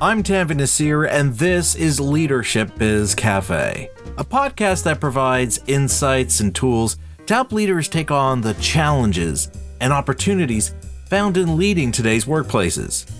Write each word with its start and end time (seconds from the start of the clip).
I'm 0.00 0.22
Tanvir 0.22 0.52
Naseer, 0.52 1.10
and 1.10 1.34
this 1.34 1.74
is 1.74 1.98
Leadership 1.98 2.70
Biz 2.78 3.16
Cafe, 3.16 3.90
a 4.16 4.24
podcast 4.24 4.84
that 4.84 5.00
provides 5.00 5.58
insights 5.66 6.38
and 6.38 6.54
tools 6.54 6.98
to 7.26 7.34
help 7.34 7.50
leaders 7.50 7.88
take 7.88 8.12
on 8.12 8.40
the 8.40 8.54
challenges 8.54 9.50
and 9.80 9.92
opportunities 9.92 10.72
found 11.06 11.36
in 11.36 11.56
leading 11.56 11.90
today's 11.90 12.26
workplaces. 12.26 13.10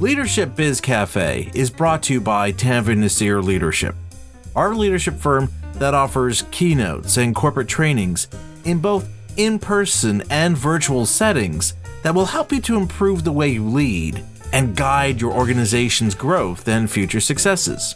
Leadership 0.00 0.56
Biz 0.56 0.80
Cafe 0.80 1.52
is 1.54 1.70
brought 1.70 2.02
to 2.04 2.14
you 2.14 2.20
by 2.20 2.50
Tanvir 2.50 2.98
Naseer 2.98 3.40
Leadership, 3.40 3.94
our 4.56 4.74
leadership 4.74 5.14
firm 5.14 5.48
that 5.74 5.94
offers 5.94 6.42
keynotes 6.50 7.16
and 7.16 7.32
corporate 7.32 7.68
trainings 7.68 8.26
in 8.64 8.80
both 8.80 9.08
in 9.36 9.60
person 9.60 10.24
and 10.30 10.58
virtual 10.58 11.06
settings 11.06 11.74
that 12.02 12.12
will 12.12 12.26
help 12.26 12.50
you 12.50 12.60
to 12.62 12.76
improve 12.76 13.22
the 13.22 13.30
way 13.30 13.50
you 13.50 13.64
lead 13.64 14.24
and 14.52 14.76
guide 14.76 15.20
your 15.20 15.32
organization's 15.32 16.14
growth 16.14 16.68
and 16.68 16.90
future 16.90 17.20
successes. 17.20 17.94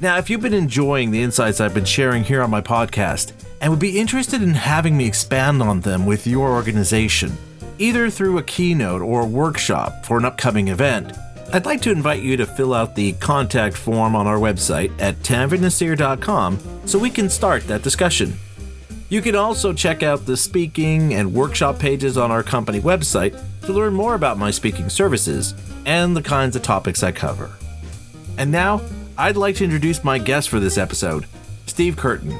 Now, 0.00 0.16
if 0.16 0.30
you've 0.30 0.40
been 0.40 0.54
enjoying 0.54 1.10
the 1.10 1.22
insights 1.22 1.60
I've 1.60 1.74
been 1.74 1.84
sharing 1.84 2.24
here 2.24 2.42
on 2.42 2.50
my 2.50 2.62
podcast 2.62 3.32
and 3.60 3.70
would 3.70 3.80
be 3.80 3.98
interested 3.98 4.42
in 4.42 4.54
having 4.54 4.96
me 4.96 5.06
expand 5.06 5.62
on 5.62 5.80
them 5.80 6.06
with 6.06 6.26
your 6.26 6.50
organization, 6.50 7.36
either 7.78 8.08
through 8.08 8.38
a 8.38 8.42
keynote 8.42 9.02
or 9.02 9.22
a 9.22 9.26
workshop 9.26 10.06
for 10.06 10.16
an 10.16 10.24
upcoming 10.24 10.68
event, 10.68 11.12
I'd 11.52 11.66
like 11.66 11.82
to 11.82 11.90
invite 11.90 12.22
you 12.22 12.36
to 12.36 12.46
fill 12.46 12.72
out 12.72 12.94
the 12.94 13.12
contact 13.14 13.76
form 13.76 14.14
on 14.14 14.26
our 14.26 14.38
website 14.38 14.92
at 15.00 15.16
tanvirnaseer.com 15.16 16.58
so 16.86 16.98
we 16.98 17.10
can 17.10 17.28
start 17.28 17.66
that 17.66 17.82
discussion. 17.82 18.38
You 19.08 19.20
can 19.20 19.34
also 19.34 19.72
check 19.72 20.04
out 20.04 20.24
the 20.24 20.36
speaking 20.36 21.12
and 21.14 21.34
workshop 21.34 21.80
pages 21.80 22.16
on 22.16 22.30
our 22.30 22.44
company 22.44 22.80
website 22.80 23.38
to 23.62 23.72
learn 23.72 23.94
more 23.94 24.14
about 24.14 24.38
my 24.38 24.50
speaking 24.50 24.88
services 24.88 25.54
and 25.84 26.16
the 26.16 26.22
kinds 26.22 26.56
of 26.56 26.62
topics 26.62 27.02
I 27.02 27.12
cover. 27.12 27.50
And 28.38 28.50
now, 28.50 28.80
I'd 29.18 29.36
like 29.36 29.56
to 29.56 29.64
introduce 29.64 30.02
my 30.02 30.18
guest 30.18 30.48
for 30.48 30.60
this 30.60 30.78
episode, 30.78 31.26
Steve 31.66 31.96
Curtin. 31.96 32.38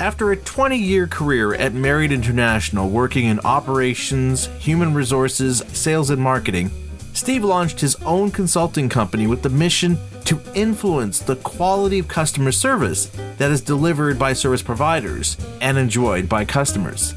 After 0.00 0.32
a 0.32 0.36
20 0.36 0.76
year 0.76 1.06
career 1.06 1.54
at 1.54 1.74
Marriott 1.74 2.10
International 2.10 2.88
working 2.88 3.26
in 3.26 3.38
operations, 3.40 4.46
human 4.58 4.94
resources, 4.94 5.62
sales, 5.68 6.10
and 6.10 6.20
marketing, 6.20 6.70
Steve 7.12 7.44
launched 7.44 7.80
his 7.80 7.94
own 8.02 8.30
consulting 8.30 8.88
company 8.88 9.26
with 9.26 9.42
the 9.42 9.48
mission 9.48 9.98
to 10.24 10.40
influence 10.54 11.18
the 11.18 11.36
quality 11.36 11.98
of 11.98 12.08
customer 12.08 12.50
service 12.50 13.06
that 13.36 13.50
is 13.50 13.60
delivered 13.60 14.18
by 14.18 14.32
service 14.32 14.62
providers 14.62 15.36
and 15.60 15.76
enjoyed 15.76 16.28
by 16.28 16.44
customers. 16.44 17.14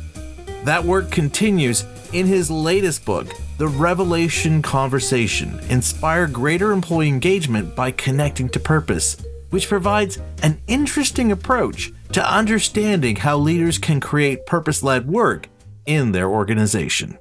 That 0.64 0.84
work 0.84 1.12
continues 1.12 1.86
in 2.14 2.26
his 2.26 2.52
latest 2.52 3.06
book, 3.06 3.28
The 3.58 3.68
Revelation 3.68 4.62
Conversation 4.62 5.60
Inspire 5.70 6.28
Greater 6.28 6.72
Employee 6.72 7.08
Engagement 7.08 7.76
by 7.76 7.92
Connecting 7.92 8.50
to 8.50 8.60
Purpose, 8.60 9.18
which 9.50 9.68
provides 9.68 10.20
an 10.44 10.62
interesting 10.68 11.32
approach 11.32 11.92
to 12.12 12.34
understanding 12.34 13.16
how 13.16 13.38
leaders 13.38 13.78
can 13.78 14.00
create 14.00 14.46
purpose 14.46 14.84
led 14.84 15.08
work 15.08 15.50
in 15.86 16.12
their 16.12 16.30
organization. 16.30 17.18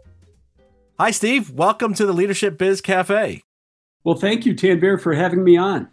Hi, 0.98 1.10
Steve. 1.10 1.50
Welcome 1.50 1.94
to 1.94 2.06
the 2.06 2.12
Leadership 2.12 2.56
Biz 2.58 2.80
Cafe. 2.80 3.42
Well, 4.04 4.16
thank 4.16 4.46
you, 4.46 4.54
Tanvir, 4.54 5.00
for 5.00 5.14
having 5.14 5.42
me 5.42 5.56
on. 5.56 5.88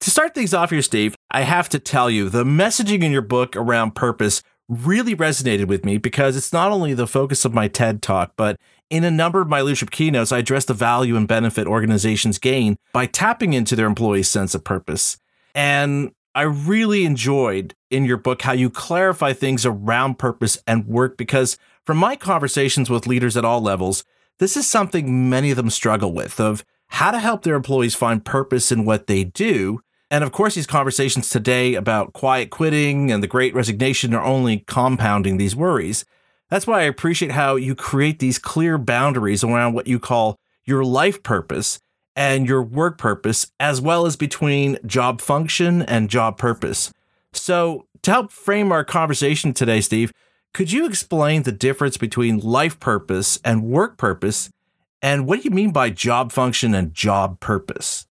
To 0.00 0.10
start 0.10 0.34
things 0.34 0.52
off 0.52 0.70
here, 0.70 0.82
Steve, 0.82 1.14
I 1.30 1.42
have 1.42 1.68
to 1.70 1.78
tell 1.78 2.10
you 2.10 2.28
the 2.28 2.44
messaging 2.44 3.02
in 3.02 3.12
your 3.12 3.22
book 3.22 3.56
around 3.56 3.94
purpose 3.94 4.42
really 4.68 5.14
resonated 5.14 5.66
with 5.66 5.84
me 5.84 5.98
because 5.98 6.36
it's 6.36 6.52
not 6.52 6.72
only 6.72 6.94
the 6.94 7.06
focus 7.06 7.44
of 7.44 7.54
my 7.54 7.68
TED 7.68 8.02
talk, 8.02 8.32
but 8.36 8.58
in 8.90 9.04
a 9.04 9.10
number 9.10 9.40
of 9.40 9.48
my 9.48 9.60
leadership 9.62 9.90
keynotes, 9.90 10.32
I 10.32 10.38
address 10.38 10.64
the 10.64 10.74
value 10.74 11.16
and 11.16 11.26
benefit 11.26 11.66
organizations 11.66 12.38
gain 12.38 12.76
by 12.92 13.06
tapping 13.06 13.52
into 13.52 13.76
their 13.76 13.86
employees' 13.86 14.30
sense 14.30 14.54
of 14.54 14.64
purpose. 14.64 15.18
And 15.54 16.12
I 16.34 16.42
really 16.42 17.04
enjoyed 17.04 17.74
in 17.90 18.04
your 18.04 18.18
book 18.18 18.42
how 18.42 18.52
you 18.52 18.68
clarify 18.68 19.32
things 19.32 19.64
around 19.64 20.18
purpose 20.18 20.58
and 20.66 20.86
work 20.86 21.16
because 21.16 21.56
from 21.84 21.96
my 21.96 22.16
conversations 22.16 22.90
with 22.90 23.06
leaders 23.06 23.36
at 23.36 23.44
all 23.44 23.60
levels, 23.60 24.04
this 24.38 24.56
is 24.56 24.66
something 24.66 25.30
many 25.30 25.50
of 25.50 25.56
them 25.56 25.70
struggle 25.70 26.12
with 26.12 26.38
of 26.38 26.64
how 26.88 27.10
to 27.10 27.18
help 27.18 27.42
their 27.42 27.54
employees 27.54 27.94
find 27.94 28.24
purpose 28.24 28.70
in 28.70 28.84
what 28.84 29.06
they 29.06 29.24
do. 29.24 29.80
And 30.10 30.22
of 30.22 30.32
course, 30.32 30.54
these 30.54 30.66
conversations 30.66 31.28
today 31.28 31.74
about 31.74 32.12
quiet 32.12 32.50
quitting 32.50 33.10
and 33.10 33.22
the 33.22 33.28
great 33.28 33.54
resignation 33.54 34.14
are 34.14 34.24
only 34.24 34.58
compounding 34.60 35.36
these 35.36 35.56
worries. 35.56 36.04
That's 36.48 36.66
why 36.66 36.80
I 36.80 36.84
appreciate 36.84 37.32
how 37.32 37.56
you 37.56 37.74
create 37.74 38.20
these 38.20 38.38
clear 38.38 38.78
boundaries 38.78 39.42
around 39.42 39.74
what 39.74 39.88
you 39.88 39.98
call 39.98 40.36
your 40.64 40.84
life 40.84 41.22
purpose 41.22 41.80
and 42.14 42.48
your 42.48 42.62
work 42.62 42.98
purpose, 42.98 43.50
as 43.58 43.80
well 43.80 44.06
as 44.06 44.16
between 44.16 44.78
job 44.86 45.20
function 45.20 45.82
and 45.82 46.08
job 46.08 46.38
purpose. 46.38 46.92
So, 47.32 47.86
to 48.02 48.10
help 48.12 48.30
frame 48.30 48.70
our 48.70 48.84
conversation 48.84 49.52
today, 49.52 49.80
Steve, 49.80 50.12
could 50.54 50.70
you 50.72 50.86
explain 50.86 51.42
the 51.42 51.52
difference 51.52 51.96
between 51.96 52.38
life 52.38 52.78
purpose 52.78 53.38
and 53.44 53.64
work 53.64 53.98
purpose 53.98 54.48
and 55.02 55.26
what 55.26 55.40
do 55.40 55.44
you 55.44 55.54
mean 55.54 55.70
by 55.70 55.90
job 55.90 56.32
function 56.32 56.74
and 56.74 56.94
job 56.94 57.38
purpose? 57.40 58.06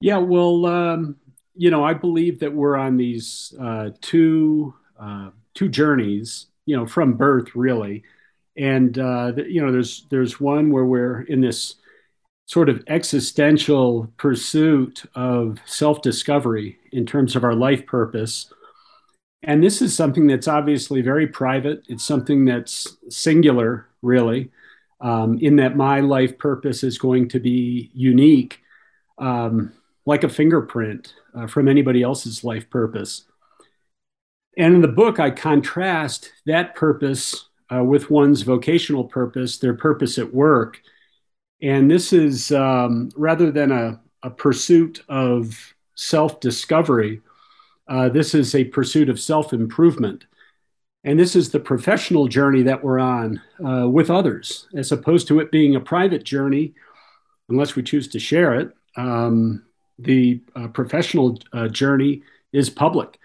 Yeah, 0.00 0.18
well, 0.18 0.64
um, 0.66 1.16
you 1.60 1.70
know, 1.70 1.84
I 1.84 1.92
believe 1.92 2.40
that 2.40 2.54
we're 2.54 2.76
on 2.76 2.96
these 2.96 3.54
uh, 3.60 3.90
two 4.00 4.72
uh, 4.98 5.28
two 5.52 5.68
journeys, 5.68 6.46
you 6.64 6.74
know, 6.74 6.86
from 6.86 7.18
birth, 7.18 7.54
really, 7.54 8.02
and 8.56 8.98
uh, 8.98 9.32
you 9.36 9.60
know, 9.60 9.70
there's 9.70 10.06
there's 10.08 10.40
one 10.40 10.70
where 10.70 10.86
we're 10.86 11.20
in 11.22 11.42
this 11.42 11.74
sort 12.46 12.70
of 12.70 12.82
existential 12.88 14.10
pursuit 14.16 15.02
of 15.14 15.58
self 15.66 16.00
discovery 16.00 16.78
in 16.92 17.04
terms 17.04 17.36
of 17.36 17.44
our 17.44 17.54
life 17.54 17.84
purpose. 17.84 18.50
And 19.42 19.62
this 19.62 19.82
is 19.82 19.94
something 19.94 20.26
that's 20.26 20.48
obviously 20.48 21.02
very 21.02 21.26
private. 21.26 21.82
It's 21.88 22.04
something 22.04 22.46
that's 22.46 22.96
singular, 23.10 23.86
really 24.00 24.50
um, 25.02 25.38
in 25.40 25.56
that 25.56 25.76
my 25.76 26.00
life 26.00 26.38
purpose 26.38 26.82
is 26.84 26.96
going 26.96 27.28
to 27.28 27.38
be 27.40 27.90
unique, 27.92 28.60
um, 29.18 29.74
like 30.06 30.24
a 30.24 30.28
fingerprint 30.28 31.14
uh, 31.34 31.46
from 31.46 31.68
anybody 31.68 32.02
else's 32.02 32.42
life 32.44 32.68
purpose. 32.70 33.24
And 34.56 34.74
in 34.74 34.80
the 34.80 34.88
book, 34.88 35.20
I 35.20 35.30
contrast 35.30 36.32
that 36.46 36.74
purpose 36.74 37.48
uh, 37.72 37.84
with 37.84 38.10
one's 38.10 38.42
vocational 38.42 39.04
purpose, 39.04 39.58
their 39.58 39.74
purpose 39.74 40.18
at 40.18 40.34
work. 40.34 40.80
And 41.62 41.90
this 41.90 42.12
is 42.12 42.50
um, 42.52 43.10
rather 43.16 43.50
than 43.50 43.70
a, 43.70 44.00
a, 44.22 44.30
pursuit 44.30 45.02
of 45.08 45.74
self 45.94 46.40
discovery, 46.40 47.20
uh, 47.88 48.08
this 48.08 48.34
is 48.34 48.54
a 48.54 48.64
pursuit 48.64 49.08
of 49.08 49.20
self 49.20 49.52
improvement. 49.52 50.26
And 51.04 51.18
this 51.18 51.34
is 51.34 51.50
the 51.50 51.60
professional 51.60 52.28
journey 52.28 52.62
that 52.62 52.82
we're 52.82 52.98
on 52.98 53.40
uh, 53.64 53.88
with 53.88 54.10
others, 54.10 54.68
as 54.74 54.92
opposed 54.92 55.28
to 55.28 55.40
it 55.40 55.50
being 55.50 55.76
a 55.76 55.80
private 55.80 56.24
journey, 56.24 56.74
unless 57.48 57.74
we 57.74 57.82
choose 57.82 58.08
to 58.08 58.18
share 58.18 58.54
it. 58.54 58.74
Um, 58.96 59.64
the 60.02 60.40
uh, 60.56 60.68
professional 60.68 61.38
uh, 61.52 61.68
journey 61.68 62.22
is 62.52 62.70
public 62.70 63.18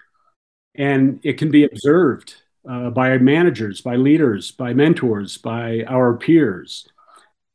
and 0.75 1.19
it 1.23 1.37
can 1.37 1.49
be 1.49 1.63
observed 1.63 2.35
uh, 2.69 2.89
by 2.89 3.17
managers, 3.17 3.81
by 3.81 3.95
leaders, 3.95 4.51
by 4.51 4.73
mentors, 4.73 5.37
by 5.37 5.83
our 5.87 6.17
peers. 6.17 6.87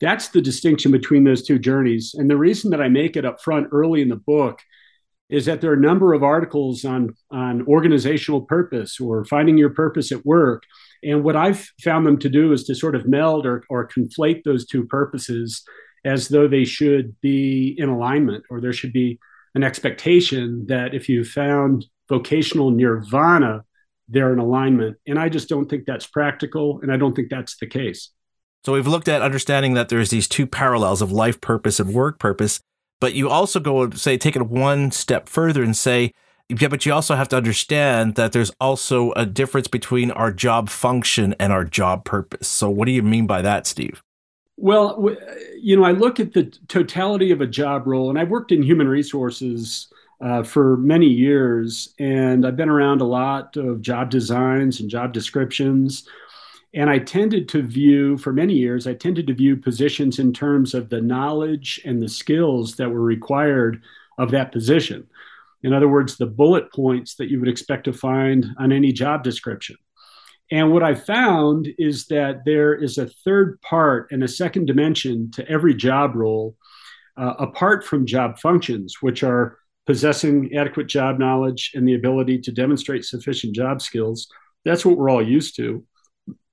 That's 0.00 0.28
the 0.28 0.40
distinction 0.40 0.92
between 0.92 1.24
those 1.24 1.42
two 1.42 1.58
journeys. 1.58 2.14
And 2.14 2.30
the 2.30 2.38
reason 2.38 2.70
that 2.70 2.80
I 2.80 2.88
make 2.88 3.16
it 3.16 3.24
up 3.24 3.42
front 3.42 3.68
early 3.72 4.00
in 4.00 4.08
the 4.08 4.16
book 4.16 4.60
is 5.30 5.46
that 5.46 5.60
there 5.60 5.70
are 5.70 5.74
a 5.74 5.80
number 5.80 6.12
of 6.12 6.22
articles 6.22 6.84
on 6.84 7.14
on 7.30 7.66
organizational 7.66 8.42
purpose 8.42 9.00
or 9.00 9.24
finding 9.24 9.56
your 9.56 9.70
purpose 9.70 10.12
at 10.12 10.26
work 10.26 10.64
and 11.02 11.22
what 11.22 11.36
i've 11.36 11.70
found 11.82 12.04
them 12.06 12.18
to 12.18 12.28
do 12.28 12.52
is 12.52 12.64
to 12.64 12.74
sort 12.74 12.96
of 12.96 13.06
meld 13.06 13.46
or, 13.46 13.64
or 13.70 13.88
conflate 13.88 14.42
those 14.44 14.66
two 14.66 14.84
purposes 14.86 15.62
as 16.04 16.28
though 16.28 16.48
they 16.48 16.64
should 16.64 17.18
be 17.20 17.74
in 17.78 17.88
alignment 17.88 18.44
or 18.50 18.60
there 18.60 18.72
should 18.72 18.92
be 18.92 19.18
an 19.54 19.62
expectation 19.62 20.66
that 20.66 20.94
if 20.94 21.08
you 21.08 21.24
found 21.24 21.86
vocational 22.08 22.70
nirvana 22.70 23.64
they're 24.08 24.32
in 24.32 24.38
alignment 24.38 24.96
and 25.06 25.18
i 25.18 25.28
just 25.28 25.48
don't 25.48 25.68
think 25.68 25.84
that's 25.86 26.06
practical 26.06 26.80
and 26.82 26.92
i 26.92 26.96
don't 26.96 27.14
think 27.14 27.30
that's 27.30 27.56
the 27.58 27.66
case 27.66 28.10
so 28.64 28.72
we've 28.74 28.86
looked 28.86 29.08
at 29.08 29.22
understanding 29.22 29.74
that 29.74 29.88
there's 29.88 30.10
these 30.10 30.28
two 30.28 30.46
parallels 30.46 31.00
of 31.00 31.10
life 31.10 31.40
purpose 31.40 31.80
and 31.80 31.94
work 31.94 32.18
purpose 32.18 32.60
but 33.00 33.14
you 33.14 33.30
also 33.30 33.58
go 33.58 33.82
and 33.82 33.98
say, 33.98 34.18
take 34.18 34.36
it 34.36 34.46
one 34.46 34.90
step 34.90 35.28
further 35.28 35.62
and 35.62 35.76
say, 35.76 36.12
yeah, 36.48 36.68
but 36.68 36.84
you 36.84 36.92
also 36.92 37.14
have 37.14 37.28
to 37.28 37.36
understand 37.36 38.16
that 38.16 38.32
there's 38.32 38.52
also 38.60 39.12
a 39.12 39.24
difference 39.24 39.68
between 39.68 40.10
our 40.10 40.32
job 40.32 40.68
function 40.68 41.34
and 41.38 41.52
our 41.52 41.64
job 41.64 42.04
purpose. 42.04 42.48
So, 42.48 42.68
what 42.68 42.86
do 42.86 42.92
you 42.92 43.02
mean 43.02 43.26
by 43.26 43.40
that, 43.42 43.66
Steve? 43.66 44.02
Well, 44.62 45.16
you 45.58 45.74
know, 45.74 45.84
I 45.84 45.92
look 45.92 46.20
at 46.20 46.34
the 46.34 46.44
totality 46.68 47.30
of 47.30 47.40
a 47.40 47.46
job 47.46 47.86
role, 47.86 48.10
and 48.10 48.18
I've 48.18 48.28
worked 48.28 48.52
in 48.52 48.62
human 48.62 48.88
resources 48.88 49.88
uh, 50.20 50.42
for 50.42 50.76
many 50.76 51.06
years, 51.06 51.94
and 51.98 52.46
I've 52.46 52.58
been 52.58 52.68
around 52.68 53.00
a 53.00 53.06
lot 53.06 53.56
of 53.56 53.80
job 53.80 54.10
designs 54.10 54.78
and 54.78 54.90
job 54.90 55.14
descriptions. 55.14 56.06
And 56.74 56.90
I 56.90 56.98
tended 56.98 57.48
to 57.48 57.62
view, 57.62 58.18
for 58.18 58.34
many 58.34 58.52
years, 58.52 58.86
I 58.86 58.92
tended 58.92 59.26
to 59.28 59.34
view 59.34 59.56
positions 59.56 60.18
in 60.18 60.30
terms 60.30 60.74
of 60.74 60.90
the 60.90 61.00
knowledge 61.00 61.80
and 61.86 62.02
the 62.02 62.08
skills 62.08 62.76
that 62.76 62.90
were 62.90 63.00
required 63.00 63.80
of 64.18 64.30
that 64.32 64.52
position. 64.52 65.08
In 65.62 65.72
other 65.72 65.88
words, 65.88 66.18
the 66.18 66.26
bullet 66.26 66.70
points 66.70 67.14
that 67.14 67.30
you 67.30 67.40
would 67.40 67.48
expect 67.48 67.84
to 67.84 67.94
find 67.94 68.46
on 68.58 68.72
any 68.72 68.92
job 68.92 69.24
description. 69.24 69.76
And 70.50 70.72
what 70.72 70.82
I 70.82 70.94
found 70.94 71.68
is 71.78 72.06
that 72.06 72.44
there 72.44 72.74
is 72.74 72.98
a 72.98 73.06
third 73.24 73.60
part 73.62 74.08
and 74.10 74.24
a 74.24 74.28
second 74.28 74.66
dimension 74.66 75.30
to 75.32 75.48
every 75.48 75.74
job 75.74 76.16
role, 76.16 76.56
uh, 77.16 77.34
apart 77.38 77.84
from 77.84 78.04
job 78.06 78.38
functions, 78.38 78.96
which 79.00 79.22
are 79.22 79.58
possessing 79.86 80.54
adequate 80.56 80.88
job 80.88 81.18
knowledge 81.18 81.72
and 81.74 81.86
the 81.86 81.94
ability 81.94 82.38
to 82.38 82.52
demonstrate 82.52 83.04
sufficient 83.04 83.54
job 83.54 83.80
skills. 83.80 84.28
That's 84.64 84.84
what 84.84 84.96
we're 84.96 85.10
all 85.10 85.26
used 85.26 85.56
to. 85.56 85.84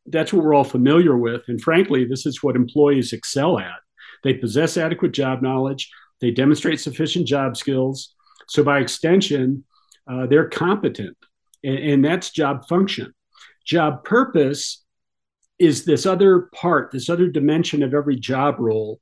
That's 0.05 0.31
what 0.31 0.43
we're 0.43 0.53
all 0.55 0.63
familiar 0.63 1.17
with. 1.17 1.41
And 1.47 1.61
frankly, 1.61 2.05
this 2.05 2.25
is 2.25 2.41
what 2.41 2.55
employees 2.55 3.13
excel 3.13 3.59
at. 3.59 3.79
They 4.23 4.33
possess 4.33 4.77
adequate 4.77 5.11
job 5.11 5.41
knowledge, 5.41 5.89
they 6.21 6.31
demonstrate 6.31 6.79
sufficient 6.79 7.27
job 7.27 7.57
skills. 7.57 8.15
So, 8.47 8.63
by 8.63 8.79
extension, 8.79 9.65
uh, 10.09 10.25
they're 10.25 10.49
competent, 10.49 11.17
and, 11.63 11.77
and 11.77 12.05
that's 12.05 12.31
job 12.31 12.67
function. 12.67 13.13
Job 13.67 14.05
purpose 14.05 14.83
is 15.59 15.85
this 15.85 16.05
other 16.05 16.49
part, 16.53 16.91
this 16.91 17.09
other 17.09 17.27
dimension 17.27 17.83
of 17.83 17.93
every 17.93 18.15
job 18.15 18.55
role, 18.59 19.01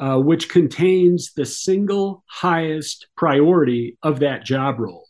uh, 0.00 0.16
which 0.16 0.48
contains 0.48 1.32
the 1.34 1.44
single 1.44 2.24
highest 2.26 3.08
priority 3.16 3.98
of 4.02 4.20
that 4.20 4.44
job 4.44 4.80
role. 4.80 5.06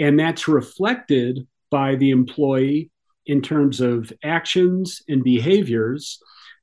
And 0.00 0.18
that's 0.18 0.48
reflected 0.48 1.46
by 1.70 1.96
the 1.96 2.10
employee 2.10 2.90
in 3.26 3.42
terms 3.42 3.80
of 3.80 4.12
actions 4.24 5.02
and 5.08 5.22
behaviors 5.22 6.18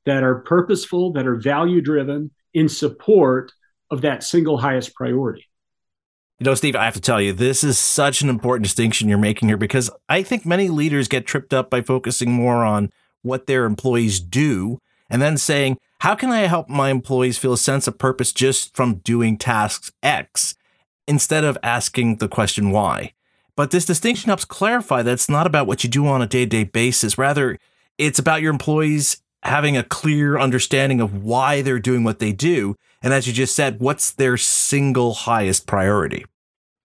that 0.06 0.24
are 0.24 0.40
purposeful, 0.40 1.12
that 1.12 1.26
are 1.26 1.36
value 1.36 1.80
driven 1.80 2.30
in 2.52 2.68
support 2.68 3.52
of 3.90 4.00
that 4.00 4.24
single 4.24 4.58
highest 4.58 4.94
priority. 4.94 5.46
You 6.40 6.44
know, 6.44 6.54
Steve, 6.54 6.74
I 6.74 6.84
have 6.84 6.94
to 6.94 7.00
tell 7.00 7.20
you, 7.20 7.32
this 7.32 7.62
is 7.62 7.78
such 7.78 8.20
an 8.20 8.28
important 8.28 8.64
distinction 8.64 9.08
you're 9.08 9.18
making 9.18 9.48
here 9.48 9.56
because 9.56 9.88
I 10.08 10.24
think 10.24 10.44
many 10.44 10.68
leaders 10.68 11.06
get 11.06 11.26
tripped 11.26 11.54
up 11.54 11.70
by 11.70 11.80
focusing 11.80 12.32
more 12.32 12.64
on 12.64 12.90
what 13.22 13.46
their 13.46 13.64
employees 13.64 14.18
do 14.18 14.78
and 15.08 15.22
then 15.22 15.36
saying, 15.36 15.78
how 16.00 16.16
can 16.16 16.30
I 16.30 16.40
help 16.40 16.68
my 16.68 16.90
employees 16.90 17.38
feel 17.38 17.52
a 17.52 17.58
sense 17.58 17.86
of 17.86 17.98
purpose 17.98 18.32
just 18.32 18.74
from 18.76 18.96
doing 18.96 19.38
tasks 19.38 19.92
X 20.02 20.56
instead 21.06 21.44
of 21.44 21.56
asking 21.62 22.16
the 22.16 22.28
question 22.28 22.70
why? 22.70 23.12
But 23.56 23.70
this 23.70 23.86
distinction 23.86 24.28
helps 24.28 24.44
clarify 24.44 25.02
that 25.02 25.12
it's 25.12 25.28
not 25.28 25.46
about 25.46 25.68
what 25.68 25.84
you 25.84 25.90
do 25.90 26.06
on 26.06 26.20
a 26.20 26.26
day 26.26 26.44
to 26.44 26.46
day 26.46 26.64
basis. 26.64 27.16
Rather, 27.16 27.58
it's 27.96 28.18
about 28.18 28.42
your 28.42 28.50
employees 28.50 29.22
having 29.44 29.76
a 29.76 29.84
clear 29.84 30.38
understanding 30.38 31.00
of 31.00 31.22
why 31.22 31.62
they're 31.62 31.78
doing 31.78 32.02
what 32.02 32.18
they 32.18 32.32
do 32.32 32.74
and 33.04 33.12
as 33.12 33.26
you 33.26 33.34
just 33.34 33.54
said, 33.54 33.80
what's 33.80 34.12
their 34.12 34.38
single 34.38 35.12
highest 35.12 35.66
priority? 35.66 36.24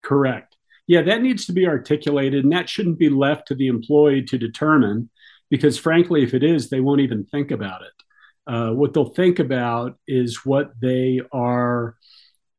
Correct. 0.04 0.58
Yeah, 0.86 1.02
that 1.04 1.22
needs 1.22 1.46
to 1.46 1.54
be 1.54 1.66
articulated, 1.66 2.44
and 2.44 2.52
that 2.52 2.68
shouldn't 2.68 3.00
be 3.00 3.08
left 3.08 3.48
to 3.48 3.56
the 3.56 3.68
employee 3.68 4.24
to 4.24 4.38
determine, 4.38 5.10
because 5.50 5.78
frankly, 5.78 6.22
if 6.22 6.34
it 6.34 6.44
is, 6.44 6.70
they 6.70 6.82
won't 6.82 7.00
even 7.00 7.24
think 7.24 7.52
about 7.52 7.84
it. 7.84 8.52
Uh, 8.54 8.72
what 8.72 8.94
they'll 8.94 9.14
think 9.14 9.40
about 9.40 9.98
is 10.10 10.46
what 10.46 10.74
they 10.82 11.22
are 11.32 11.96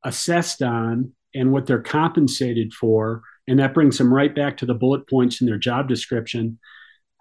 assessed 0.05 0.63
on 0.63 1.13
and 1.35 1.53
what 1.53 1.67
they're 1.67 1.83
compensated 1.83 2.73
for. 2.73 3.21
And 3.47 3.59
that 3.59 3.75
brings 3.75 3.99
them 3.99 4.15
right 4.15 4.35
back 4.35 4.57
to 4.59 4.67
the 4.67 4.75
bullet 4.75 5.07
points 5.07 5.43
in 5.43 5.47
their 5.47 5.59
job 5.59 5.87
description. 5.87 6.59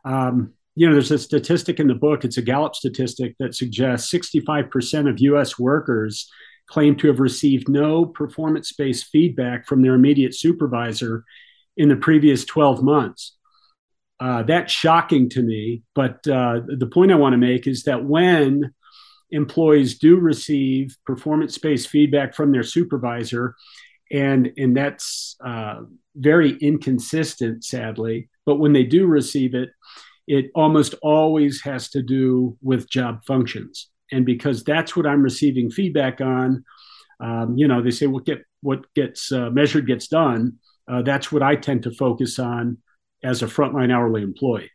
Um, 0.05 0.53
you 0.79 0.87
know, 0.87 0.93
there's 0.93 1.11
a 1.11 1.17
statistic 1.17 1.77
in 1.81 1.87
the 1.87 1.93
book, 1.93 2.23
it's 2.23 2.37
a 2.37 2.41
Gallup 2.41 2.73
statistic 2.73 3.35
that 3.37 3.53
suggests 3.53 4.09
65% 4.13 5.09
of 5.09 5.19
US 5.19 5.59
workers 5.59 6.31
claim 6.67 6.95
to 6.95 7.07
have 7.07 7.19
received 7.19 7.67
no 7.67 8.05
performance 8.05 8.71
based 8.71 9.07
feedback 9.07 9.67
from 9.67 9.81
their 9.81 9.93
immediate 9.93 10.33
supervisor 10.33 11.25
in 11.75 11.89
the 11.89 11.97
previous 11.97 12.45
12 12.45 12.81
months. 12.81 13.35
Uh, 14.21 14.43
that's 14.43 14.71
shocking 14.71 15.27
to 15.31 15.41
me. 15.41 15.83
But 15.95 16.25
uh, 16.25 16.61
the 16.65 16.89
point 16.89 17.11
I 17.11 17.15
want 17.15 17.33
to 17.33 17.37
make 17.37 17.67
is 17.67 17.83
that 17.83 18.05
when 18.05 18.73
employees 19.31 19.97
do 19.97 20.15
receive 20.15 20.95
performance 21.05 21.57
based 21.57 21.89
feedback 21.89 22.33
from 22.33 22.53
their 22.53 22.63
supervisor, 22.63 23.53
and, 24.13 24.53
and 24.55 24.77
that's 24.77 25.35
uh, 25.45 25.81
very 26.15 26.51
inconsistent, 26.51 27.65
sadly, 27.65 28.29
but 28.45 28.59
when 28.59 28.71
they 28.71 28.85
do 28.85 29.07
receive 29.07 29.55
it, 29.55 29.71
it 30.29 30.51
almost 30.53 30.93
always 31.01 31.59
has 31.63 31.89
to 31.89 32.03
do 32.03 32.55
with 32.61 32.87
job 32.87 33.19
functions. 33.25 33.89
And 34.11 34.27
because 34.27 34.63
that's 34.63 34.95
what 34.95 35.07
I'm 35.07 35.23
receiving 35.23 35.71
feedback 35.71 36.21
on, 36.21 36.63
um, 37.19 37.55
you 37.57 37.67
know, 37.67 37.81
they 37.81 37.89
say 37.89 38.05
what 38.05 38.25
get 38.25 38.43
what 38.61 38.85
gets 38.93 39.31
uh, 39.31 39.49
measured 39.49 39.87
gets 39.87 40.07
done. 40.07 40.53
Uh, 40.87 41.01
that's 41.01 41.31
what 41.31 41.41
I 41.41 41.55
tend 41.55 41.81
to 41.83 41.91
focus 41.91 42.37
on 42.37 42.77
as 43.23 43.41
a 43.41 43.47
frontline 43.47 43.91
hourly 43.91 44.21
employee. 44.21 44.69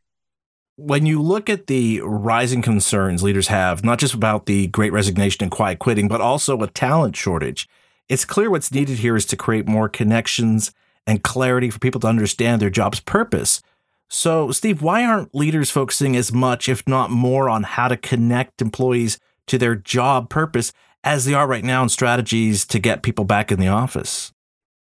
When 0.77 1.07
you 1.07 1.23
look 1.23 1.49
at 1.49 1.69
the 1.69 2.01
rising 2.01 2.61
concerns 2.61 3.23
leaders 3.23 3.47
have, 3.47 3.85
not 3.85 4.01
just 4.01 4.13
about 4.13 4.47
the 4.47 4.67
great 4.67 4.93
resignation 4.93 5.45
and 5.45 5.53
quiet 5.53 5.79
quitting, 5.79 6.09
but 6.09 6.21
also 6.21 6.61
a 6.63 6.67
talent 6.67 7.15
shortage, 7.15 7.69
it's 8.09 8.25
clear 8.25 8.51
what's 8.51 8.73
needed 8.73 8.99
here 8.99 9.15
is 9.15 9.25
to 9.27 9.37
create 9.37 9.69
more 9.69 9.89
connections 9.89 10.73
and 11.07 11.23
clarity 11.23 11.71
for 11.71 11.79
people 11.79 12.01
to 12.01 12.09
understand 12.09 12.61
their 12.61 12.71
job's 12.71 12.99
purpose 12.99 13.63
so, 14.15 14.53
Steve, 14.53 14.81
why 14.81 15.05
aren't 15.05 15.35
leaders 15.35 15.73
focusing 15.73 16.15
as 16.15 16.33
much, 16.33 16.69
if 16.69 16.87
not 16.87 17.11
more, 17.11 17.49
on 17.49 17.65
how 17.65 17.89
to 17.89 17.97
connect 17.97 18.63
employees 18.63 19.19
to 19.49 19.59
their 19.59 19.75
job 19.75 20.31
purpose 20.31 20.73
as 21.03 21.25
they 21.25 21.35
are 21.35 21.49
right 21.49 21.65
now 21.65 21.83
in 21.83 21.89
strategies 21.89 22.65
to 22.67 22.79
get 22.79 23.03
people 23.03 23.25
back 23.25 23.51
in 23.51 23.59
the 23.59 23.67
office? 23.67 24.33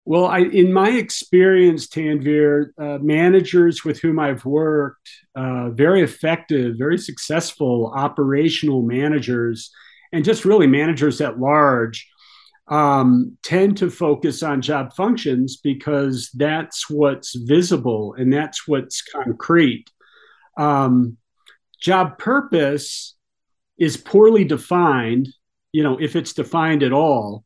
Well, 0.05 0.27
I, 0.27 0.41
in 0.41 0.71
my 0.71 0.91
experience, 0.91 1.87
Tanvir, 1.87 2.73
uh, 2.79 2.99
managers 3.01 3.87
with 3.87 3.99
whom 4.01 4.19
I've 4.19 4.45
worked, 4.45 5.09
uh, 5.35 5.71
very 5.71 6.03
effective, 6.03 6.77
very 6.77 6.99
successful 6.99 7.95
operational 7.97 8.83
managers, 8.83 9.71
and 10.13 10.27
just 10.27 10.45
really 10.45 10.67
managers 10.67 11.23
at 11.23 11.41
large, 11.41 12.07
um, 12.69 13.37
tend 13.43 13.77
to 13.79 13.91
focus 13.91 14.43
on 14.43 14.61
job 14.61 14.93
functions 14.95 15.57
because 15.57 16.31
that's 16.35 16.91
what's 16.91 17.35
visible 17.35 18.15
and 18.19 18.33
that's 18.33 18.67
what's 18.67 19.03
concrete. 19.03 19.91
Um, 20.59 21.17
job 21.81 22.19
purpose 22.19 23.15
is 23.79 23.97
poorly 23.97 24.45
defined, 24.45 25.29
you 25.73 25.83
know, 25.83 25.99
if 26.01 26.17
it's 26.17 26.33
defined 26.33 26.83
at 26.83 26.93
all. 26.93 27.45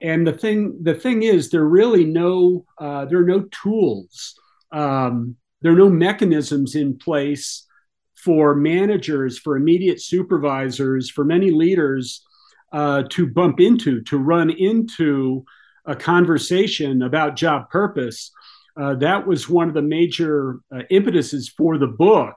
And 0.00 0.26
the 0.26 0.32
thing, 0.32 0.78
the 0.82 0.94
thing 0.94 1.22
is, 1.22 1.50
there 1.50 1.62
are 1.62 1.68
really 1.68 2.04
no, 2.04 2.66
uh, 2.78 3.06
there 3.06 3.18
are 3.18 3.26
no 3.26 3.46
tools, 3.62 4.34
um, 4.70 5.36
there 5.62 5.72
are 5.72 5.76
no 5.76 5.88
mechanisms 5.88 6.74
in 6.74 6.98
place 6.98 7.66
for 8.14 8.54
managers, 8.54 9.38
for 9.38 9.56
immediate 9.56 10.02
supervisors, 10.02 11.10
for 11.10 11.24
many 11.24 11.50
leaders 11.50 12.25
uh, 12.72 13.04
to 13.10 13.26
bump 13.26 13.60
into, 13.60 14.02
to 14.02 14.18
run 14.18 14.50
into 14.50 15.44
a 15.84 15.94
conversation 15.94 17.02
about 17.02 17.36
job 17.36 17.70
purpose. 17.70 18.30
Uh, 18.76 18.94
that 18.94 19.26
was 19.26 19.48
one 19.48 19.68
of 19.68 19.74
the 19.74 19.82
major 19.82 20.58
uh, 20.74 20.82
impetuses 20.90 21.48
for 21.48 21.78
the 21.78 21.86
book. 21.86 22.34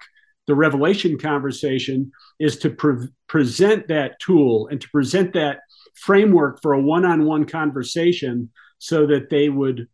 The 0.48 0.56
revelation 0.56 1.18
conversation 1.18 2.12
is 2.40 2.58
to 2.60 2.70
pre- 2.70 3.10
present 3.28 3.88
that 3.90 4.20
tool 4.20 4.68
and 4.68 4.80
to 4.80 4.90
present 4.90 5.34
that 5.34 5.60
framework 5.96 6.62
for 6.62 6.74
a 6.74 6.82
one 6.82 7.06
on 7.06 7.26
one 7.26 7.46
conversation 7.46 8.50
so 8.78 9.06
that 9.08 9.30
they 9.30 9.50
would 9.50 9.88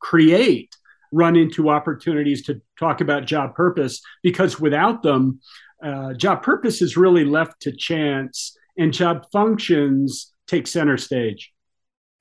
create 0.00 0.74
run 1.12 1.36
into 1.36 1.70
opportunities 1.70 2.42
to 2.42 2.60
talk 2.78 3.00
about 3.00 3.26
job 3.26 3.54
purpose 3.54 4.00
because 4.22 4.60
without 4.60 5.02
them, 5.02 5.40
uh, 5.82 6.14
job 6.14 6.42
purpose 6.42 6.82
is 6.82 6.96
really 6.96 7.24
left 7.24 7.60
to 7.60 7.72
chance 7.72 8.56
and 8.80 8.92
job 8.92 9.26
functions 9.30 10.32
take 10.46 10.66
center 10.66 10.96
stage. 10.96 11.52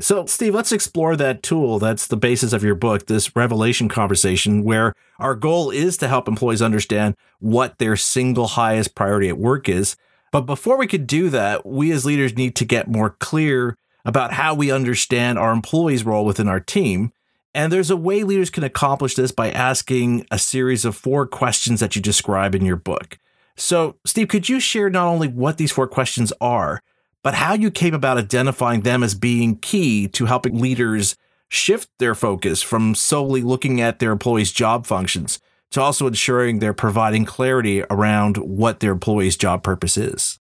So, 0.01 0.25
Steve, 0.27 0.55
let's 0.55 0.71
explore 0.71 1.17
that 1.17 1.43
tool. 1.43 1.77
That's 1.77 2.07
the 2.07 2.15
basis 2.15 2.53
of 2.53 2.63
your 2.63 2.75
book, 2.75 3.07
this 3.07 3.35
revelation 3.35 3.89
conversation, 3.89 4.63
where 4.63 4.93
our 5.17 5.35
goal 5.35 5.71
is 5.71 5.97
to 5.97 6.07
help 6.07 6.27
employees 6.27 6.61
understand 6.61 7.15
what 7.39 7.79
their 7.79 7.97
single 7.97 8.47
highest 8.47 8.95
priority 8.95 9.27
at 9.27 9.37
work 9.37 9.67
is. 9.67 9.97
But 10.31 10.41
before 10.41 10.77
we 10.77 10.87
could 10.87 11.05
do 11.05 11.29
that, 11.31 11.65
we 11.65 11.91
as 11.91 12.05
leaders 12.05 12.37
need 12.37 12.55
to 12.57 12.65
get 12.65 12.87
more 12.87 13.09
clear 13.19 13.75
about 14.05 14.33
how 14.33 14.53
we 14.53 14.71
understand 14.71 15.37
our 15.37 15.51
employees' 15.51 16.05
role 16.05 16.23
within 16.23 16.47
our 16.47 16.61
team. 16.61 17.11
And 17.53 17.73
there's 17.73 17.89
a 17.89 17.97
way 17.97 18.23
leaders 18.23 18.49
can 18.49 18.63
accomplish 18.63 19.15
this 19.15 19.33
by 19.33 19.51
asking 19.51 20.25
a 20.31 20.39
series 20.39 20.85
of 20.85 20.95
four 20.95 21.27
questions 21.27 21.81
that 21.81 21.95
you 21.97 22.01
describe 22.01 22.55
in 22.55 22.63
your 22.63 22.77
book. 22.77 23.17
So, 23.59 23.97
Steve, 24.05 24.29
could 24.29 24.47
you 24.47 24.59
share 24.59 24.89
not 24.89 25.07
only 25.07 25.27
what 25.27 25.57
these 25.57 25.71
four 25.71 25.87
questions 25.87 26.31
are, 26.39 26.81
but 27.23 27.33
how 27.33 27.53
you 27.53 27.69
came 27.69 27.93
about 27.93 28.17
identifying 28.17 28.81
them 28.81 29.03
as 29.03 29.15
being 29.15 29.57
key 29.57 30.07
to 30.09 30.25
helping 30.25 30.59
leaders 30.59 31.17
shift 31.49 31.89
their 31.99 32.15
focus 32.15 32.61
from 32.61 32.95
solely 32.95 33.41
looking 33.41 33.81
at 33.81 33.99
their 33.99 34.11
employees' 34.11 34.53
job 34.53 34.85
functions 34.85 35.39
to 35.71 35.81
also 35.81 36.07
ensuring 36.07 36.59
they're 36.59 36.73
providing 36.73 37.25
clarity 37.25 37.83
around 37.89 38.37
what 38.37 38.79
their 38.79 38.93
employees' 38.93 39.35
job 39.35 39.61
purpose 39.61 39.97
is? 39.97 40.39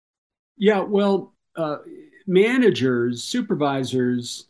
Yeah, 0.57 0.79
well, 0.79 1.33
uh, 1.55 1.77
managers, 2.25 3.23
supervisors, 3.23 4.47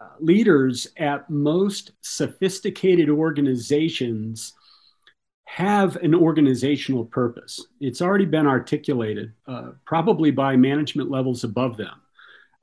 uh, 0.00 0.08
leaders 0.18 0.88
at 0.96 1.30
most 1.30 1.92
sophisticated 2.00 3.08
organizations 3.08 4.54
have 5.56 5.96
an 5.96 6.14
organizational 6.14 7.04
purpose. 7.04 7.66
It's 7.80 8.00
already 8.00 8.24
been 8.24 8.46
articulated, 8.46 9.32
uh, 9.48 9.72
probably 9.84 10.30
by 10.30 10.54
management 10.54 11.10
levels 11.10 11.42
above 11.42 11.76
them. 11.76 12.00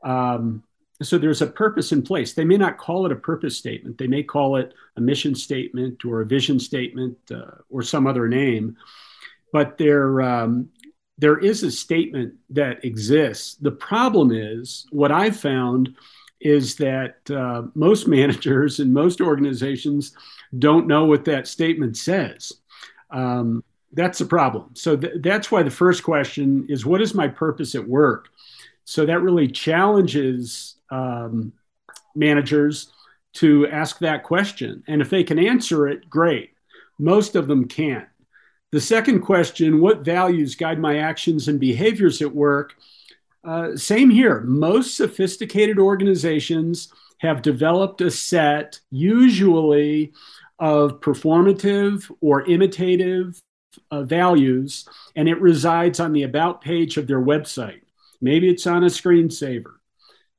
Um, 0.05 0.63
so 1.03 1.17
there's 1.17 1.41
a 1.41 1.47
purpose 1.47 1.91
in 1.91 2.01
place. 2.01 2.31
They 2.31 2.45
may 2.45 2.55
not 2.55 2.77
call 2.77 3.05
it 3.05 3.11
a 3.11 3.17
purpose 3.17 3.57
statement. 3.57 3.97
They 3.97 4.07
may 4.07 4.23
call 4.23 4.55
it 4.55 4.73
a 4.95 5.01
mission 5.01 5.35
statement 5.35 6.05
or 6.05 6.21
a 6.21 6.25
vision 6.25 6.61
statement 6.61 7.17
uh, 7.29 7.57
or 7.69 7.81
some 7.81 8.07
other 8.07 8.29
name, 8.29 8.77
but 9.51 9.77
there 9.77 10.21
um, 10.21 10.69
there 11.17 11.37
is 11.39 11.63
a 11.63 11.71
statement 11.71 12.35
that 12.51 12.85
exists. 12.85 13.55
The 13.55 13.71
problem 13.71 14.31
is 14.31 14.87
what 14.91 15.11
I've 15.11 15.37
found 15.37 15.93
is 16.39 16.77
that 16.77 17.29
uh, 17.29 17.63
most 17.75 18.07
managers 18.17 18.79
and 18.79 18.93
most 18.93 19.19
organizations 19.19 20.13
don't 20.57 20.87
know 20.87 21.03
what 21.03 21.25
that 21.25 21.47
statement 21.47 21.97
says. 21.97 22.53
Um, 23.09 23.63
that's 23.93 24.19
the 24.19 24.25
problem. 24.25 24.71
So 24.73 24.97
th- 24.97 25.21
that's 25.21 25.51
why 25.51 25.63
the 25.63 25.71
first 25.71 26.03
question 26.03 26.65
is, 26.69 26.85
what 26.85 27.01
is 27.01 27.13
my 27.13 27.27
purpose 27.27 27.75
at 27.75 27.87
work? 27.87 28.29
So 28.85 29.05
that 29.05 29.21
really 29.21 29.47
challenges 29.47 30.75
um, 30.89 31.53
managers 32.15 32.91
to 33.33 33.67
ask 33.67 33.99
that 33.99 34.23
question. 34.23 34.83
And 34.87 35.01
if 35.01 35.09
they 35.09 35.23
can 35.23 35.39
answer 35.39 35.87
it, 35.87 36.09
great. 36.09 36.51
Most 36.99 37.35
of 37.35 37.47
them 37.47 37.67
can't. 37.67 38.07
The 38.71 38.81
second 38.81 39.21
question 39.21 39.79
what 39.79 40.03
values 40.03 40.55
guide 40.55 40.79
my 40.79 40.97
actions 40.97 41.47
and 41.47 41.59
behaviors 41.59 42.21
at 42.21 42.33
work? 42.33 42.73
Uh, 43.43 43.77
same 43.77 44.09
here. 44.09 44.41
Most 44.41 44.97
sophisticated 44.97 45.79
organizations 45.79 46.91
have 47.19 47.41
developed 47.41 48.01
a 48.01 48.11
set, 48.11 48.79
usually 48.91 50.11
of 50.59 50.99
performative 51.01 52.09
or 52.21 52.47
imitative 52.49 53.41
uh, 53.91 54.03
values, 54.03 54.87
and 55.15 55.29
it 55.29 55.39
resides 55.39 55.99
on 55.99 56.13
the 56.13 56.23
About 56.23 56.61
page 56.61 56.97
of 56.97 57.07
their 57.07 57.21
website. 57.21 57.81
Maybe 58.21 58.49
it's 58.49 58.65
on 58.65 58.83
a 58.83 58.87
screensaver. 58.87 59.75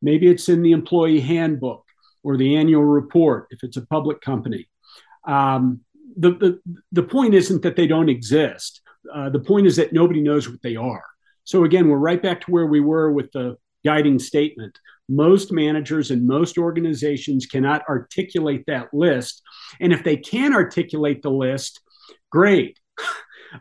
Maybe 0.02 0.28
it's 0.28 0.48
in 0.48 0.62
the 0.62 0.72
employee 0.72 1.20
handbook 1.20 1.84
or 2.22 2.36
the 2.36 2.56
annual 2.56 2.84
report 2.84 3.46
if 3.50 3.62
it's 3.62 3.76
a 3.76 3.86
public 3.86 4.20
company. 4.20 4.68
Um, 5.24 5.80
the, 6.16 6.32
the, 6.32 6.60
the 6.92 7.02
point 7.02 7.34
isn't 7.34 7.62
that 7.62 7.76
they 7.76 7.86
don't 7.86 8.08
exist. 8.08 8.80
Uh, 9.12 9.30
the 9.30 9.38
point 9.40 9.66
is 9.66 9.76
that 9.76 9.92
nobody 9.92 10.20
knows 10.20 10.48
what 10.48 10.62
they 10.62 10.76
are. 10.76 11.04
So 11.44 11.64
again, 11.64 11.88
we're 11.88 11.96
right 11.98 12.22
back 12.22 12.40
to 12.42 12.50
where 12.50 12.66
we 12.66 12.80
were 12.80 13.12
with 13.12 13.30
the 13.32 13.56
guiding 13.84 14.18
statement. 14.18 14.78
Most 15.08 15.52
managers 15.52 16.10
and 16.10 16.26
most 16.26 16.58
organizations 16.58 17.46
cannot 17.46 17.82
articulate 17.88 18.64
that 18.66 18.92
list. 18.92 19.42
And 19.80 19.92
if 19.92 20.04
they 20.04 20.16
can 20.16 20.52
articulate 20.52 21.22
the 21.22 21.30
list, 21.30 21.80
great. 22.30 22.78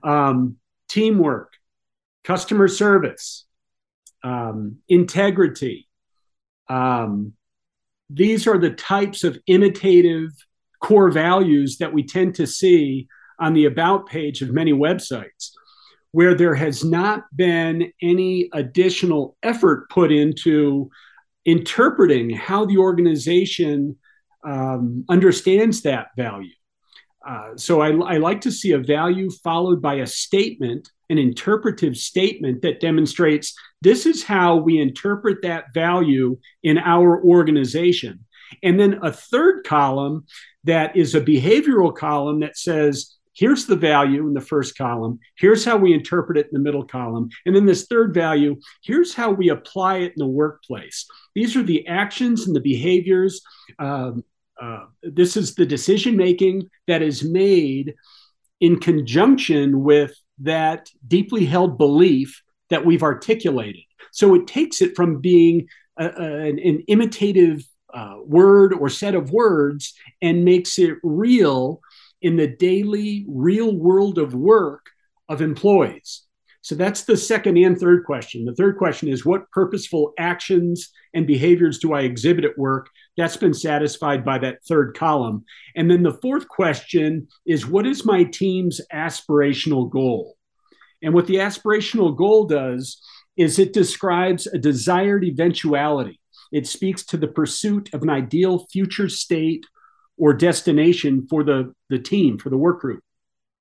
Um, 0.03 0.57
teamwork, 0.89 1.53
customer 2.25 2.67
service, 2.67 3.45
um, 4.21 4.79
integrity. 4.89 5.87
Um, 6.67 7.35
these 8.09 8.47
are 8.47 8.57
the 8.57 8.71
types 8.71 9.23
of 9.23 9.39
imitative 9.47 10.31
core 10.81 11.09
values 11.09 11.77
that 11.77 11.93
we 11.93 12.03
tend 12.03 12.35
to 12.35 12.47
see 12.47 13.07
on 13.39 13.53
the 13.53 13.65
About 13.65 14.07
page 14.07 14.41
of 14.41 14.51
many 14.51 14.73
websites 14.73 15.51
where 16.11 16.33
there 16.33 16.55
has 16.55 16.83
not 16.83 17.23
been 17.35 17.91
any 18.01 18.49
additional 18.53 19.37
effort 19.43 19.89
put 19.89 20.11
into 20.11 20.89
interpreting 21.47 22.29
how 22.29 22.65
the 22.65 22.77
organization 22.77 23.95
um, 24.45 25.05
understands 25.09 25.81
that 25.81 26.09
value. 26.15 26.53
Uh, 27.27 27.55
so 27.55 27.81
I, 27.81 27.89
I, 27.89 28.17
like 28.17 28.41
to 28.41 28.51
see 28.51 28.71
a 28.71 28.77
value 28.77 29.29
followed 29.43 29.81
by 29.81 29.95
a 29.95 30.07
statement, 30.07 30.89
an 31.09 31.17
interpretive 31.17 31.97
statement 31.97 32.61
that 32.61 32.79
demonstrates 32.79 33.53
this 33.81 34.05
is 34.05 34.23
how 34.23 34.57
we 34.57 34.79
interpret 34.79 35.41
that 35.41 35.73
value 35.73 36.37
in 36.63 36.77
our 36.77 37.21
organization. 37.23 38.25
And 38.63 38.79
then 38.79 38.99
a 39.01 39.11
third 39.11 39.65
column 39.65 40.25
that 40.63 40.95
is 40.95 41.15
a 41.15 41.21
behavioral 41.21 41.95
column 41.95 42.41
that 42.41 42.57
says, 42.57 43.16
here's 43.37 43.65
the 43.65 43.75
value 43.75 44.27
in 44.27 44.33
the 44.33 44.41
first 44.41 44.77
column. 44.77 45.19
Here's 45.35 45.63
how 45.63 45.77
we 45.77 45.93
interpret 45.93 46.37
it 46.37 46.47
in 46.47 46.53
the 46.53 46.59
middle 46.59 46.83
column. 46.83 47.29
And 47.45 47.55
then 47.55 47.65
this 47.65 47.85
third 47.85 48.13
value 48.13 48.59
here's 48.83 49.13
how 49.13 49.31
we 49.31 49.49
apply 49.49 49.97
it 49.97 50.13
in 50.13 50.19
the 50.19 50.27
workplace. 50.27 51.05
These 51.35 51.55
are 51.55 51.63
the 51.63 51.87
actions 51.87 52.47
and 52.47 52.55
the 52.55 52.61
behaviors. 52.61 53.41
Um, 53.79 54.23
uh, 54.59 54.85
this 55.03 55.37
is 55.37 55.53
the 55.53 55.65
decision 55.65 56.17
making 56.17 56.69
that 56.87 57.03
is 57.03 57.23
made 57.23 57.93
in 58.59 58.79
conjunction 58.79 59.83
with 59.83 60.15
that 60.39 60.89
deeply 61.07 61.45
held 61.45 61.77
belief 61.77 62.41
that 62.69 62.85
we've 62.85 63.03
articulated. 63.03 63.83
So 64.11 64.33
it 64.33 64.47
takes 64.47 64.81
it 64.81 64.95
from 64.95 65.21
being 65.21 65.67
a, 65.99 66.05
a, 66.05 66.47
an, 66.49 66.59
an, 66.59 66.83
imitative 66.87 67.63
uh, 67.93 68.17
word 68.25 68.73
or 68.73 68.89
set 68.89 69.15
of 69.15 69.31
words 69.31 69.93
and 70.21 70.43
makes 70.43 70.77
it 70.79 70.97
real 71.03 71.81
in 72.21 72.35
the 72.35 72.47
daily 72.47 73.25
real 73.27 73.75
world 73.75 74.17
of 74.17 74.33
work 74.33 74.85
of 75.29 75.41
employees? 75.41 76.23
So 76.67 76.75
that's 76.75 77.03
the 77.03 77.15
second 77.15 77.55
and 77.57 77.79
third 77.79 78.03
question. 78.03 78.43
The 78.43 78.53
third 78.53 78.77
question 78.77 79.07
is 79.07 79.25
what 79.25 79.49
purposeful 79.51 80.11
actions 80.19 80.89
and 81.13 81.25
behaviors 81.25 81.79
do 81.79 81.93
I 81.93 82.01
exhibit 82.01 82.43
at 82.43 82.57
work? 82.57 82.89
That's 83.15 83.37
been 83.37 83.53
satisfied 83.53 84.25
by 84.25 84.39
that 84.39 84.65
third 84.67 84.93
column. 84.97 85.45
And 85.77 85.89
then 85.89 86.03
the 86.03 86.17
fourth 86.21 86.49
question 86.49 87.29
is 87.45 87.65
what 87.65 87.87
is 87.87 88.03
my 88.03 88.25
team's 88.25 88.81
aspirational 88.93 89.89
goal? 89.89 90.35
And 91.01 91.13
what 91.13 91.27
the 91.27 91.35
aspirational 91.35 92.13
goal 92.13 92.47
does 92.47 93.01
is 93.37 93.59
it 93.59 93.71
describes 93.71 94.45
a 94.47 94.57
desired 94.57 95.23
eventuality. 95.23 96.19
It 96.51 96.67
speaks 96.67 97.05
to 97.05 97.17
the 97.17 97.27
pursuit 97.27 97.93
of 97.93 98.03
an 98.03 98.09
ideal 98.09 98.67
future 98.71 99.07
state 99.07 99.65
or 100.17 100.33
destination 100.33 101.25
for 101.29 101.43
the 101.43 101.73
the 101.89 101.99
team 101.99 102.37
for 102.37 102.49
the 102.49 102.57
work 102.57 102.81
group? 102.81 103.01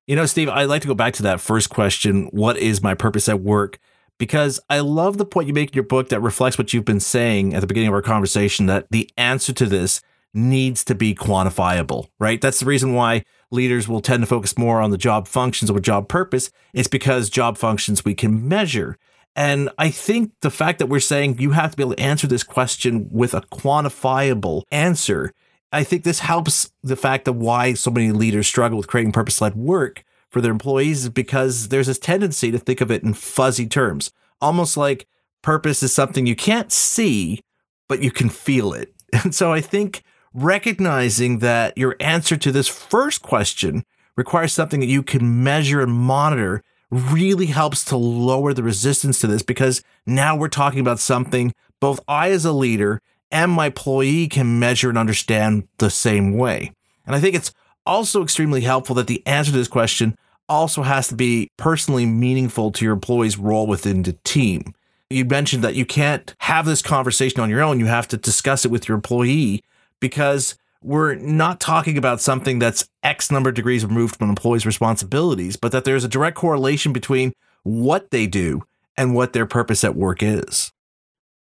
You 0.07 0.17
know 0.17 0.27
steve 0.27 0.49
i'd 0.49 0.65
like 0.65 0.83
to 0.83 0.89
go 0.89 0.95
back 0.95 1.15
to 1.15 1.23
that 1.23 1.41
first 1.41 1.71
question 1.71 2.29
what 2.33 2.57
is 2.57 2.83
my 2.83 2.95
purpose 2.95 3.29
at 3.29 3.41
work? 3.41 3.79
Because 4.19 4.61
i 4.71 4.81
love 4.81 5.19
the 5.19 5.27
point 5.27 5.49
you 5.49 5.55
make 5.55 5.71
in 5.71 5.75
your 5.75 5.85
book 5.85 6.09
that 6.09 6.21
reflects 6.21 6.59
what 6.59 6.73
you've 6.73 6.85
been 6.85 7.01
saying 7.01 7.55
at 7.55 7.61
the 7.61 7.67
beginning 7.67 7.89
of 7.89 7.95
our 7.95 8.03
conversation 8.03 8.67
that 8.67 8.87
the 8.91 9.11
answer 9.17 9.53
to 9.53 9.67
this 9.67 10.01
needs 10.33 10.85
to 10.85 10.95
be 10.95 11.15
quantifiable 11.15 12.09
right? 12.19 12.41
That's 12.41 12.61
the 12.61 12.67
reason 12.67 12.93
why 12.93 13.25
leaders 13.51 13.89
will 13.89 14.01
tend 14.01 14.23
to 14.23 14.27
focus 14.27 14.59
more 14.59 14.81
on 14.81 14.91
the 14.91 14.99
job 14.99 15.29
functions 15.29 15.71
over 15.71 15.81
job 15.81 16.09
purpose. 16.09 16.51
It's 16.73 16.89
because 16.89 17.31
job 17.31 17.57
functions 17.57 18.05
we 18.05 18.15
can 18.15 18.47
measure. 18.49 18.97
And 19.35 19.69
I 19.79 19.91
think 19.91 20.33
the 20.41 20.51
fact 20.51 20.79
that 20.79 20.87
we're 20.87 21.01
saying 21.01 21.39
you 21.39 21.51
have 21.51 21.73
to 21.73 21.77
be 21.77 21.83
able 21.83 21.95
to 21.95 22.03
answer 22.03 22.27
this 22.27 22.43
question 22.43 23.09
with 23.11 23.35
a 23.35 23.43
quantifiable 23.43 24.63
answer 24.71 25.33
I 25.73 25.85
think 25.85 26.05
this 26.05 26.21
helps 26.21 26.71
the 26.83 26.97
fact 26.97 27.25
that 27.25 27.33
why 27.33 27.75
so 27.75 27.91
many 27.91 28.13
leaders 28.13 28.47
struggle 28.47 28.79
with 28.79 28.87
creating 28.87 29.13
purpose 29.13 29.41
led 29.41 29.55
work 29.55 30.05
for 30.31 30.41
their 30.41 30.53
employees 30.53 31.05
is 31.05 31.11
because 31.11 31.69
there's 31.69 31.87
this 31.87 31.99
tendency 31.99 32.51
to 32.51 32.59
think 32.59 32.81
of 32.81 32.91
it 32.91 33.03
in 33.03 33.15
fuzzy 33.15 33.67
terms, 33.67 34.11
almost 34.41 34.77
like 34.77 35.07
purpose 35.43 35.83
is 35.83 35.95
something 35.95 36.27
you 36.27 36.37
can't 36.37 36.73
see, 36.73 37.41
but 37.89 38.03
you 38.03 38.11
can 38.11 38.29
feel 38.29 38.73
it. 38.73 38.93
And 39.25 39.35
so 39.35 39.53
I 39.53 39.61
think 39.61 40.03
recognizing 40.35 41.39
that 41.39 41.79
your 41.79 41.97
answer 42.01 42.37
to 42.37 42.53
this 42.53 42.69
first 42.69 43.23
question 43.23 43.85
requires 44.17 44.53
something 44.53 44.81
that 44.81 44.87
you 44.87 45.03
can 45.03 45.43
measure 45.45 45.81
and 45.81 45.93
monitor 45.93 46.63
really 46.91 47.47
helps 47.47 47.85
to 47.87 47.97
lower 47.97 48.53
the 48.53 48.63
resistance 48.63 49.21
to 49.21 49.27
this 49.27 49.43
because 49.43 49.83
now 50.07 50.37
we're 50.37 50.49
talking 50.49 50.81
about 50.81 50.99
something 50.99 51.55
both 51.81 52.01
I, 52.09 52.31
as 52.31 52.45
a 52.45 52.53
leader, 52.53 53.01
and 53.31 53.51
my 53.53 53.67
employee 53.67 54.29
can 54.29 54.59
measure 54.59 54.89
and 54.89 54.99
understand 54.99 55.69
the 55.79 55.91
same 55.91 56.37
way. 56.37 56.73
And 57.07 57.15
I 57.15 57.21
think 57.21 57.35
it's 57.35 57.53
also 57.85 58.23
extremely 58.23 58.63
helpful 58.63 58.95
that 58.97 59.07
the 59.07 59.23
answer 59.27 59.53
to 59.53 59.57
this 59.59 59.69
question 59.69 60.17
also 60.49 60.83
has 60.83 61.09
to 61.09 61.15
be 61.15 61.49
personally 61.57 62.07
meaningful 62.07 62.71
to 62.73 62.85
your 62.85 62.95
employee's 62.95 63.39
role 63.39 63.67
within 63.67 64.03
the 64.03 64.13
team. 64.25 64.75
You 65.11 65.25
mentioned 65.25 65.63
that 65.65 65.75
you 65.75 65.87
can't 65.87 66.35
have 66.39 66.67
this 66.67 66.83
conversation 66.83 67.41
on 67.41 67.51
your 67.51 67.63
own. 67.63 67.79
You 67.79 67.87
have 67.87 68.09
to 68.09 68.17
discuss 68.17 68.65
it 68.65 68.71
with 68.71 68.89
your 68.89 68.97
employee 68.97 69.63
because 70.01 70.57
we're 70.83 71.15
not 71.15 71.61
talking 71.61 71.97
about 71.97 72.21
something 72.21 72.59
that's 72.59 72.89
X 73.03 73.31
number 73.31 73.49
of 73.49 73.55
degrees 73.55 73.85
removed 73.85 74.17
from 74.17 74.27
an 74.27 74.31
employee's 74.31 74.67
responsibilities, 74.67 75.57
but 75.57 75.73
that 75.73 75.85
there's 75.85 76.05
a 76.05 76.09
direct 76.09 76.37
correlation 76.37 76.93
between 76.93 77.33
what 77.63 78.11
they 78.11 78.27
do 78.27 78.63
and 78.97 79.15
what 79.15 79.33
their 79.33 79.47
purpose 79.47 79.85
at 79.85 79.97
work 79.97 80.23
is. 80.23 80.73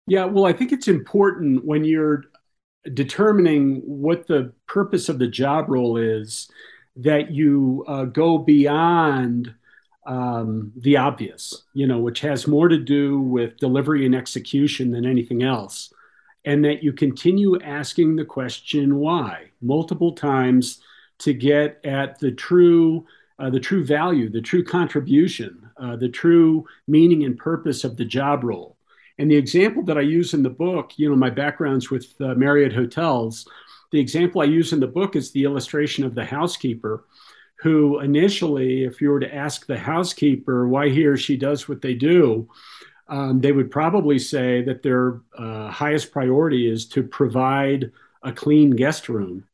Yeah, 0.07 0.25
well, 0.25 0.47
I 0.47 0.53
think 0.53 0.73
it's 0.73 0.89
important 0.89 1.65
when 1.65 1.85
you're 1.85 2.25
determining 2.95 3.83
what 3.85 4.27
the 4.27 4.53
purpose 4.67 5.09
of 5.09 5.19
the 5.19 5.29
job 5.29 5.69
role 5.69 5.97
is 5.97 6.51
that 6.97 7.31
you 7.31 7.85
uh, 7.87 8.05
go 8.05 8.39
beyond 8.39 9.55
um, 10.07 10.73
the 10.77 10.97
obvious, 10.97 11.65
you 11.75 11.87
know, 11.87 11.99
which 11.99 12.21
has 12.21 12.47
more 12.47 12.69
to 12.69 12.79
do 12.79 13.21
with 13.21 13.59
delivery 13.59 14.07
and 14.07 14.15
execution 14.15 14.91
than 14.91 15.05
anything 15.05 15.43
else. 15.43 15.93
And 16.45 16.65
that 16.65 16.83
you 16.83 16.93
continue 16.93 17.61
asking 17.61 18.17
the 18.17 18.25
question 18.25 18.97
why 18.97 19.51
multiple 19.61 20.13
times 20.13 20.81
to 21.19 21.35
get 21.35 21.81
at 21.85 22.19
the 22.19 22.33
true, 22.33 23.07
uh, 23.39 23.51
the 23.51 23.61
true 23.61 23.85
value, 23.85 24.31
the 24.31 24.41
true 24.41 24.65
contribution, 24.65 25.71
uh, 25.77 25.97
the 25.97 26.09
true 26.09 26.67
meaning 26.89 27.25
and 27.25 27.37
purpose 27.37 27.85
of 27.85 27.97
the 27.97 28.07
job 28.07 28.43
role. 28.43 28.77
And 29.21 29.31
the 29.31 29.37
example 29.37 29.83
that 29.83 29.99
I 29.99 30.01
use 30.01 30.33
in 30.33 30.43
the 30.43 30.49
book, 30.49 30.93
you 30.97 31.11
know, 31.11 31.15
my 31.15 31.29
background's 31.29 31.91
with 31.91 32.19
uh, 32.23 32.35
Marriott 32.37 32.73
hotels. 32.73 33.47
The 33.91 34.01
example 34.01 34.41
I 34.41 34.45
use 34.45 34.73
in 34.73 34.81
the 34.81 34.87
book 34.87 35.15
is 35.15 35.31
the 35.31 35.45
illustration 35.45 36.05
of 36.05 36.15
the 36.15 36.25
housekeeper 36.25 37.05
who 37.57 38.01
initially, 38.01 38.85
if 38.85 39.03
you 39.03 39.11
were 39.11 39.21
to 39.21 39.35
ask 39.35 39.67
the 39.67 39.79
housekeeper 39.79 40.67
why 40.67 40.89
he 40.89 41.05
or 41.05 41.19
she 41.19 41.37
does 41.37 41.69
what 41.69 41.83
they 41.83 41.93
do, 41.93 42.49
um, 43.09 43.43
they 43.43 43.53
would 43.53 43.71
probably 43.71 44.19
say 44.19 44.63
that 44.63 44.83
their 44.83 45.21
uh, 45.37 45.69
highest 45.69 46.13
priority 46.13 46.67
is 46.67 46.87
to 46.87 47.03
provide 47.03 47.93
a 48.23 48.33
clean 48.33 48.71
guest 48.71 49.11
room. 49.11 49.45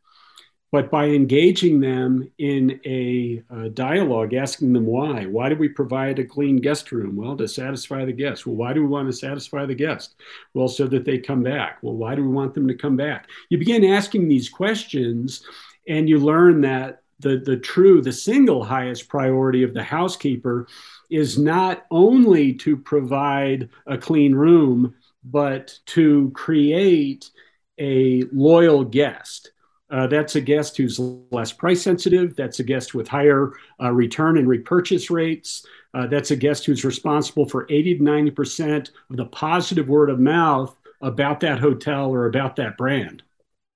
But 0.76 0.90
by 0.90 1.06
engaging 1.06 1.80
them 1.80 2.30
in 2.36 2.78
a, 2.84 3.42
a, 3.48 3.70
dialogue, 3.70 4.34
asking 4.34 4.74
them 4.74 4.84
why, 4.84 5.24
why 5.24 5.48
do 5.48 5.56
we 5.56 5.70
provide 5.70 6.18
a 6.18 6.24
clean 6.26 6.58
guest 6.58 6.92
room? 6.92 7.16
Well, 7.16 7.34
to 7.38 7.48
satisfy 7.48 8.04
the 8.04 8.12
guest. 8.12 8.44
Well, 8.44 8.56
why 8.56 8.74
do 8.74 8.82
we 8.82 8.86
want 8.86 9.08
to 9.08 9.16
satisfy 9.16 9.64
the 9.64 9.74
guest? 9.74 10.16
Well, 10.52 10.68
so 10.68 10.86
that 10.88 11.06
they 11.06 11.16
come 11.16 11.42
back. 11.42 11.78
Well, 11.80 11.94
why 11.94 12.14
do 12.14 12.20
we 12.20 12.28
want 12.28 12.52
them 12.52 12.68
to 12.68 12.74
come 12.74 12.94
back? 12.94 13.30
You 13.48 13.56
begin 13.56 13.86
asking 13.86 14.28
these 14.28 14.50
questions, 14.50 15.46
and 15.88 16.10
you 16.10 16.18
learn 16.18 16.60
that 16.60 17.00
the, 17.20 17.38
the 17.38 17.56
true, 17.56 18.02
the 18.02 18.12
single 18.12 18.62
highest 18.62 19.08
priority 19.08 19.62
of 19.62 19.72
the 19.72 19.82
housekeeper 19.82 20.66
is 21.08 21.38
not 21.38 21.86
only 21.90 22.52
to 22.52 22.76
provide 22.76 23.70
a 23.86 23.96
clean 23.96 24.34
room, 24.34 24.94
but 25.24 25.78
to 25.86 26.30
create 26.34 27.30
a 27.78 28.24
loyal 28.30 28.84
guest. 28.84 29.52
Uh, 29.90 30.06
that's 30.06 30.34
a 30.34 30.40
guest 30.40 30.76
who's 30.76 30.98
less 30.98 31.52
price 31.52 31.82
sensitive. 31.82 32.34
That's 32.34 32.58
a 32.58 32.64
guest 32.64 32.94
with 32.94 33.06
higher 33.06 33.52
uh, 33.80 33.92
return 33.92 34.36
and 34.36 34.48
repurchase 34.48 35.10
rates. 35.10 35.64
Uh, 35.94 36.06
that's 36.06 36.30
a 36.30 36.36
guest 36.36 36.66
who's 36.66 36.84
responsible 36.84 37.48
for 37.48 37.66
80 37.70 37.98
to 37.98 38.04
90% 38.04 38.90
of 39.10 39.16
the 39.16 39.26
positive 39.26 39.88
word 39.88 40.10
of 40.10 40.18
mouth 40.18 40.76
about 41.02 41.40
that 41.40 41.60
hotel 41.60 42.10
or 42.10 42.26
about 42.26 42.56
that 42.56 42.76
brand. 42.76 43.22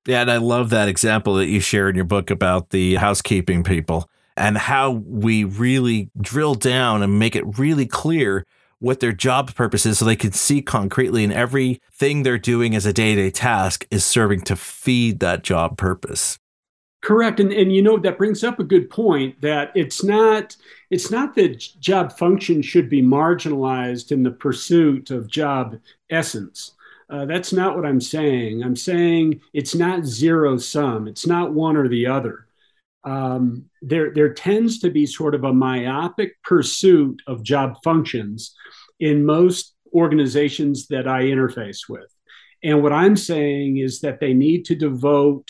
Yeah, 0.07 0.23
and 0.23 0.31
I 0.31 0.39
love 0.39 0.71
that 0.71 0.89
example 0.89 1.35
that 1.35 1.47
you 1.47 1.61
share 1.61 1.89
in 1.89 1.95
your 1.95 2.05
book 2.05 2.31
about 2.31 2.71
the 2.71 2.97
housekeeping 2.97 3.63
people 3.63 4.09
and 4.37 4.57
how 4.57 4.91
we 4.91 5.45
really 5.45 6.11
drill 6.21 6.55
down 6.55 7.03
and 7.03 7.19
make 7.19 7.37
it 7.37 7.59
really 7.59 7.87
clear 7.87 8.47
what 8.81 9.01
their 9.01 9.13
job 9.13 9.55
purpose 9.55 9.87
is 9.87 9.99
so 9.99 10.05
they 10.05 10.17
can 10.17 10.33
see 10.33 10.61
concretely 10.61 11.23
and 11.23 11.33
everything 11.33 12.23
they're 12.23 12.39
doing 12.39 12.75
as 12.75 12.87
a 12.87 12.93
day-to-day 12.93 13.31
task 13.31 13.87
is 13.91 14.05
serving 14.05 14.41
to 14.41 14.57
feed 14.57 15.21
that 15.21 15.45
job 15.45 15.79
purpose. 15.79 16.39
Correct. 17.03 17.41
And 17.41 17.51
and 17.53 17.73
you 17.73 17.81
know 17.81 17.97
that 17.99 18.19
brings 18.19 18.45
up 18.45 18.59
a 18.59 18.65
good 18.65 18.91
point 18.91 19.41
that 19.41 19.73
it's 19.75 20.05
not 20.05 20.55
it's 20.91 21.11
not 21.11 21.35
that 21.37 21.59
job 21.81 22.17
function 22.19 22.61
should 22.61 22.91
be 22.91 23.01
marginalized 23.01 24.13
in 24.13 24.23
the 24.23 24.31
pursuit 24.31 25.11
of 25.11 25.27
job 25.27 25.79
essence. 26.11 26.73
Uh, 27.09 27.25
that's 27.25 27.53
not 27.53 27.75
what 27.75 27.87
I'm 27.87 28.01
saying. 28.01 28.63
I'm 28.63 28.77
saying 28.77 29.41
it's 29.55 29.75
not 29.75 30.05
zero 30.05 30.59
sum. 30.59 31.09
It's 31.09 31.27
not 31.27 31.55
one 31.55 31.77
or 31.77 31.89
the 31.89 32.07
other. 32.07 32.47
Um, 33.05 33.65
there, 33.81 34.13
there 34.13 34.33
tends 34.35 34.79
to 34.81 34.91
be 34.91 35.07
sort 35.07 35.35
of 35.35 35.45
a 35.45 35.53
myopic 35.53 36.33
pursuit 36.43 37.23
of 37.27 37.43
job 37.43 37.77
functions 37.83 38.55
in 38.99 39.25
most 39.25 39.75
organizations 39.95 40.87
that 40.89 41.09
I 41.09 41.25
interface 41.25 41.89
with. 41.89 42.15
And 42.63 42.83
what 42.83 42.93
I'm 42.93 43.17
saying 43.17 43.79
is 43.79 44.01
that 44.01 44.21
they 44.21 44.35
need 44.35 44.67
to 44.67 44.75
devote 44.75 45.49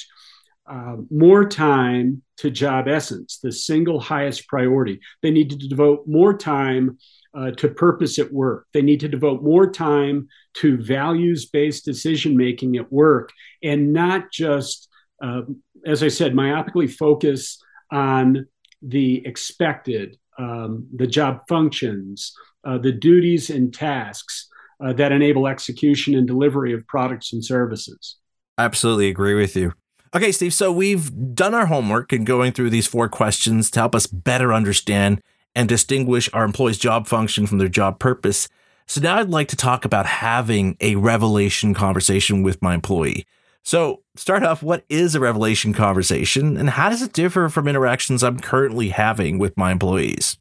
uh, 0.71 0.97
more 1.11 1.49
time 1.49 2.23
to 2.37 2.51
job 2.51 2.87
essence, 2.87 3.39
the 3.43 3.51
single 3.51 3.99
highest 3.99 4.47
priority. 4.47 5.01
They 5.21 5.33
need 5.33 5.51
to 5.51 5.57
devote 5.57 6.07
more 6.07 6.37
time 6.37 6.99
uh, 7.37 7.51
to 7.53 7.69
purpose 7.69 8.19
at 8.19 8.33
work. 8.33 8.67
They 8.73 8.83
need 8.83 9.01
to 9.01 9.09
devote 9.09 9.43
more 9.43 9.71
time 9.71 10.29
to 10.55 10.81
values 10.81 11.47
based 11.47 11.85
decision 11.85 12.37
making 12.37 12.77
at 12.77 12.93
work 12.93 13.33
and 13.63 13.93
not 13.93 14.31
just, 14.33 14.89
uh, 15.23 15.43
as 15.87 16.03
I 16.03 16.09
said, 16.09 16.33
myopically 16.33 16.91
focus 16.91 17.63
on 17.91 18.47
the 18.83 19.27
expected, 19.27 20.17
um, 20.39 20.87
the 20.95 21.07
job 21.07 21.41
functions, 21.49 22.33
uh, 22.65 22.79
the 22.79 22.93
duties 22.93 23.51
and 23.51 23.73
tasks 23.73 24.49
uh, 24.83 24.93
that 24.95 25.13
enable 25.13 25.47
execution 25.47 26.15
and 26.15 26.27
delivery 26.27 26.73
of 26.73 26.87
products 26.87 27.33
and 27.33 27.45
services. 27.45 28.17
Absolutely 28.59 29.09
agree 29.09 29.35
with 29.35 29.57
you. 29.57 29.73
Okay, 30.15 30.33
Steve, 30.33 30.53
so 30.53 30.73
we've 30.73 31.35
done 31.35 31.55
our 31.55 31.67
homework 31.67 32.13
in 32.13 32.25
going 32.25 32.53
through 32.53 32.71
these 32.71 32.87
four 32.87 33.09
questions 33.09 33.71
to 33.71 33.81
help 33.81 33.95
us 33.95 34.07
better 34.07 34.53
understand 34.53 35.23
and 35.55 35.69
distinguish 35.69 36.29
our 36.33 36.45
employee's 36.45 36.79
job 36.79 37.07
function 37.07 37.47
from 37.47 37.59
their 37.59 37.69
job 37.69 37.99
purpose. 37.99 38.49
So 38.87 39.01
now 39.01 39.19
I'd 39.19 39.29
like 39.29 39.49
to 39.49 39.57
talk 39.57 39.85
about 39.85 40.07
having 40.07 40.77
a 40.81 40.97
revelation 40.97 41.75
conversation 41.75 42.43
with 42.43 42.61
my 42.61 42.75
employee. 42.75 43.25
So, 43.63 44.03
start 44.17 44.43
off, 44.43 44.63
what 44.63 44.85
is 44.89 45.15
a 45.15 45.21
revelation 45.21 45.73
conversation 45.73 46.57
and 46.57 46.71
how 46.71 46.89
does 46.89 47.03
it 47.03 47.13
differ 47.13 47.49
from 47.49 47.69
interactions 47.69 48.23
I'm 48.23 48.41
currently 48.41 48.89
having 48.89 49.39
with 49.39 49.57
my 49.57 49.71
employees? 49.71 50.39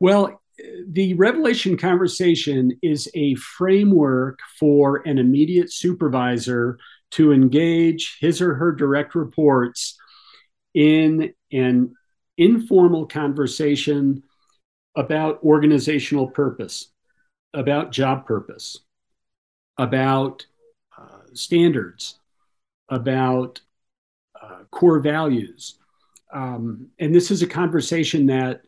Well, 0.00 0.40
the 0.88 1.14
revelation 1.14 1.76
conversation 1.76 2.72
is 2.82 3.08
a 3.14 3.34
framework 3.36 4.40
for 4.58 5.02
an 5.06 5.18
immediate 5.18 5.72
supervisor 5.72 6.78
to 7.12 7.32
engage 7.32 8.18
his 8.20 8.42
or 8.42 8.54
her 8.54 8.72
direct 8.72 9.14
reports 9.14 9.96
in 10.74 11.32
an 11.52 11.94
informal 12.36 13.06
conversation 13.06 14.22
about 14.96 15.42
organizational 15.42 16.28
purpose, 16.28 16.90
about 17.54 17.92
job 17.92 18.26
purpose, 18.26 18.78
about 19.76 20.46
uh, 20.96 21.22
standards, 21.34 22.17
about 22.88 23.60
uh, 24.40 24.64
core 24.70 25.00
values. 25.00 25.78
Um, 26.32 26.88
and 26.98 27.14
this 27.14 27.30
is 27.30 27.42
a 27.42 27.46
conversation 27.46 28.26
that, 28.26 28.62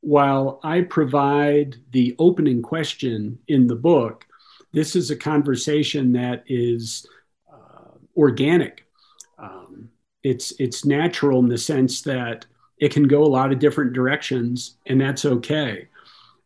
while 0.00 0.60
I 0.62 0.82
provide 0.82 1.76
the 1.90 2.14
opening 2.18 2.62
question 2.62 3.38
in 3.48 3.66
the 3.66 3.76
book, 3.76 4.26
this 4.72 4.94
is 4.94 5.10
a 5.10 5.16
conversation 5.16 6.12
that 6.12 6.44
is 6.46 7.06
uh, 7.52 7.96
organic. 8.16 8.86
Um, 9.38 9.90
it's 10.22 10.52
it's 10.60 10.84
natural 10.84 11.40
in 11.40 11.48
the 11.48 11.58
sense 11.58 12.02
that 12.02 12.46
it 12.78 12.92
can 12.92 13.08
go 13.08 13.24
a 13.24 13.26
lot 13.26 13.52
of 13.52 13.58
different 13.58 13.92
directions, 13.92 14.76
and 14.86 15.00
that's 15.00 15.24
okay. 15.24 15.88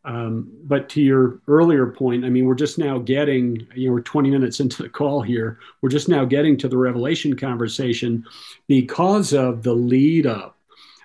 Um, 0.05 0.51
but 0.63 0.89
to 0.89 1.01
your 1.01 1.39
earlier 1.47 1.87
point, 1.87 2.25
I 2.25 2.29
mean, 2.29 2.45
we're 2.45 2.55
just 2.55 2.77
now 2.77 2.99
getting, 2.99 3.65
you 3.73 3.87
know, 3.87 3.93
we're 3.93 4.01
20 4.01 4.29
minutes 4.29 4.59
into 4.59 4.83
the 4.83 4.89
call 4.89 5.21
here. 5.21 5.59
We're 5.81 5.89
just 5.89 6.09
now 6.09 6.25
getting 6.25 6.57
to 6.57 6.67
the 6.67 6.77
revelation 6.77 7.35
conversation 7.37 8.25
because 8.67 9.33
of 9.33 9.63
the 9.63 9.73
lead 9.73 10.25
up 10.25 10.57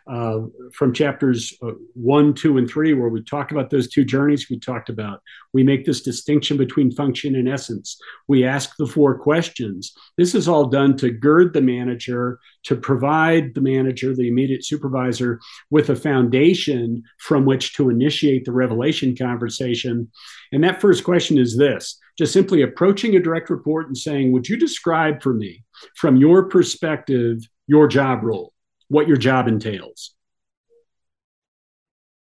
uh, 0.09 0.41
from 0.73 0.95
chapters 0.95 1.53
uh, 1.63 1.73
one, 1.95 2.33
two, 2.33 2.57
and 2.57 2.69
three, 2.69 2.95
where 2.95 3.09
we 3.09 3.23
talked 3.23 3.53
about 3.53 3.69
those 3.69 3.89
two 3.89 4.05
journeys 4.05 4.49
we 4.49 4.59
talked 4.59 4.89
about. 4.89 5.21
We 5.53 5.63
make 5.63 5.85
this 5.85 6.03
distinction 6.03 6.57
between 6.57 6.91
function 6.91 7.35
and 7.35 7.49
essence. 7.49 7.99
We 8.27 8.45
ask 8.45 8.77
the 8.79 8.87
four 8.87 9.19
questions. 9.19 9.93
This 10.17 10.35
is 10.35 10.49
all 10.49 10.67
done 10.67 10.97
to 10.99 11.11
gird 11.11 11.53
the 11.53 11.61
manager, 11.61 12.39
to 12.65 12.77
provide 12.77 13.55
the 13.55 13.61
manager, 13.61 14.15
the 14.15 14.29
immediate 14.29 14.65
supervisor, 14.65 15.41
with 15.71 15.91
a 15.91 15.97
foundation 15.97 17.03
from 17.19 17.45
which 17.45 17.75
to 17.75 17.91
initiate 17.91 18.45
the 18.45 18.53
revelation 18.53 19.15
conversation. 19.17 20.11
And 20.53 20.65
that 20.65 20.81
first 20.81 21.05
question 21.05 21.37
is 21.37 21.57
this 21.57 21.99
just 22.17 22.33
simply 22.33 22.63
approaching 22.63 23.15
a 23.15 23.21
direct 23.21 23.49
report 23.51 23.87
and 23.87 23.97
saying, 23.97 24.33
Would 24.33 24.49
you 24.49 24.57
describe 24.57 25.23
for 25.23 25.35
me, 25.35 25.65
from 25.97 26.17
your 26.17 26.49
perspective, 26.49 27.39
your 27.67 27.87
job 27.87 28.25
role? 28.25 28.53
What 28.89 29.09
your 29.09 29.17
job 29.17 29.49
entails? 29.49 30.15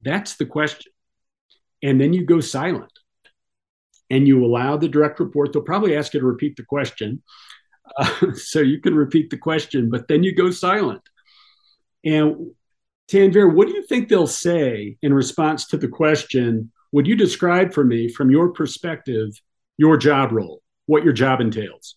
That's 0.01 0.35
the 0.35 0.45
question. 0.45 0.91
And 1.81 1.99
then 1.99 2.13
you 2.13 2.25
go 2.25 2.39
silent 2.39 2.91
and 4.09 4.27
you 4.27 4.45
allow 4.45 4.77
the 4.77 4.87
direct 4.87 5.19
report. 5.19 5.51
They'll 5.51 5.61
probably 5.61 5.95
ask 5.97 6.13
you 6.13 6.19
to 6.19 6.25
repeat 6.25 6.55
the 6.55 6.63
question. 6.63 7.23
Uh, 7.97 8.33
so 8.33 8.59
you 8.59 8.79
can 8.79 8.95
repeat 8.95 9.29
the 9.29 9.37
question, 9.37 9.89
but 9.89 10.07
then 10.07 10.23
you 10.23 10.33
go 10.33 10.51
silent. 10.51 11.01
And 12.03 12.51
Tanvir, 13.11 13.53
what 13.53 13.67
do 13.67 13.73
you 13.73 13.85
think 13.85 14.09
they'll 14.09 14.27
say 14.27 14.97
in 15.01 15.13
response 15.13 15.67
to 15.67 15.77
the 15.77 15.87
question? 15.87 16.71
Would 16.91 17.07
you 17.07 17.15
describe 17.15 17.73
for 17.73 17.83
me, 17.83 18.07
from 18.07 18.31
your 18.31 18.51
perspective, 18.51 19.29
your 19.77 19.97
job 19.97 20.31
role, 20.31 20.61
what 20.85 21.03
your 21.03 21.13
job 21.13 21.41
entails? 21.41 21.95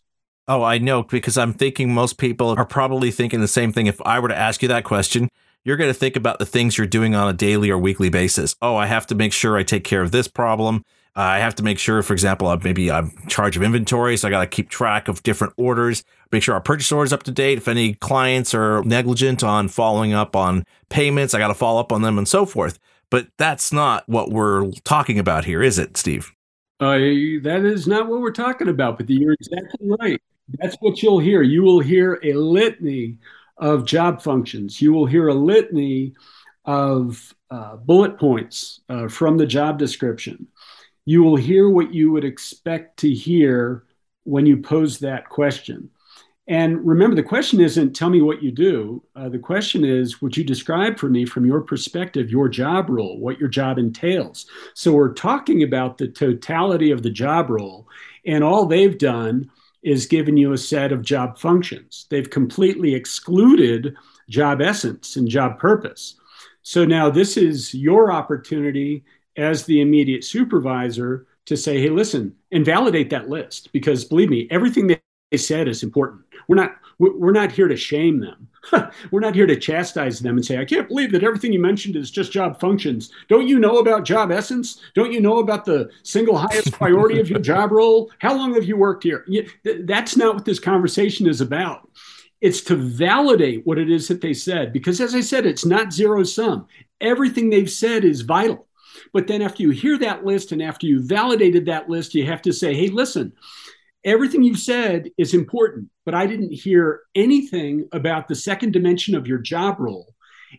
Oh, 0.49 0.63
I 0.63 0.79
know 0.79 1.03
because 1.03 1.37
I'm 1.37 1.53
thinking 1.53 1.93
most 1.93 2.17
people 2.17 2.55
are 2.57 2.65
probably 2.65 3.11
thinking 3.11 3.41
the 3.41 3.49
same 3.49 3.71
thing. 3.71 3.87
If 3.87 4.01
I 4.07 4.19
were 4.19 4.29
to 4.29 4.37
ask 4.37 4.63
you 4.63 4.69
that 4.69 4.83
question, 4.85 5.29
you're 5.63 5.77
going 5.77 5.91
to 5.91 5.95
think 5.95 6.17
about 6.17 6.39
the 6.39 6.47
things 6.47 6.79
you're 6.79 6.87
doing 6.87 7.15
on 7.15 7.29
a 7.29 7.35
daily 7.35 7.69
or 7.69 7.77
weekly 7.77 8.09
basis. 8.09 8.57
Oh, 8.63 8.75
I 8.75 8.87
have 8.87 9.07
to 9.09 9.15
make 9.15 9.35
sure 9.35 9.59
I 9.59 9.63
take 9.63 9.85
care 9.85 10.01
of 10.01 10.11
this 10.11 10.27
problem. 10.27 10.85
Uh, 11.15 11.21
I 11.21 11.39
have 11.41 11.55
to 11.57 11.63
make 11.63 11.79
sure, 11.79 12.03
for 12.03 12.15
example, 12.15 12.57
maybe 12.63 12.91
I'm 12.91 13.13
in 13.23 13.29
charge 13.29 13.59
of 13.59 13.63
inventory, 13.63 14.17
so 14.17 14.29
I 14.29 14.31
got 14.31 14.41
to 14.41 14.47
keep 14.47 14.71
track 14.71 15.09
of 15.09 15.23
different 15.23 15.53
orders, 15.59 16.03
make 16.33 16.43
sure 16.43 16.55
our 16.55 16.61
purchase 16.63 16.91
is 16.91 17.13
up 17.13 17.25
to 17.25 17.31
date. 17.31 17.59
If 17.59 17.69
any 17.69 17.95
clients 17.95 18.55
are 18.55 18.83
negligent 18.85 19.45
on 19.45 19.69
following 19.69 20.15
up 20.15 20.35
on 20.35 20.65
payments, 20.89 21.35
I 21.35 21.41
got 21.41 21.49
to 21.49 21.55
follow 21.55 21.81
up 21.81 21.93
on 21.93 22.01
them 22.01 22.17
and 22.17 22.27
so 22.27 22.47
forth. 22.47 22.79
But 23.11 23.29
that's 23.37 23.71
not 23.73 24.09
what 24.09 24.31
we're 24.31 24.71
talking 24.85 25.19
about 25.19 25.45
here, 25.45 25.63
is 25.63 25.79
it, 25.79 25.97
Steve? 25.99 26.33
Uh, 26.81 26.93
that 27.43 27.63
is 27.65 27.87
not 27.87 28.07
what 28.07 28.21
we're 28.21 28.31
talking 28.31 28.69
about, 28.69 28.97
but 28.97 29.11
you're 29.11 29.33
exactly 29.35 29.91
right. 30.01 30.23
That's 30.55 30.77
what 30.81 31.03
you'll 31.03 31.19
hear. 31.19 31.43
You 31.43 31.63
will 31.63 31.81
hear 31.81 32.21
a 32.23 32.33
litany 32.33 33.19
of 33.57 33.85
job 33.85 34.23
functions. 34.23 34.81
You 34.81 34.93
will 34.93 35.07
hear 35.07 35.29
a 35.29 35.35
litany 35.35 36.15
of 36.65 37.35
uh, 37.51 37.77
bullet 37.77 38.19
points 38.19 38.81
uh, 38.89 39.09
from 39.09 39.37
the 39.37 39.47
job 39.47 39.79
description 39.79 40.49
you 41.09 41.23
will 41.23 41.37
hear 41.37 41.71
what 41.71 41.95
you 41.95 42.11
would 42.11 42.27
expect 42.27 42.99
to 42.99 43.11
hear 43.11 43.85
when 44.25 44.45
you 44.45 44.59
pose 44.59 44.99
that 44.99 45.31
question. 45.31 45.89
And 46.47 46.87
remember, 46.87 47.17
the 47.17 47.23
question 47.23 47.63
isn't 47.63 47.97
tell 47.97 48.11
me 48.11 48.21
what 48.21 48.43
you 48.43 48.53
do. 48.53 49.03
Uh, 49.17 49.31
the 49.31 49.39
question 49.39 49.87
is, 49.87 50.21
would 50.21 50.37
you 50.37 50.45
describe 50.45 50.99
for 50.99 51.09
me 51.09 51.25
from 51.25 51.47
your 51.47 51.63
perspective 51.63 52.31
your 52.31 52.51
job 52.51 52.91
role, 52.91 53.19
what 53.19 53.39
your 53.39 53.49
job 53.49 53.79
entails? 53.79 54.45
So 54.75 54.93
we're 54.93 55.15
talking 55.15 55.63
about 55.63 55.97
the 55.97 56.09
totality 56.09 56.91
of 56.91 57.03
the 57.03 57.11
job 57.11 57.49
role. 57.49 57.89
And 58.27 58.45
all 58.45 58.67
they've 58.67 58.99
done 58.99 59.51
is 59.83 60.07
given 60.07 60.37
you 60.37 60.53
a 60.53 60.59
set 60.59 60.93
of 60.93 61.03
job 61.03 61.39
functions. 61.39 62.07
They've 62.11 62.29
completely 62.29 62.95
excluded 62.95 63.95
job 64.29 64.61
essence 64.61 65.17
and 65.17 65.29
job 65.29 65.59
purpose. 65.59 66.17
So 66.63 66.85
now 66.85 67.11
this 67.11 67.37
is 67.37 67.75
your 67.75 68.13
opportunity 68.13 69.05
as 69.37 69.65
the 69.65 69.81
immediate 69.81 70.25
supervisor 70.25 71.27
to 71.47 71.57
say, 71.57 71.81
hey, 71.81 71.89
listen, 71.89 72.35
and 72.53 72.65
validate 72.65 73.11
that 73.11 73.29
list 73.29 73.73
because 73.73 74.05
believe 74.05 74.29
me, 74.29 74.49
everything 74.51 74.87
they 74.87 75.01
said 75.37 75.69
is 75.69 75.83
important. 75.83 76.23
We're 76.49 76.57
not 76.57 76.77
we're 76.99 77.33
not 77.33 77.53
here 77.53 77.69
to 77.69 77.77
shame 77.77 78.21
them. 78.21 78.49
we're 79.13 79.21
not 79.21 79.35
here 79.35 79.47
to 79.47 79.57
chastise 79.57 80.19
them 80.19 80.37
and 80.37 80.45
say, 80.45 80.59
I 80.59 80.65
can't 80.65 80.89
believe 80.89 81.13
that 81.13 81.23
everything 81.23 81.53
you 81.53 81.61
mentioned 81.61 81.95
is 81.95 82.11
just 82.11 82.33
job 82.33 82.59
functions. 82.59 83.11
Don't 83.29 83.47
you 83.47 83.61
know 83.61 83.79
about 83.79 84.05
job 84.05 84.33
essence? 84.33 84.81
Don't 84.95 85.13
you 85.13 85.21
know 85.21 85.39
about 85.39 85.65
the 85.65 85.91
single 86.03 86.37
highest 86.37 86.73
priority 86.73 87.21
of 87.21 87.31
your 87.31 87.39
job 87.39 87.71
role? 87.71 88.11
How 88.19 88.37
long 88.37 88.55
have 88.55 88.65
you 88.65 88.77
worked 88.77 89.05
here? 89.05 89.25
That's 89.85 90.17
not 90.17 90.35
what 90.35 90.45
this 90.45 90.59
conversation 90.59 91.29
is 91.29 91.41
about. 91.41 91.89
It's 92.41 92.63
to 92.63 92.75
validate 92.77 93.65
what 93.65 93.79
it 93.79 93.91
is 93.91 94.09
that 94.09 94.21
they 94.21 94.35
said, 94.35 94.73
because 94.73 95.01
as 95.01 95.15
I 95.15 95.21
said, 95.21 95.47
it's 95.47 95.65
not 95.65 95.93
zero 95.93 96.25
sum. 96.25 96.67
Everything 97.01 97.51
they've 97.51 97.71
said 97.71 98.05
is 98.05 98.23
vital. 98.23 98.67
But 99.13 99.27
then 99.27 99.43
after 99.43 99.63
you 99.63 99.71
hear 99.71 99.99
that 99.99 100.25
list 100.25 100.53
and 100.53 100.63
after 100.63 100.87
you 100.87 101.01
validated 101.01 101.67
that 101.67 101.89
list, 101.89 102.15
you 102.15 102.27
have 102.27 102.43
to 102.43 102.53
say, 102.53 102.75
hey, 102.75 102.89
listen, 102.89 103.33
everything 104.09 104.43
you've 104.43 104.59
said 104.59 105.11
is 105.19 105.35
important, 105.35 105.89
but 106.05 106.15
I 106.15 106.27
didn't 106.27 106.53
hear 106.53 107.03
anything 107.15 107.89
about 107.93 108.29
the 108.29 108.35
second 108.35 108.73
dimension 108.73 109.15
of 109.15 109.27
your 109.27 109.39
job 109.39 109.79
role. 109.79 110.15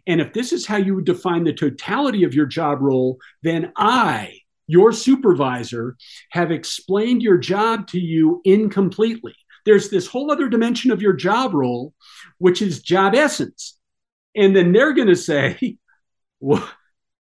And 0.05 0.21
if 0.21 0.33
this 0.33 0.53
is 0.53 0.65
how 0.65 0.77
you 0.77 0.95
would 0.95 1.05
define 1.05 1.43
the 1.43 1.53
totality 1.53 2.23
of 2.23 2.33
your 2.33 2.45
job 2.45 2.81
role, 2.81 3.17
then 3.41 3.71
I, 3.75 4.39
your 4.67 4.91
supervisor, 4.91 5.97
have 6.31 6.51
explained 6.51 7.23
your 7.23 7.37
job 7.37 7.87
to 7.87 7.99
you 7.99 8.41
incompletely. 8.45 9.35
There's 9.65 9.89
this 9.89 10.07
whole 10.07 10.31
other 10.31 10.47
dimension 10.47 10.91
of 10.91 11.01
your 11.01 11.13
job 11.13 11.53
role, 11.53 11.93
which 12.37 12.61
is 12.61 12.81
job 12.81 13.15
essence. 13.15 13.77
And 14.35 14.55
then 14.55 14.71
they're 14.71 14.93
going 14.93 15.07
to 15.07 15.15
say, 15.15 15.77
well, 16.39 16.69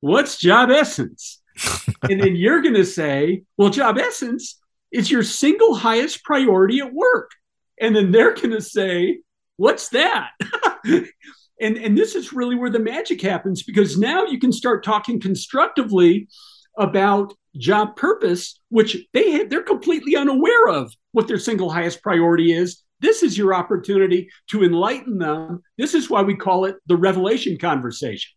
what's 0.01 0.39
job 0.39 0.71
essence? 0.71 1.41
and 2.03 2.21
then 2.21 2.37
you're 2.37 2.63
going 2.63 2.75
to 2.75 2.85
say, 2.85 3.43
well, 3.57 3.71
job 3.71 3.99
essence 3.99 4.59
is 4.97 5.11
your 5.11 5.23
single 5.23 5.75
highest 5.75 6.25
priority 6.25 6.81
at 6.81 6.93
work. 6.93 7.31
And 7.79 7.95
then 7.95 8.13
they're 8.13 8.35
going 8.35 8.53
to 8.53 8.63
say, 8.63 9.19
what's 9.59 9.91
that? 9.91 10.31
and, 10.85 11.77
and 11.77 11.99
this 11.99 12.15
is 12.15 12.33
really 12.33 12.55
where 12.55 12.71
the 12.71 12.79
magic 12.79 13.21
happens 13.21 13.63
because 13.63 13.99
now 13.99 14.25
you 14.25 14.41
can 14.41 14.53
start 14.53 14.83
talking 14.83 15.21
constructively 15.21 16.29
about 16.79 17.35
job 17.59 17.95
purpose, 17.97 18.59
which 18.71 18.97
they 19.13 19.33
have, 19.33 19.51
they're 19.51 19.63
completely 19.63 20.17
unaware 20.17 20.69
of 20.69 20.95
what 21.13 21.29
their 21.29 21.39
single 21.39 21.69
highest 21.69 22.03
priority 22.03 22.53
is. 22.53 22.83
This 23.01 23.23
is 23.23 23.37
your 23.37 23.53
opportunity 23.53 24.31
to 24.49 24.65
enlighten 24.65 25.19
them. 25.19 25.63
This 25.77 25.93
is 25.93 26.09
why 26.09 26.23
we 26.23 26.37
call 26.37 26.65
it 26.65 26.77
the 26.87 26.97
revelation 26.97 27.59
conversation 27.59 28.33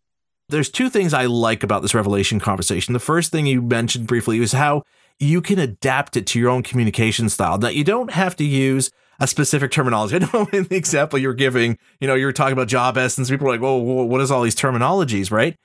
there's 0.50 0.68
two 0.68 0.90
things 0.90 1.14
I 1.14 1.26
like 1.26 1.62
about 1.62 1.82
this 1.82 1.94
revelation 1.94 2.40
conversation. 2.40 2.92
The 2.92 2.98
first 2.98 3.30
thing 3.30 3.46
you 3.46 3.62
mentioned 3.62 4.06
briefly 4.06 4.40
is 4.40 4.52
how 4.52 4.82
you 5.20 5.42
can 5.42 5.58
adapt 5.58 6.16
it 6.16 6.26
to 6.28 6.40
your 6.40 6.50
own 6.50 6.62
communication 6.62 7.28
style. 7.28 7.58
That 7.58 7.74
you 7.76 7.84
don't 7.84 8.10
have 8.10 8.34
to 8.36 8.44
use 8.44 8.90
a 9.20 9.26
specific 9.26 9.70
terminology. 9.70 10.16
I 10.22 10.30
know 10.32 10.48
in 10.52 10.64
the 10.64 10.76
example 10.76 11.18
you're 11.18 11.34
giving, 11.34 11.78
you 12.00 12.08
know, 12.08 12.14
you're 12.14 12.32
talking 12.32 12.54
about 12.54 12.68
job 12.68 12.96
essence. 12.96 13.30
People 13.30 13.46
are 13.46 13.52
like, 13.52 13.60
"Whoa, 13.60 13.76
what 13.76 14.20
is 14.20 14.30
all 14.30 14.42
these 14.42 14.56
terminologies?" 14.56 15.30
Right? 15.30 15.56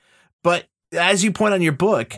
But 0.44 0.66
as 0.92 1.24
you 1.24 1.32
point 1.32 1.54
on 1.54 1.62
your 1.62 1.74
book, 1.74 2.14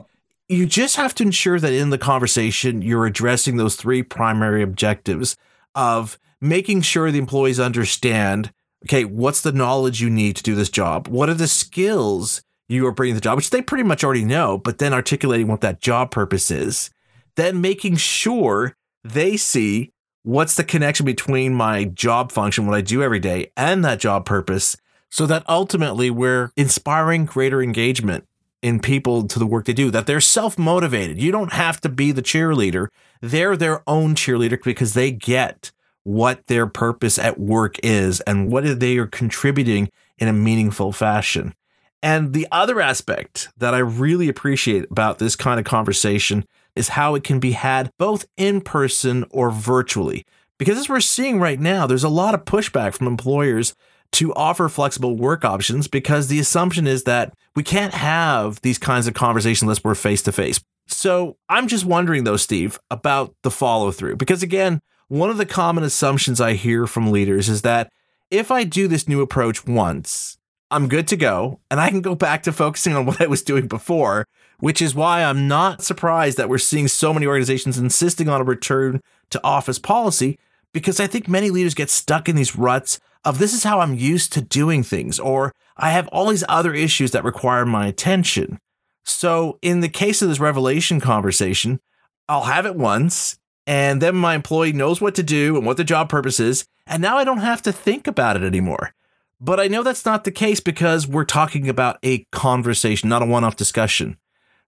you 0.50 0.65
just 0.65 0.95
have 0.95 1.15
to 1.15 1.23
ensure 1.23 1.60
that 1.60 1.71
in 1.71 1.91
the 1.91 1.97
conversation 1.97 2.82
you're 2.82 3.06
addressing 3.06 3.58
those 3.58 3.76
three 3.76 4.04
primary 4.04 4.63
objectives 4.63 5.38
of 5.76 6.17
making 6.41 6.82
sure 6.82 7.12
the 7.12 7.19
employees 7.19 7.60
understand 7.60 8.52
okay, 8.86 9.04
what's 9.04 9.41
the 9.41 9.52
knowledge 9.52 10.02
you 10.02 10.10
need 10.10 10.36
to 10.36 10.43
do 10.43 10.56
this 10.56 10.69
job? 10.69 11.08
What 11.08 11.30
are 11.30 11.34
the 11.34 11.47
skills 11.47 12.41
you 12.69 12.86
are 12.86 12.91
bringing 12.91 13.15
to 13.15 13.19
the 13.19 13.23
job, 13.23 13.38
which 13.38 13.50
they 13.50 13.62
pretty 13.62 13.84
much 13.84 14.04
already 14.04 14.23
know, 14.23 14.58
but 14.58 14.78
then 14.78 14.93
articulating 14.93 15.47
what 15.47 15.62
that 15.62 15.82
job 15.82 16.12
purpose 16.12 16.52
is, 16.52 16.89
then 17.38 17.62
making 17.62 17.95
sure 17.95 18.76
they 19.04 19.38
see 19.38 19.91
what's 20.23 20.56
the 20.56 20.63
connection 20.63 21.06
between 21.06 21.54
my 21.54 21.86
job 21.86 22.32
function, 22.34 22.67
what 22.67 22.76
I 22.76 22.82
do 22.82 23.02
every 23.02 23.19
day, 23.19 23.52
and 23.56 23.86
that 23.86 24.00
job 24.00 24.26
purpose, 24.26 24.76
so 25.10 25.26
that 25.26 25.45
ultimately 25.47 26.10
we're 26.10 26.52
inspiring 26.58 27.23
greater 27.23 27.62
engagement 27.62 28.26
in 28.62 28.82
people 28.82 29.26
to 29.28 29.39
the 29.39 29.45
work 29.45 29.65
they 29.65 29.73
do, 29.73 29.89
that 29.91 30.08
they're 30.08 30.19
self 30.19 30.58
motivated. 30.58 31.21
You 31.21 31.32
don't 31.32 31.54
have 31.54 31.80
to 31.82 31.89
be 31.89 32.12
the 32.12 32.21
cheerleader, 32.21 32.88
they're 33.21 33.56
their 33.56 33.84
own 33.88 34.15
cheerleader 34.15 34.62
because 34.62 34.93
they 34.93 35.12
get 35.12 35.71
what 36.04 36.47
their 36.47 36.67
purpose 36.67 37.19
at 37.19 37.39
work 37.39 37.78
is 37.84 38.21
and 38.21 38.52
what 38.52 38.80
they 38.80 38.97
are 38.97 39.08
contributing 39.08 39.89
in 40.17 40.28
a 40.28 40.34
meaningful 40.34 40.91
fashion. 40.91 41.54
And 42.02 42.34
the 42.34 42.47
other 42.52 42.80
aspect 42.80 43.50
that 43.58 43.73
I 43.73 43.80
really 43.80 44.30
appreciate 44.30 44.86
about 44.91 45.19
this 45.19 45.36
kind 45.36 45.60
of 45.60 45.65
conversation 45.65 46.45
is 46.77 46.89
how 46.89 47.15
it 47.15 47.23
can 47.23 47.39
be 47.39 47.51
had 47.51 47.89
both 47.97 48.25
in 48.37 48.61
person 48.61 49.25
or 49.29 49.49
virtually. 49.49 50.25
Because 50.57 50.77
as 50.77 50.89
we're 50.89 50.99
seeing 50.99 51.39
right 51.39 51.59
now, 51.59 51.85
there's 51.85 52.03
a 52.03 52.09
lot 52.09 52.33
of 52.33 52.45
pushback 52.45 52.93
from 52.93 53.07
employers 53.07 53.75
to 54.13 54.33
offer 54.33 54.69
flexible 54.69 55.15
work 55.15 55.43
options 55.43 55.87
because 55.87 56.27
the 56.27 56.39
assumption 56.39 56.87
is 56.87 57.03
that 57.03 57.33
we 57.55 57.63
can't 57.63 57.93
have 57.93 58.61
these 58.61 58.77
kinds 58.77 59.07
of 59.07 59.13
conversations 59.13 59.63
unless 59.63 59.83
we're 59.83 59.95
face 59.95 60.21
to 60.23 60.31
face. 60.31 60.61
So 60.87 61.37
I'm 61.49 61.67
just 61.67 61.85
wondering, 61.85 62.23
though, 62.23 62.37
Steve, 62.37 62.79
about 62.89 63.35
the 63.43 63.51
follow 63.51 63.91
through. 63.91 64.15
Because 64.15 64.41
again, 64.41 64.79
one 65.09 65.29
of 65.29 65.37
the 65.37 65.45
common 65.45 65.83
assumptions 65.83 66.41
I 66.41 66.53
hear 66.53 66.87
from 66.87 67.11
leaders 67.11 67.49
is 67.49 67.61
that 67.63 67.91
if 68.31 68.51
I 68.51 68.63
do 68.63 68.87
this 68.87 69.07
new 69.07 69.21
approach 69.21 69.65
once, 69.65 70.37
I'm 70.69 70.89
good 70.89 71.07
to 71.09 71.17
go 71.17 71.59
and 71.71 71.79
I 71.79 71.89
can 71.89 72.01
go 72.01 72.15
back 72.15 72.43
to 72.43 72.51
focusing 72.51 72.95
on 72.95 73.05
what 73.07 73.21
I 73.21 73.27
was 73.27 73.41
doing 73.41 73.67
before, 73.67 74.25
which 74.60 74.82
is 74.82 74.96
why 74.96 75.24
I'm 75.24 75.48
not 75.48 75.84
surprised 75.84 76.38
that 76.38 76.50
we're 76.50 76.58
seeing 76.58 76.88
so 76.88 77.13
many 77.13 77.26
organizations 77.26 77.78
insisting 77.78 78.28
on 78.30 78.41
a 78.41 78.46
return 78.46 79.02
to 79.30 79.43
office 79.43 79.80
policy 79.80 80.39
because 80.74 81.00
I 81.00 81.08
think 81.08 81.28
many 81.28 81.50
leaders 81.50 81.74
get 81.74 81.89
stuck 81.89 82.28
in 82.28 82.36
these 82.36 82.56
ruts 82.56 83.00
of 83.24 83.39
this 83.39 83.54
is 83.54 83.63
how 83.63 83.80
I'm 83.80 83.96
used 83.96 84.34
to 84.34 84.41
doing 84.41 84.84
things 84.84 85.20
or 85.20 85.52
I 85.76 85.91
have 85.91 86.08
all 86.10 86.30
these 86.30 86.43
other 86.50 86.74
issues 86.74 87.12
that 87.12 87.24
require 87.24 87.65
my 87.65 87.88
attention. 87.88 88.60
So, 89.06 89.58
in 89.62 89.80
the 89.80 89.89
case 89.89 90.22
of 90.22 90.28
this 90.28 90.39
revelation 90.39 91.00
conversation, 91.00 91.80
I'll 92.28 92.43
have 92.43 92.65
it 92.65 92.76
once 92.76 93.38
and 93.67 94.02
then 94.02 94.15
my 94.15 94.34
employee 94.34 94.72
knows 94.72 95.02
what 95.02 95.13
to 95.15 95.24
do 95.24 95.58
and 95.58 95.65
what 95.65 95.76
the 95.76 95.84
job 95.84 96.08
purpose 96.08 96.39
is, 96.39 96.65
and 96.88 97.02
now 97.02 97.17
I 97.17 97.26
don't 97.26 97.39
have 97.39 97.62
to 97.63 97.74
think 97.74 98.08
about 98.08 98.38
it 98.38 98.43
anymore. 98.43 98.93
But 99.41 99.60
I 99.60 99.67
know 99.67 99.84
that's 99.84 100.06
not 100.06 100.24
the 100.24 100.32
case 100.32 100.62
because 100.62 101.06
we're 101.06 101.26
talking 101.26 101.67
about 101.67 102.00
a 102.04 102.26
conversation, 102.32 103.10
not 103.10 103.22
a 103.22 103.26
one 103.26 103.43
off 103.43 103.58
discussion. 103.58 104.17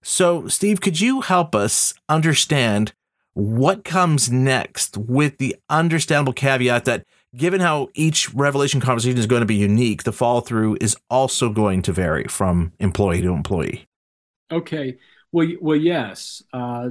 So, 0.02 0.48
Steve, 0.48 0.80
could 0.80 1.00
you 1.00 1.20
help 1.20 1.54
us 1.54 1.94
understand 2.08 2.92
what 3.34 3.84
comes 3.84 4.30
next 4.30 4.96
with 4.96 5.38
the 5.38 5.56
understandable 5.68 6.32
caveat 6.32 6.84
that 6.86 7.04
given 7.36 7.60
how 7.60 7.88
each 7.94 8.32
revelation 8.34 8.80
conversation 8.80 9.18
is 9.18 9.26
going 9.26 9.40
to 9.40 9.46
be 9.46 9.54
unique, 9.54 10.02
the 10.02 10.12
follow 10.12 10.40
through 10.40 10.78
is 10.80 10.96
also 11.08 11.48
going 11.48 11.82
to 11.82 11.92
vary 11.92 12.24
from 12.24 12.72
employee 12.80 13.22
to 13.22 13.32
employee? 13.32 13.86
Okay. 14.50 14.98
Well, 15.32 15.48
well, 15.60 15.76
yes. 15.76 16.42
Uh, 16.52 16.90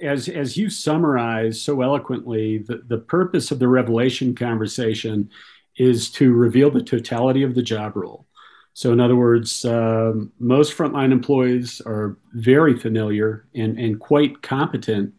as 0.00 0.28
as 0.28 0.56
you 0.56 0.70
summarize 0.70 1.60
so 1.60 1.82
eloquently, 1.82 2.58
the, 2.58 2.82
the 2.86 2.98
purpose 2.98 3.50
of 3.50 3.58
the 3.58 3.68
revelation 3.68 4.34
conversation 4.34 5.28
is 5.76 6.10
to 6.10 6.32
reveal 6.32 6.70
the 6.70 6.82
totality 6.82 7.42
of 7.42 7.54
the 7.54 7.62
job 7.62 7.96
role. 7.96 8.26
So, 8.74 8.92
in 8.92 9.00
other 9.00 9.16
words, 9.16 9.64
um, 9.64 10.32
most 10.38 10.76
frontline 10.76 11.12
employees 11.12 11.82
are 11.84 12.16
very 12.32 12.78
familiar 12.78 13.46
and, 13.54 13.78
and 13.78 14.00
quite 14.00 14.42
competent 14.42 15.12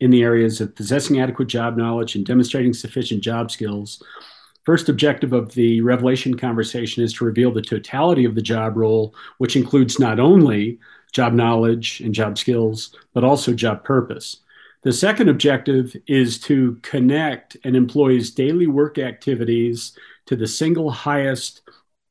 in 0.00 0.10
the 0.10 0.22
areas 0.22 0.60
of 0.60 0.76
possessing 0.76 1.20
adequate 1.20 1.48
job 1.48 1.76
knowledge 1.76 2.14
and 2.14 2.26
demonstrating 2.26 2.72
sufficient 2.72 3.22
job 3.22 3.50
skills. 3.50 4.02
First 4.64 4.90
objective 4.90 5.32
of 5.32 5.54
the 5.54 5.80
revelation 5.80 6.36
conversation 6.36 7.02
is 7.02 7.14
to 7.14 7.24
reveal 7.24 7.50
the 7.50 7.62
totality 7.62 8.26
of 8.26 8.34
the 8.34 8.42
job 8.42 8.76
role, 8.76 9.14
which 9.38 9.56
includes 9.56 9.98
not 9.98 10.20
only 10.20 10.78
job 11.10 11.32
knowledge 11.32 12.00
and 12.00 12.14
job 12.14 12.36
skills, 12.36 12.94
but 13.14 13.24
also 13.24 13.54
job 13.54 13.82
purpose. 13.82 14.36
The 14.82 14.92
second 14.92 15.28
objective 15.28 15.96
is 16.06 16.38
to 16.40 16.78
connect 16.82 17.56
an 17.64 17.74
employee's 17.74 18.30
daily 18.30 18.66
work 18.66 18.98
activities 18.98 19.98
to 20.26 20.36
the 20.36 20.46
single 20.46 20.90
highest 20.90 21.62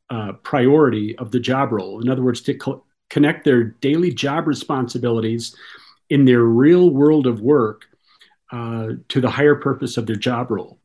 uh, 0.10 0.34
priority 0.44 1.18
of 1.18 1.32
the 1.32 1.40
job 1.40 1.72
role. 1.72 2.02
In 2.02 2.10
other 2.10 2.24
words, 2.24 2.42
to 2.42 2.54
co- 2.54 2.84
connect 3.10 3.46
their 3.46 3.64
daily 3.64 4.14
job 4.14 4.48
responsibilities 4.48 5.56
in 6.10 6.26
their 6.26 6.44
real 6.44 6.90
world 6.90 7.28
of 7.28 7.42
work 7.42 7.86
uh, 8.52 8.94
to 9.10 9.22
the 9.22 9.30
higher 9.30 9.56
purpose 9.56 9.98
of 9.98 10.06
their 10.06 10.16
job 10.16 10.52
role. 10.52 10.80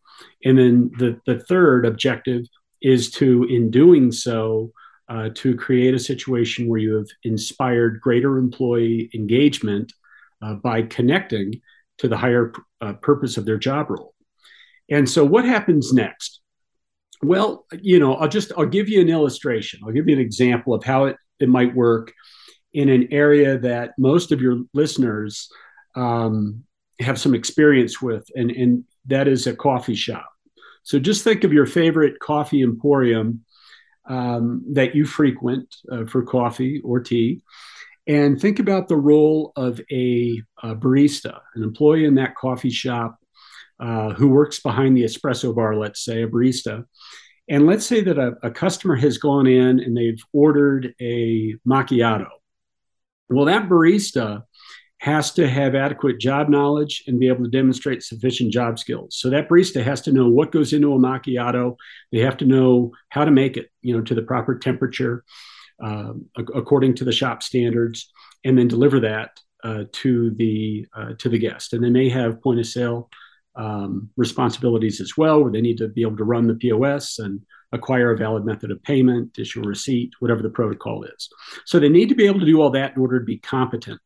And 0.44 0.58
then 0.58 0.90
the, 0.98 1.20
the 1.26 1.38
third 1.38 1.86
objective 1.86 2.46
is 2.80 3.10
to, 3.12 3.44
in 3.44 3.70
doing 3.70 4.10
so, 4.10 4.72
uh, 5.08 5.30
to 5.34 5.54
create 5.56 5.94
a 5.94 5.98
situation 5.98 6.66
where 6.66 6.80
you 6.80 6.94
have 6.94 7.08
inspired 7.24 8.00
greater 8.00 8.38
employee 8.38 9.10
engagement 9.14 9.92
uh, 10.40 10.54
by 10.54 10.82
connecting 10.82 11.60
to 11.98 12.08
the 12.08 12.16
higher 12.16 12.52
uh, 12.80 12.94
purpose 12.94 13.36
of 13.36 13.44
their 13.44 13.58
job 13.58 13.90
role. 13.90 14.14
And 14.90 15.08
so, 15.08 15.24
what 15.24 15.44
happens 15.44 15.92
next? 15.92 16.41
Well, 17.22 17.66
you 17.80 18.00
know, 18.00 18.14
I'll 18.14 18.28
just 18.28 18.52
I'll 18.56 18.66
give 18.66 18.88
you 18.88 19.00
an 19.00 19.08
illustration. 19.08 19.80
I'll 19.84 19.92
give 19.92 20.08
you 20.08 20.14
an 20.14 20.20
example 20.20 20.74
of 20.74 20.82
how 20.82 21.04
it, 21.04 21.16
it 21.38 21.48
might 21.48 21.74
work 21.74 22.12
in 22.72 22.88
an 22.88 23.08
area 23.12 23.58
that 23.58 23.92
most 23.98 24.32
of 24.32 24.40
your 24.40 24.62
listeners 24.74 25.48
um, 25.94 26.64
have 27.00 27.20
some 27.20 27.34
experience 27.34 28.00
with, 28.02 28.24
and, 28.34 28.50
and 28.50 28.84
that 29.06 29.28
is 29.28 29.46
a 29.46 29.54
coffee 29.54 29.94
shop. 29.94 30.28
So 30.82 30.98
just 30.98 31.22
think 31.22 31.44
of 31.44 31.52
your 31.52 31.66
favorite 31.66 32.18
coffee 32.18 32.62
emporium 32.62 33.44
um, 34.08 34.64
that 34.72 34.94
you 34.94 35.04
frequent 35.04 35.74
uh, 35.90 36.06
for 36.06 36.22
coffee 36.22 36.80
or 36.82 36.98
tea, 36.98 37.42
and 38.06 38.40
think 38.40 38.58
about 38.58 38.88
the 38.88 38.96
role 38.96 39.52
of 39.54 39.80
a, 39.92 40.42
a 40.62 40.74
barista, 40.74 41.38
an 41.54 41.62
employee 41.62 42.04
in 42.04 42.16
that 42.16 42.34
coffee 42.34 42.70
shop 42.70 43.18
uh, 43.82 44.14
who 44.14 44.28
works 44.28 44.60
behind 44.60 44.96
the 44.96 45.02
espresso 45.02 45.54
bar, 45.54 45.74
let's 45.76 46.04
say, 46.04 46.22
a 46.22 46.28
barista. 46.28 46.84
And 47.48 47.66
let's 47.66 47.84
say 47.84 48.00
that 48.02 48.16
a, 48.16 48.34
a 48.44 48.50
customer 48.50 48.94
has 48.94 49.18
gone 49.18 49.48
in 49.48 49.80
and 49.80 49.96
they've 49.96 50.22
ordered 50.32 50.94
a 51.00 51.56
macchiato. 51.66 52.28
Well, 53.28 53.46
that 53.46 53.68
barista 53.68 54.44
has 54.98 55.32
to 55.32 55.48
have 55.48 55.74
adequate 55.74 56.20
job 56.20 56.48
knowledge 56.48 57.02
and 57.08 57.18
be 57.18 57.26
able 57.26 57.42
to 57.42 57.50
demonstrate 57.50 58.04
sufficient 58.04 58.52
job 58.52 58.78
skills. 58.78 59.16
So 59.18 59.30
that 59.30 59.48
barista 59.48 59.82
has 59.82 60.00
to 60.02 60.12
know 60.12 60.28
what 60.28 60.52
goes 60.52 60.72
into 60.72 60.94
a 60.94 60.98
macchiato. 60.98 61.74
They 62.12 62.20
have 62.20 62.36
to 62.36 62.44
know 62.44 62.92
how 63.08 63.24
to 63.24 63.32
make 63.32 63.56
it, 63.56 63.68
you 63.80 63.96
know, 63.96 64.04
to 64.04 64.14
the 64.14 64.22
proper 64.22 64.56
temperature, 64.56 65.24
uh, 65.84 66.12
according 66.36 66.94
to 66.96 67.04
the 67.04 67.10
shop 67.10 67.42
standards, 67.42 68.12
and 68.44 68.56
then 68.56 68.68
deliver 68.68 69.00
that 69.00 69.40
uh, 69.64 69.84
to 69.90 70.30
the 70.30 70.86
uh, 70.96 71.14
to 71.18 71.28
the 71.28 71.38
guest. 71.38 71.72
And 71.72 71.82
they 71.82 71.90
may 71.90 72.08
have 72.08 72.40
point 72.40 72.60
of 72.60 72.66
sale 72.66 73.10
um, 73.56 74.10
responsibilities 74.16 75.00
as 75.00 75.16
well, 75.16 75.42
where 75.42 75.52
they 75.52 75.60
need 75.60 75.78
to 75.78 75.88
be 75.88 76.02
able 76.02 76.16
to 76.16 76.24
run 76.24 76.46
the 76.46 76.54
POS 76.54 77.18
and 77.18 77.40
acquire 77.72 78.12
a 78.12 78.16
valid 78.16 78.44
method 78.44 78.70
of 78.70 78.82
payment, 78.82 79.38
issue 79.38 79.62
a 79.62 79.66
receipt, 79.66 80.12
whatever 80.20 80.42
the 80.42 80.50
protocol 80.50 81.04
is. 81.04 81.28
So 81.64 81.78
they 81.78 81.88
need 81.88 82.08
to 82.10 82.14
be 82.14 82.26
able 82.26 82.40
to 82.40 82.46
do 82.46 82.60
all 82.60 82.70
that 82.70 82.94
in 82.94 83.00
order 83.00 83.18
to 83.18 83.24
be 83.24 83.38
competent. 83.38 84.00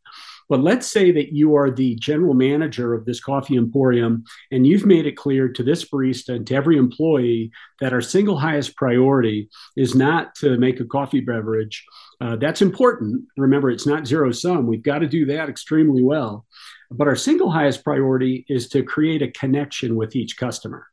But 0.49 0.61
let's 0.61 0.87
say 0.87 1.11
that 1.13 1.33
you 1.33 1.57
are 1.57 1.71
the 1.71 1.97
general 1.97 2.35
manager 2.35 2.95
of 2.95 3.05
this 3.05 3.21
coffee 3.21 3.57
emporium 3.57 4.25
and 4.53 4.67
you've 4.67 4.87
made 4.87 5.07
it 5.07 5.17
clear 5.17 5.49
to 5.49 5.63
this 5.63 5.85
barista 5.85 6.37
and 6.37 6.47
to 6.47 6.55
every 6.55 6.77
employee 6.77 7.51
that 7.81 7.93
our 7.93 8.01
single 8.01 8.39
highest 8.39 8.77
priority 8.77 9.49
is 9.77 9.95
not 9.95 10.35
to 10.37 10.57
make 10.57 10.79
a 10.79 10.85
coffee 10.85 11.21
beverage. 11.21 11.85
Uh, 12.21 12.37
that's 12.37 12.63
important. 12.63 13.25
Remember, 13.37 13.71
it's 13.71 13.87
not 13.87 14.07
zero 14.07 14.31
sum. 14.31 14.67
We've 14.67 14.83
got 14.83 15.01
to 15.01 15.09
do 15.09 15.27
that 15.27 15.49
extremely 15.49 16.03
well. 16.03 16.47
But 16.91 17.09
our 17.09 17.17
single 17.17 17.51
highest 17.51 17.85
priority 17.85 18.45
is 18.49 18.69
to 18.71 18.83
create 18.83 19.23
a 19.23 19.31
connection 19.31 19.97
with 19.97 20.15
each 20.15 20.37
customer. 20.37 20.87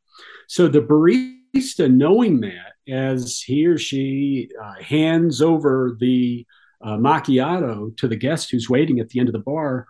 So 0.47 0.67
the 0.67 0.82
barista, 0.82 1.91
knowing 1.91 2.41
that 2.41 2.73
as 2.88 3.41
he 3.41 3.65
or 3.65 3.77
she 3.77 4.49
uh, 4.62 4.82
hands 4.82 5.41
over 5.41 5.95
the 5.99 6.45
uh, 6.84 6.97
macchiato 6.97 7.95
to 7.97 8.08
the 8.08 8.15
guest 8.15 8.51
who's 8.51 8.69
waiting 8.69 8.99
at 8.99 9.10
the 9.10 9.19
end 9.19 9.29
of 9.29 9.34
the 9.34 9.39
bar, 9.39 9.88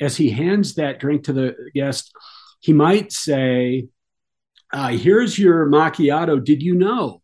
as 0.00 0.16
he 0.16 0.30
hands 0.30 0.74
that 0.74 0.98
drink 0.98 1.24
to 1.24 1.32
the 1.32 1.54
guest, 1.74 2.12
he 2.60 2.72
might 2.72 3.12
say, 3.12 3.88
uh, 4.72 4.88
Here's 4.88 5.38
your 5.38 5.66
macchiato. 5.66 6.42
Did 6.42 6.62
you 6.62 6.74
know 6.74 7.22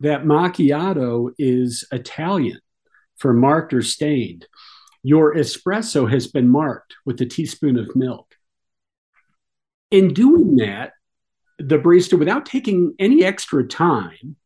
that 0.00 0.24
macchiato 0.24 1.30
is 1.38 1.86
Italian 1.92 2.60
for 3.16 3.32
marked 3.32 3.74
or 3.74 3.82
stained? 3.82 4.46
Your 5.02 5.34
espresso 5.34 6.10
has 6.10 6.26
been 6.26 6.48
marked 6.48 6.94
with 7.06 7.20
a 7.20 7.26
teaspoon 7.26 7.78
of 7.78 7.94
milk. 7.94 8.34
In 9.90 10.12
doing 10.12 10.56
that, 10.56 10.92
the 11.58 11.78
barista, 11.78 12.18
without 12.18 12.46
taking 12.46 12.94
any 12.98 13.24
extra 13.24 13.66
time 13.66 14.36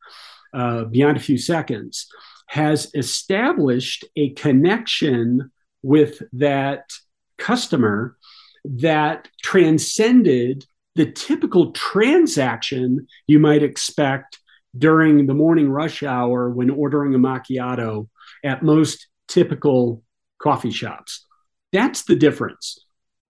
uh, 0.55 0.85
beyond 0.85 1.17
a 1.17 1.21
few 1.21 1.39
seconds, 1.39 2.07
has 2.49 2.91
established 2.95 4.05
a 4.17 4.31
connection 4.31 5.51
with 5.83 6.23
that 6.33 6.91
customer 7.39 8.17
that 8.65 9.29
transcended 9.43 10.65
the 10.95 11.11
typical 11.11 11.73
transaction 11.73 13.07
you 13.27 13.39
might 13.39 13.63
expect 13.63 14.39
during 14.77 15.27
the 15.27 15.35
morning 15.35 15.71
rush 15.71 16.03
hour 16.03 16.51
when 16.51 16.71
ordering 16.71 17.15
a 17.15 17.19
macchiato 17.19 18.09
at 18.45 18.63
most 18.63 19.09
typical 19.29 20.03
coffee 20.43 20.71
shops. 20.71 21.27
That's 21.73 22.03
the 22.05 22.17
difference. 22.17 22.79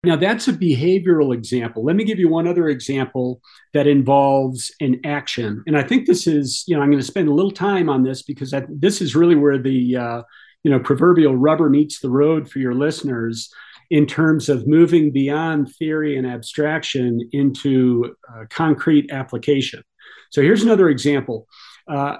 Now, 0.04 0.16
that's 0.16 0.48
a 0.48 0.52
behavioral 0.52 1.32
example. 1.32 1.84
Let 1.84 1.94
me 1.94 2.02
give 2.02 2.18
you 2.18 2.28
one 2.28 2.48
other 2.48 2.68
example 2.68 3.40
that 3.72 3.86
involves 3.86 4.72
an 4.80 5.00
action. 5.04 5.62
And 5.68 5.78
I 5.78 5.84
think 5.84 6.06
this 6.06 6.26
is, 6.26 6.64
you 6.66 6.74
know, 6.74 6.82
I'm 6.82 6.90
going 6.90 6.98
to 6.98 7.06
spend 7.06 7.28
a 7.28 7.34
little 7.34 7.52
time 7.52 7.88
on 7.88 8.02
this 8.02 8.22
because 8.22 8.52
I, 8.52 8.64
this 8.68 9.00
is 9.00 9.14
really 9.14 9.36
where 9.36 9.58
the, 9.58 9.96
uh, 9.96 10.22
you 10.64 10.72
know, 10.72 10.80
proverbial 10.80 11.36
rubber 11.36 11.70
meets 11.70 12.00
the 12.00 12.10
road 12.10 12.50
for 12.50 12.58
your 12.58 12.74
listeners 12.74 13.48
in 13.90 14.06
terms 14.06 14.48
of 14.48 14.66
moving 14.66 15.12
beyond 15.12 15.72
theory 15.76 16.16
and 16.16 16.26
abstraction 16.26 17.20
into 17.32 18.16
uh, 18.28 18.44
concrete 18.50 19.12
application. 19.12 19.84
So 20.30 20.42
here's 20.42 20.64
another 20.64 20.88
example. 20.88 21.46
Uh, 21.92 22.16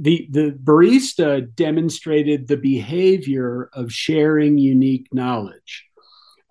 the 0.00 0.28
the 0.30 0.56
barista 0.62 1.52
demonstrated 1.56 2.46
the 2.46 2.56
behavior 2.56 3.68
of 3.72 3.92
sharing 3.92 4.56
unique 4.56 5.08
knowledge 5.12 5.90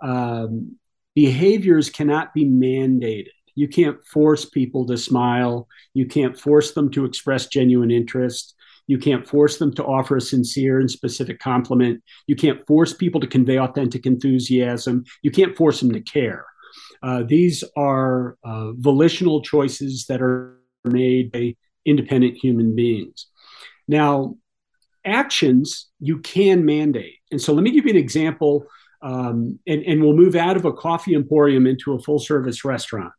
um, 0.02 0.78
behaviors 1.15 1.89
cannot 1.89 2.34
be 2.34 2.45
mandated. 2.45 3.30
You 3.56 3.67
can't 3.67 3.98
force 4.06 4.45
people 4.45 4.86
to 4.88 4.98
smile. 4.98 5.67
You 5.93 6.06
can't 6.06 6.39
force 6.39 6.72
them 6.72 6.89
to 6.91 7.06
express 7.06 7.48
genuine 7.48 7.91
interest. 7.91 8.56
You 8.88 8.98
can't 8.98 9.28
force 9.28 9.58
them 9.58 9.74
to 9.76 9.84
offer 9.84 10.17
a 10.17 10.22
sincere 10.22 10.80
and 10.80 10.89
specific 10.89 11.39
compliment. 11.39 12.02
You 12.26 12.36
can't 12.36 12.65
force 12.65 12.93
people 12.93 13.22
to 13.22 13.28
convey 13.28 13.60
authentic 13.60 14.06
enthusiasm. 14.06 15.04
You 15.22 15.32
can't 15.32 15.56
force 15.56 15.80
them 15.80 15.91
to 15.91 16.02
care. 16.02 16.45
Uh, 17.04 17.24
these 17.24 17.63
are 17.76 18.38
uh, 18.43 18.72
volitional 18.74 19.41
choices 19.41 20.06
that 20.08 20.22
are 20.22 20.58
made 20.86 21.32
by 21.32 21.56
independent 21.85 22.37
human 22.37 22.75
beings. 22.75 23.27
Now, 23.87 24.35
actions 25.05 25.89
you 25.99 26.19
can 26.19 26.65
mandate. 26.65 27.15
And 27.31 27.41
so 27.41 27.53
let 27.53 27.63
me 27.63 27.71
give 27.71 27.85
you 27.85 27.91
an 27.91 27.97
example 27.97 28.65
um, 29.01 29.59
and, 29.65 29.81
and 29.83 30.01
we'll 30.01 30.13
move 30.13 30.35
out 30.35 30.57
of 30.57 30.65
a 30.65 30.73
coffee 30.73 31.15
emporium 31.15 31.65
into 31.65 31.93
a 31.93 31.99
full 31.99 32.19
service 32.19 32.65
restaurant. 32.65 33.13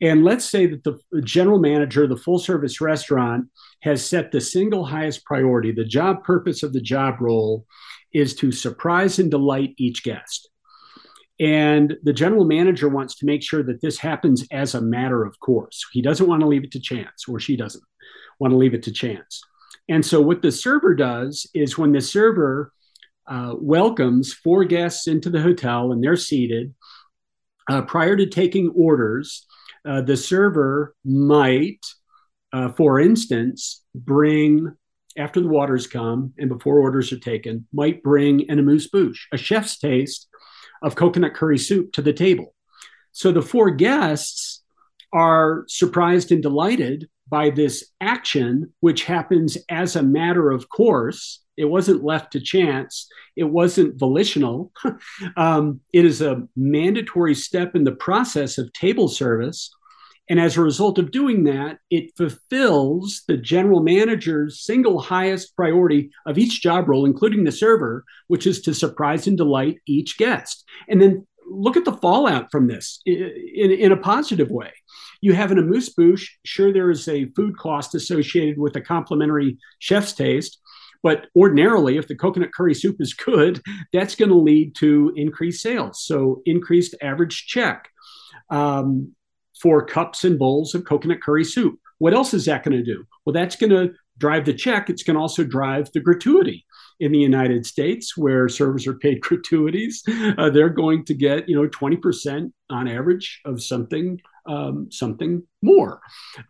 And 0.00 0.24
let's 0.24 0.44
say 0.44 0.66
that 0.66 0.84
the 0.84 0.98
general 1.22 1.58
manager 1.58 2.04
of 2.04 2.10
the 2.10 2.16
full 2.16 2.38
service 2.38 2.80
restaurant 2.80 3.46
has 3.82 4.06
set 4.06 4.30
the 4.30 4.40
single 4.40 4.84
highest 4.84 5.24
priority. 5.24 5.72
The 5.72 5.84
job 5.84 6.22
purpose 6.22 6.62
of 6.62 6.72
the 6.72 6.80
job 6.80 7.16
role 7.20 7.66
is 8.12 8.34
to 8.36 8.52
surprise 8.52 9.18
and 9.18 9.30
delight 9.30 9.74
each 9.78 10.02
guest. 10.02 10.50
And 11.38 11.96
the 12.02 12.12
general 12.12 12.44
manager 12.44 12.88
wants 12.88 13.16
to 13.16 13.26
make 13.26 13.42
sure 13.42 13.62
that 13.62 13.82
this 13.82 13.98
happens 13.98 14.46
as 14.50 14.74
a 14.74 14.80
matter 14.80 15.24
of 15.24 15.38
course. 15.40 15.84
He 15.92 16.00
doesn't 16.00 16.26
want 16.26 16.40
to 16.40 16.46
leave 16.46 16.64
it 16.64 16.72
to 16.72 16.80
chance, 16.80 17.24
or 17.28 17.38
she 17.38 17.56
doesn't 17.56 17.84
want 18.38 18.52
to 18.52 18.56
leave 18.56 18.74
it 18.74 18.82
to 18.84 18.92
chance. 18.92 19.42
And 19.88 20.04
so, 20.04 20.20
what 20.20 20.42
the 20.42 20.50
server 20.50 20.94
does 20.94 21.46
is 21.54 21.76
when 21.76 21.92
the 21.92 22.00
server 22.00 22.72
uh, 23.26 23.54
welcomes 23.58 24.32
four 24.32 24.64
guests 24.64 25.08
into 25.08 25.30
the 25.30 25.42
hotel 25.42 25.92
and 25.92 26.02
they're 26.02 26.16
seated. 26.16 26.74
Uh, 27.68 27.82
prior 27.82 28.16
to 28.16 28.26
taking 28.26 28.70
orders, 28.76 29.44
uh, 29.84 30.00
the 30.00 30.16
server 30.16 30.94
might, 31.04 31.84
uh, 32.52 32.70
for 32.72 33.00
instance, 33.00 33.82
bring 33.94 34.72
after 35.18 35.40
the 35.40 35.48
waters 35.48 35.86
come 35.86 36.32
and 36.38 36.48
before 36.48 36.78
orders 36.78 37.12
are 37.12 37.18
taken, 37.18 37.66
might 37.72 38.02
bring 38.02 38.48
an 38.50 38.58
amuse 38.58 38.88
bouche, 38.88 39.26
a 39.32 39.36
chef's 39.36 39.78
taste 39.78 40.28
of 40.82 40.94
coconut 40.94 41.34
curry 41.34 41.58
soup 41.58 41.92
to 41.92 42.02
the 42.02 42.12
table. 42.12 42.54
So 43.12 43.32
the 43.32 43.42
four 43.42 43.70
guests 43.70 44.62
are 45.12 45.64
surprised 45.68 46.32
and 46.32 46.42
delighted 46.42 47.08
by 47.28 47.50
this 47.50 47.90
action, 48.00 48.72
which 48.80 49.04
happens 49.04 49.56
as 49.68 49.96
a 49.96 50.02
matter 50.02 50.50
of 50.50 50.68
course. 50.68 51.42
It 51.56 51.64
wasn't 51.64 52.04
left 52.04 52.32
to 52.32 52.40
chance. 52.40 53.08
It 53.34 53.44
wasn't 53.44 53.98
volitional. 53.98 54.72
um, 55.36 55.80
it 55.92 56.04
is 56.04 56.20
a 56.20 56.46
mandatory 56.54 57.34
step 57.34 57.74
in 57.74 57.84
the 57.84 57.92
process 57.96 58.58
of 58.58 58.72
table 58.72 59.08
service. 59.08 59.70
And 60.28 60.40
as 60.40 60.56
a 60.56 60.62
result 60.62 60.98
of 60.98 61.10
doing 61.10 61.44
that, 61.44 61.78
it 61.90 62.16
fulfills 62.16 63.22
the 63.28 63.36
general 63.36 63.82
manager's 63.82 64.60
single 64.60 65.00
highest 65.00 65.54
priority 65.54 66.10
of 66.26 66.38
each 66.38 66.62
job 66.62 66.88
role, 66.88 67.06
including 67.06 67.44
the 67.44 67.52
server, 67.52 68.04
which 68.26 68.46
is 68.46 68.60
to 68.62 68.74
surprise 68.74 69.26
and 69.26 69.36
delight 69.36 69.78
each 69.86 70.18
guest. 70.18 70.64
And 70.88 71.00
then 71.00 71.26
look 71.48 71.76
at 71.76 71.84
the 71.84 71.92
fallout 71.92 72.50
from 72.50 72.66
this 72.66 73.00
in, 73.06 73.70
in, 73.70 73.92
a 73.92 73.96
positive 73.96 74.50
way. 74.50 74.72
You 75.20 75.34
have 75.34 75.52
an 75.52 75.58
amuse 75.58 75.94
bouche. 75.94 76.28
Sure, 76.44 76.72
there 76.72 76.90
is 76.90 77.06
a 77.08 77.26
food 77.36 77.56
cost 77.56 77.94
associated 77.94 78.58
with 78.58 78.74
a 78.76 78.80
complimentary 78.80 79.58
chef's 79.78 80.12
taste. 80.12 80.58
But 81.02 81.28
ordinarily, 81.36 81.98
if 81.98 82.08
the 82.08 82.16
coconut 82.16 82.52
curry 82.52 82.74
soup 82.74 82.96
is 82.98 83.14
good, 83.14 83.62
that's 83.92 84.16
going 84.16 84.30
to 84.30 84.36
lead 84.36 84.74
to 84.76 85.12
increased 85.14 85.62
sales. 85.62 86.02
So, 86.04 86.42
increased 86.46 86.96
average 87.00 87.46
check. 87.46 87.88
Um, 88.50 89.14
for 89.60 89.84
cups 89.84 90.24
and 90.24 90.38
bowls 90.38 90.74
of 90.74 90.84
coconut 90.84 91.22
curry 91.22 91.44
soup. 91.44 91.78
What 91.98 92.14
else 92.14 92.34
is 92.34 92.44
that 92.44 92.62
going 92.62 92.76
to 92.76 92.84
do? 92.84 93.04
Well, 93.24 93.32
that's 93.32 93.56
going 93.56 93.70
to 93.70 93.92
drive 94.18 94.44
the 94.44 94.54
check. 94.54 94.90
It's 94.90 95.02
going 95.02 95.14
to 95.14 95.20
also 95.20 95.44
drive 95.44 95.90
the 95.92 96.00
gratuity 96.00 96.64
in 97.00 97.12
the 97.12 97.18
United 97.18 97.66
States, 97.66 98.16
where 98.16 98.48
servers 98.48 98.86
are 98.86 98.94
paid 98.94 99.20
gratuities. 99.22 100.02
Uh, 100.38 100.50
they're 100.50 100.70
going 100.70 101.04
to 101.04 101.14
get, 101.14 101.48
you 101.48 101.56
know, 101.56 101.68
20% 101.68 102.52
on 102.70 102.88
average 102.88 103.40
of 103.44 103.62
something, 103.62 104.20
um, 104.46 104.88
something 104.90 105.42
more. 105.62 106.00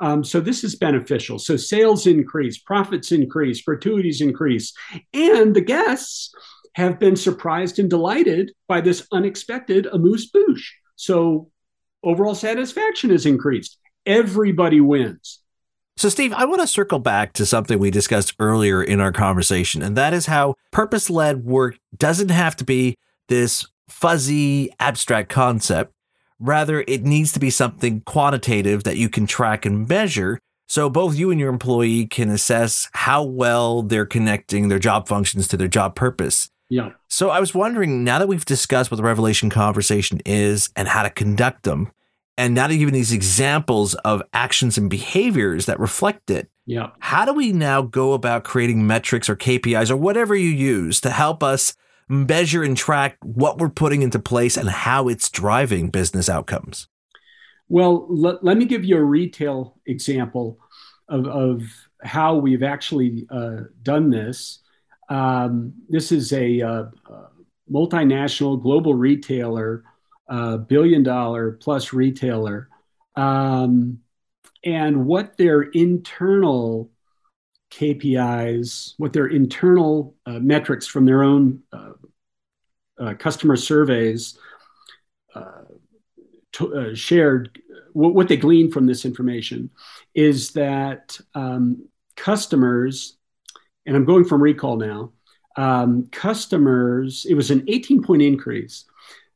Um, 0.01 0.23
so 0.23 0.41
this 0.41 0.63
is 0.63 0.77
beneficial. 0.77 1.39
So 1.39 1.57
sales 1.57 2.07
increase, 2.07 2.59
profits 2.59 3.13
increase, 3.13 3.63
gratuities 3.63 4.21
increase, 4.21 4.73
and 5.13 5.55
the 5.55 5.61
guests 5.61 6.33
have 6.75 6.99
been 6.99 7.17
surprised 7.17 7.79
and 7.79 7.89
delighted 7.89 8.53
by 8.69 8.81
this 8.83 9.07
unexpected 9.11 9.87
amuse 9.87 10.31
bouche. 10.31 10.73
So 10.95 11.51
overall 12.07 12.35
satisfaction 12.35 13.11
is 13.11 13.27
increased. 13.27 13.79
Everybody 14.07 14.81
wins. 14.81 15.41
So, 15.99 16.09
Steve, 16.09 16.33
I 16.33 16.45
want 16.45 16.61
to 16.61 16.67
circle 16.67 16.99
back 16.99 17.33
to 17.35 17.47
something 17.47 17.79
we 17.79 17.91
discussed 17.91 18.35
earlier 18.39 18.83
in 18.83 19.01
our 19.01 19.13
conversation, 19.13 19.83
and 19.83 19.97
that 19.97 20.13
is 20.13 20.27
how 20.27 20.55
purpose 20.71 21.11
led 21.11 21.45
work 21.45 21.79
doesn't 21.97 22.31
have 22.31 22.55
to 22.57 22.65
be 22.65 22.97
this 23.29 23.67
fuzzy, 23.89 24.71
abstract 24.79 25.31
concept. 25.31 25.93
Rather, 26.39 26.85
it 26.87 27.03
needs 27.03 27.33
to 27.33 27.41
be 27.41 27.51
something 27.51 28.03
quantitative 28.03 28.85
that 28.85 28.99
you 28.99 29.09
can 29.09 29.27
track 29.27 29.65
and 29.65 29.89
measure 29.89 30.39
so 30.69 30.91
both 30.91 31.17
you 31.17 31.31
and 31.31 31.39
your 31.39 31.49
employee 31.49 32.07
can 32.07 32.29
assess 32.29 32.89
how 32.93 33.23
well 33.23 33.83
they're 33.83 34.07
connecting 34.07 34.69
their 34.69 34.79
job 34.79 35.07
functions 35.07 35.47
to 35.49 35.57
their 35.57 35.69
job 35.69 35.95
purpose. 35.95 36.51
Yeah. 36.69 36.93
So 37.09 37.31
I 37.31 37.39
was 37.39 37.55
wondering 37.55 38.03
now 38.03 38.19
that 38.19 38.27
we've 38.27 38.45
discussed 38.45 38.91
what 38.91 38.97
the 38.97 39.05
revelation 39.05 39.49
conversation 39.49 40.21
is 40.27 40.69
and 40.75 40.89
how 40.89 41.05
to 41.05 41.11
conduct 41.11 41.63
them, 41.63 41.93
and 42.37 42.55
now 42.55 42.67
that 42.67 42.75
you've 42.75 42.81
given 42.81 42.95
these 42.95 43.13
examples 43.13 43.95
of 43.97 44.23
actions 44.33 44.77
and 44.77 44.91
behaviors 44.91 45.67
that 45.67 45.81
reflect 45.81 46.31
it, 46.31 46.51
yeah. 46.67 46.91
how 47.01 47.25
do 47.25 47.33
we 47.33 47.53
now 47.53 47.83
go 47.83 48.13
about 48.13 48.45
creating 48.45 48.87
metrics 48.87 49.29
or 49.29 49.37
KPIs 49.37 49.91
or 49.91 49.97
whatever 49.97 50.35
you 50.35 50.51
use 50.51 51.01
to 51.01 51.11
help 51.11 51.43
us 51.43 51.75
measure 52.09 52.63
and 52.63 52.77
track 52.77 53.17
what 53.23 53.59
we're 53.59 53.69
putting 53.69 54.03
into 54.03 54.19
place 54.19 54.57
and 54.57 54.69
how 54.69 55.09
it's 55.09 55.31
driving 55.31 55.91
business 55.91 56.29
outcomes? 56.29 56.89
Well, 57.69 58.07
let, 58.09 58.45
let 58.45 58.57
me 58.57 58.65
give 58.65 58.85
you 58.85 58.97
a 58.97 59.03
retail 59.03 59.79
example 59.87 60.59
of, 61.09 61.27
of 61.27 61.63
how 62.03 62.37
we've 62.37 62.63
actually 62.63 63.27
uh, 63.31 63.63
done 63.83 64.11
this. 64.11 64.61
Um, 65.09 65.73
this 65.89 66.13
is 66.13 66.33
a, 66.33 66.61
uh, 66.63 66.85
multinational 67.71 68.61
global 68.61 68.95
retailer, 68.95 69.85
uh, 70.29 70.57
billion 70.57 71.03
dollar 71.03 71.53
plus 71.53 71.93
retailer. 71.93 72.69
Um, 73.15 74.01
and 74.65 75.07
what 75.07 75.37
their 75.37 75.63
internal 75.63 76.91
KPIs, 77.71 78.95
what 78.97 79.13
their 79.13 79.27
internal 79.27 80.15
uh, 80.27 80.39
metrics 80.39 80.87
from 80.87 81.07
their 81.07 81.23
own 81.23 81.63
uh, 81.73 81.93
uh, 82.99 83.15
customer 83.15 83.57
surveys 83.57 84.39
to, 86.53 86.95
shared, 86.95 87.61
what 87.93 88.29
they 88.29 88.37
gleaned 88.37 88.73
from 88.73 88.87
this 88.87 89.05
information 89.05 89.69
is 90.15 90.53
that 90.53 91.19
um, 91.35 91.87
customers 92.17 93.17
and 93.87 93.97
I'm 93.97 94.05
going 94.05 94.25
from 94.25 94.43
recall 94.43 94.77
now. 94.77 95.13
Um, 95.57 96.09
customers, 96.13 97.25
it 97.29 97.35
was 97.35 97.51
an 97.51 97.65
18 97.69 98.03
point 98.03 98.21
increase 98.21 98.85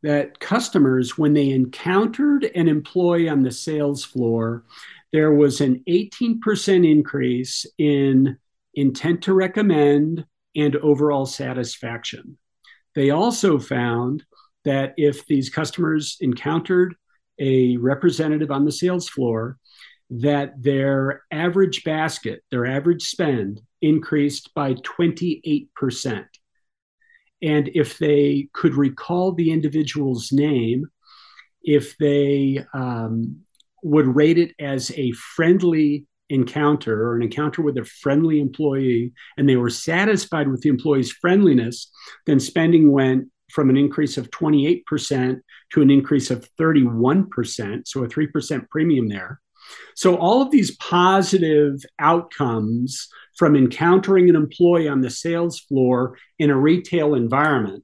that 0.02 0.40
customers, 0.40 1.18
when 1.18 1.34
they 1.34 1.50
encountered 1.50 2.44
an 2.54 2.68
employee 2.68 3.28
on 3.28 3.42
the 3.42 3.50
sales 3.50 4.04
floor, 4.04 4.64
there 5.12 5.32
was 5.32 5.60
an 5.60 5.82
18% 5.88 6.90
increase 6.90 7.66
in 7.78 8.38
intent 8.74 9.22
to 9.22 9.34
recommend 9.34 10.24
and 10.56 10.76
overall 10.76 11.26
satisfaction. 11.26 12.38
They 12.94 13.10
also 13.10 13.58
found 13.58 14.24
that 14.64 14.94
if 14.96 15.26
these 15.26 15.50
customers 15.50 16.16
encountered 16.20 16.94
a 17.38 17.76
representative 17.78 18.50
on 18.50 18.64
the 18.64 18.72
sales 18.72 19.08
floor, 19.08 19.58
that 20.10 20.60
their 20.60 21.22
average 21.30 21.84
basket, 21.84 22.42
their 22.50 22.66
average 22.66 23.04
spend 23.04 23.60
increased 23.80 24.52
by 24.54 24.74
28%. 24.74 26.24
And 27.42 27.70
if 27.74 27.98
they 27.98 28.48
could 28.52 28.74
recall 28.74 29.32
the 29.32 29.50
individual's 29.50 30.30
name, 30.32 30.86
if 31.62 31.96
they 31.98 32.64
um, 32.74 33.40
would 33.82 34.14
rate 34.14 34.38
it 34.38 34.54
as 34.58 34.90
a 34.92 35.12
friendly 35.12 36.06
encounter 36.28 37.08
or 37.08 37.16
an 37.16 37.22
encounter 37.22 37.62
with 37.62 37.76
a 37.76 37.84
friendly 37.84 38.40
employee, 38.40 39.12
and 39.36 39.48
they 39.48 39.56
were 39.56 39.70
satisfied 39.70 40.48
with 40.48 40.60
the 40.62 40.68
employee's 40.68 41.12
friendliness, 41.12 41.90
then 42.26 42.40
spending 42.40 42.92
went 42.92 43.28
from 43.50 43.68
an 43.68 43.76
increase 43.76 44.16
of 44.16 44.30
28% 44.30 45.40
to 45.72 45.82
an 45.82 45.90
increase 45.90 46.30
of 46.30 46.48
31%, 46.58 47.82
so 47.86 48.04
a 48.04 48.08
3% 48.08 48.68
premium 48.70 49.08
there. 49.08 49.40
So, 49.94 50.16
all 50.16 50.42
of 50.42 50.50
these 50.50 50.76
positive 50.76 51.74
outcomes 51.98 53.08
from 53.40 53.56
encountering 53.56 54.28
an 54.28 54.36
employee 54.36 54.86
on 54.86 55.00
the 55.00 55.08
sales 55.08 55.60
floor 55.60 56.18
in 56.38 56.50
a 56.50 56.58
retail 56.58 57.14
environment. 57.14 57.82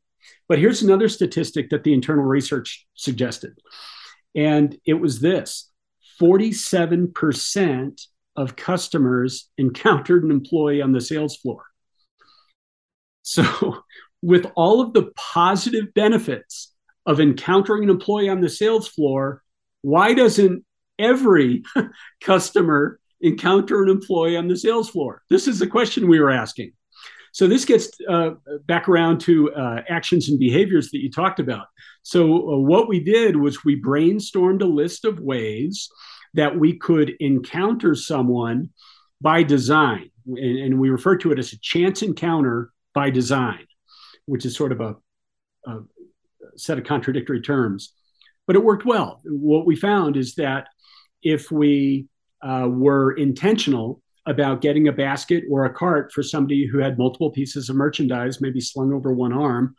But 0.51 0.59
here's 0.59 0.83
another 0.83 1.09
statistic 1.09 1.71
that 1.71 1.83
the 1.83 1.95
internal 1.95 2.27
research 2.27 2.87
suggested. 2.95 3.59
And 4.35 4.77
it 4.85 5.01
was 5.01 5.19
this 5.19 5.71
47% 6.21 8.03
of 8.37 8.55
customers 8.55 9.49
encountered 9.57 10.25
an 10.25 10.31
employee 10.31 10.83
on 10.83 10.93
the 10.93 11.01
sales 11.01 11.39
floor. 11.39 11.65
So, 13.23 13.79
with 14.21 14.45
all 14.57 14.83
of 14.83 14.93
the 14.93 15.11
positive 15.17 15.95
benefits 15.95 16.75
of 17.07 17.19
encountering 17.19 17.85
an 17.85 17.89
employee 17.89 18.29
on 18.29 18.43
the 18.43 18.51
sales 18.51 18.89
floor, 18.89 19.43
why 19.81 20.13
doesn't 20.13 20.67
every 20.99 21.63
customer 22.21 23.01
encounter 23.21 23.83
an 23.83 23.89
employee 23.89 24.37
on 24.37 24.49
the 24.49 24.57
sales 24.57 24.91
floor? 24.91 25.23
This 25.31 25.49
is 25.49 25.59
the 25.59 25.67
question 25.67 26.09
we 26.09 26.21
were 26.21 26.31
asking. 26.31 26.73
So 27.33 27.47
this 27.47 27.67
gets 27.67 27.91
uh, 28.09 28.31
back 28.65 28.89
around 28.89 29.21
to 29.23 29.53
uh, 29.53 29.83
actions 29.89 30.31
and 30.31 30.39
behaviors 30.39 30.91
that 30.91 31.03
you 31.03 31.11
talked 31.11 31.39
about. 31.39 31.67
So 32.03 32.25
uh, 32.25 32.59
what 32.59 32.89
we 32.89 32.99
did 32.99 33.37
was 33.37 33.63
we 33.63 33.79
brainstormed 33.81 34.63
a 34.63 34.67
list 34.67 35.05
of 35.05 35.21
ways 35.21 35.91
that 36.33 36.59
we 36.59 36.79
could 36.79 37.13
encounter 37.21 37.95
someone 37.95 38.71
by 39.21 39.43
design, 39.43 40.11
and, 40.27 40.59
and 40.59 40.81
we 40.81 40.89
refer 40.89 41.17
to 41.19 41.33
it 41.33 41.39
as 41.39 41.53
a 41.53 41.59
chance 41.59 42.03
encounter 42.03 42.71
by 42.95 43.11
design, 43.11 43.67
which 44.25 44.47
is 44.47 44.57
sort 44.57 44.73
of 44.73 44.81
a, 44.81 44.97
a 45.67 45.81
set 46.57 46.79
of 46.79 46.85
contradictory 46.85 47.43
terms. 47.43 47.93
But 48.47 48.57
it 48.57 48.65
worked 48.65 48.87
well. 48.87 49.21
What 49.25 49.67
we 49.67 49.77
found 49.77 50.17
is 50.17 50.37
that 50.37 50.69
if 51.23 51.51
we 51.51 52.07
uh, 52.47 52.69
were 52.69 53.13
intentional 53.13 54.03
about 54.27 54.61
getting 54.61 54.89
a 54.89 54.93
basket 54.93 55.45
or 55.51 55.65
a 55.65 55.73
cart 55.73 56.13
for 56.13 56.23
somebody 56.23 56.67
who 56.67 56.79
had 56.79 56.99
multiple 56.99 57.31
pieces 57.31 57.69
of 57.69 57.77
merchandise, 57.77 58.41
maybe 58.41 58.61
slung 58.61 58.93
over 58.93 59.13
one 59.13 59.33
arm, 59.33 59.75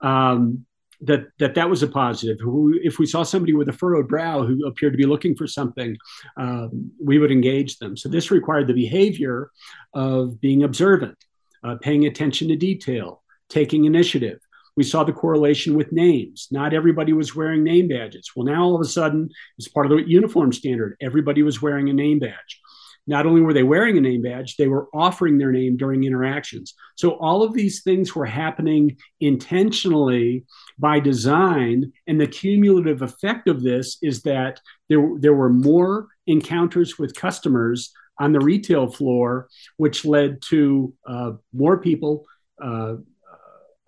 um, 0.00 0.64
that 1.02 1.28
that 1.38 1.54
that 1.54 1.70
was 1.70 1.82
a 1.82 1.88
positive. 1.88 2.36
If 2.82 2.98
we 2.98 3.06
saw 3.06 3.22
somebody 3.22 3.54
with 3.54 3.68
a 3.68 3.72
furrowed 3.72 4.08
brow 4.08 4.44
who 4.44 4.66
appeared 4.66 4.92
to 4.92 4.98
be 4.98 5.06
looking 5.06 5.34
for 5.34 5.46
something, 5.46 5.96
um, 6.36 6.90
we 7.02 7.18
would 7.18 7.32
engage 7.32 7.78
them. 7.78 7.96
So 7.96 8.08
this 8.08 8.30
required 8.30 8.66
the 8.66 8.74
behavior 8.74 9.50
of 9.94 10.40
being 10.40 10.62
observant, 10.64 11.16
uh, 11.64 11.76
paying 11.80 12.06
attention 12.06 12.48
to 12.48 12.56
detail, 12.56 13.22
taking 13.48 13.86
initiative. 13.86 14.40
We 14.76 14.84
saw 14.84 15.04
the 15.04 15.12
correlation 15.12 15.74
with 15.74 15.92
names. 15.92 16.48
Not 16.50 16.74
everybody 16.74 17.12
was 17.12 17.34
wearing 17.34 17.64
name 17.64 17.88
badges. 17.88 18.30
Well, 18.34 18.46
now 18.46 18.62
all 18.62 18.74
of 18.74 18.80
a 18.80 18.84
sudden, 18.84 19.30
as 19.58 19.68
part 19.68 19.86
of 19.86 19.90
the 19.90 20.08
uniform 20.08 20.52
standard, 20.52 20.96
everybody 21.00 21.42
was 21.42 21.60
wearing 21.60 21.88
a 21.88 21.92
name 21.92 22.18
badge. 22.18 22.60
Not 23.06 23.26
only 23.26 23.40
were 23.40 23.54
they 23.54 23.62
wearing 23.62 23.98
a 23.98 24.00
name 24.00 24.22
badge, 24.22 24.56
they 24.56 24.68
were 24.68 24.88
offering 24.94 25.38
their 25.38 25.50
name 25.50 25.76
during 25.76 26.04
interactions. 26.04 26.74
So 26.96 27.12
all 27.12 27.42
of 27.42 27.54
these 27.54 27.82
things 27.82 28.14
were 28.14 28.26
happening 28.26 28.98
intentionally 29.20 30.44
by 30.78 31.00
design. 31.00 31.92
And 32.06 32.20
the 32.20 32.26
cumulative 32.26 33.02
effect 33.02 33.48
of 33.48 33.62
this 33.62 33.98
is 34.02 34.22
that 34.22 34.60
there, 34.88 35.10
there 35.18 35.34
were 35.34 35.50
more 35.50 36.08
encounters 36.26 36.98
with 36.98 37.14
customers 37.14 37.90
on 38.20 38.32
the 38.32 38.40
retail 38.40 38.86
floor, 38.86 39.48
which 39.78 40.04
led 40.04 40.42
to 40.42 40.92
uh, 41.06 41.32
more 41.52 41.78
people 41.78 42.26
uh, 42.62 42.96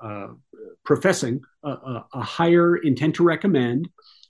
uh, 0.02 0.28
professing 0.84 1.40
a, 1.64 1.70
a, 1.70 2.06
a, 2.14 2.22
higher 2.22 2.76
intent 2.76 3.14
to 3.16 3.22
recommend, 3.22 3.88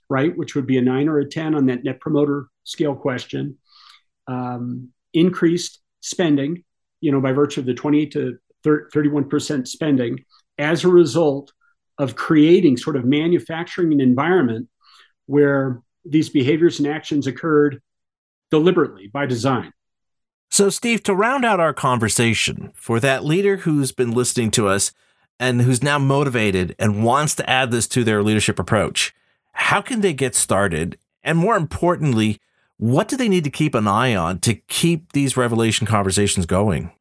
right, 0.09 0.35
which 0.37 0.55
would 0.55 0.67
be 0.67 0.77
a 0.77 0.81
nine 0.81 1.07
or 1.07 1.19
a 1.19 1.27
10 1.27 1.55
on 1.55 1.65
that 1.65 1.83
net 1.83 1.99
promoter 1.99 2.47
scale 2.63 2.95
question, 2.95 3.57
um, 4.27 4.89
increased 5.13 5.79
spending, 6.01 6.63
you 7.01 7.11
know, 7.11 7.21
by 7.21 7.31
virtue 7.31 7.59
of 7.59 7.65
the 7.65 7.73
28 7.73 8.11
to 8.11 8.37
31% 8.65 9.67
spending 9.67 10.23
as 10.57 10.83
a 10.83 10.87
result 10.87 11.51
of 11.97 12.15
creating 12.15 12.77
sort 12.77 12.95
of 12.95 13.05
manufacturing 13.05 13.91
an 13.91 13.99
environment 13.99 14.67
where 15.25 15.81
these 16.05 16.29
behaviors 16.29 16.79
and 16.79 16.87
actions 16.87 17.27
occurred 17.27 17.81
deliberately 18.51 19.07
by 19.07 19.25
design. 19.25 19.71
So, 20.49 20.69
Steve, 20.69 21.01
to 21.03 21.15
round 21.15 21.45
out 21.45 21.59
our 21.59 21.73
conversation, 21.73 22.71
for 22.75 22.99
that 22.99 23.25
leader 23.25 23.57
who's 23.57 23.91
been 23.91 24.11
listening 24.11 24.51
to 24.51 24.67
us 24.67 24.91
and 25.39 25.61
who's 25.61 25.83
now 25.83 25.99
motivated 25.99 26.75
and 26.79 27.03
wants 27.03 27.35
to 27.35 27.49
add 27.49 27.71
this 27.71 27.87
to 27.89 28.03
their 28.03 28.23
leadership 28.23 28.59
approach, 28.59 29.13
how 29.53 29.81
can 29.81 30.01
they 30.01 30.13
get 30.13 30.35
started? 30.35 30.97
And 31.23 31.37
more 31.37 31.55
importantly, 31.55 32.39
what 32.77 33.07
do 33.07 33.15
they 33.15 33.29
need 33.29 33.43
to 33.43 33.49
keep 33.49 33.75
an 33.75 33.87
eye 33.87 34.15
on 34.15 34.39
to 34.39 34.55
keep 34.55 35.13
these 35.13 35.37
revelation 35.37 35.87
conversations 35.87 36.45
going? 36.45 36.91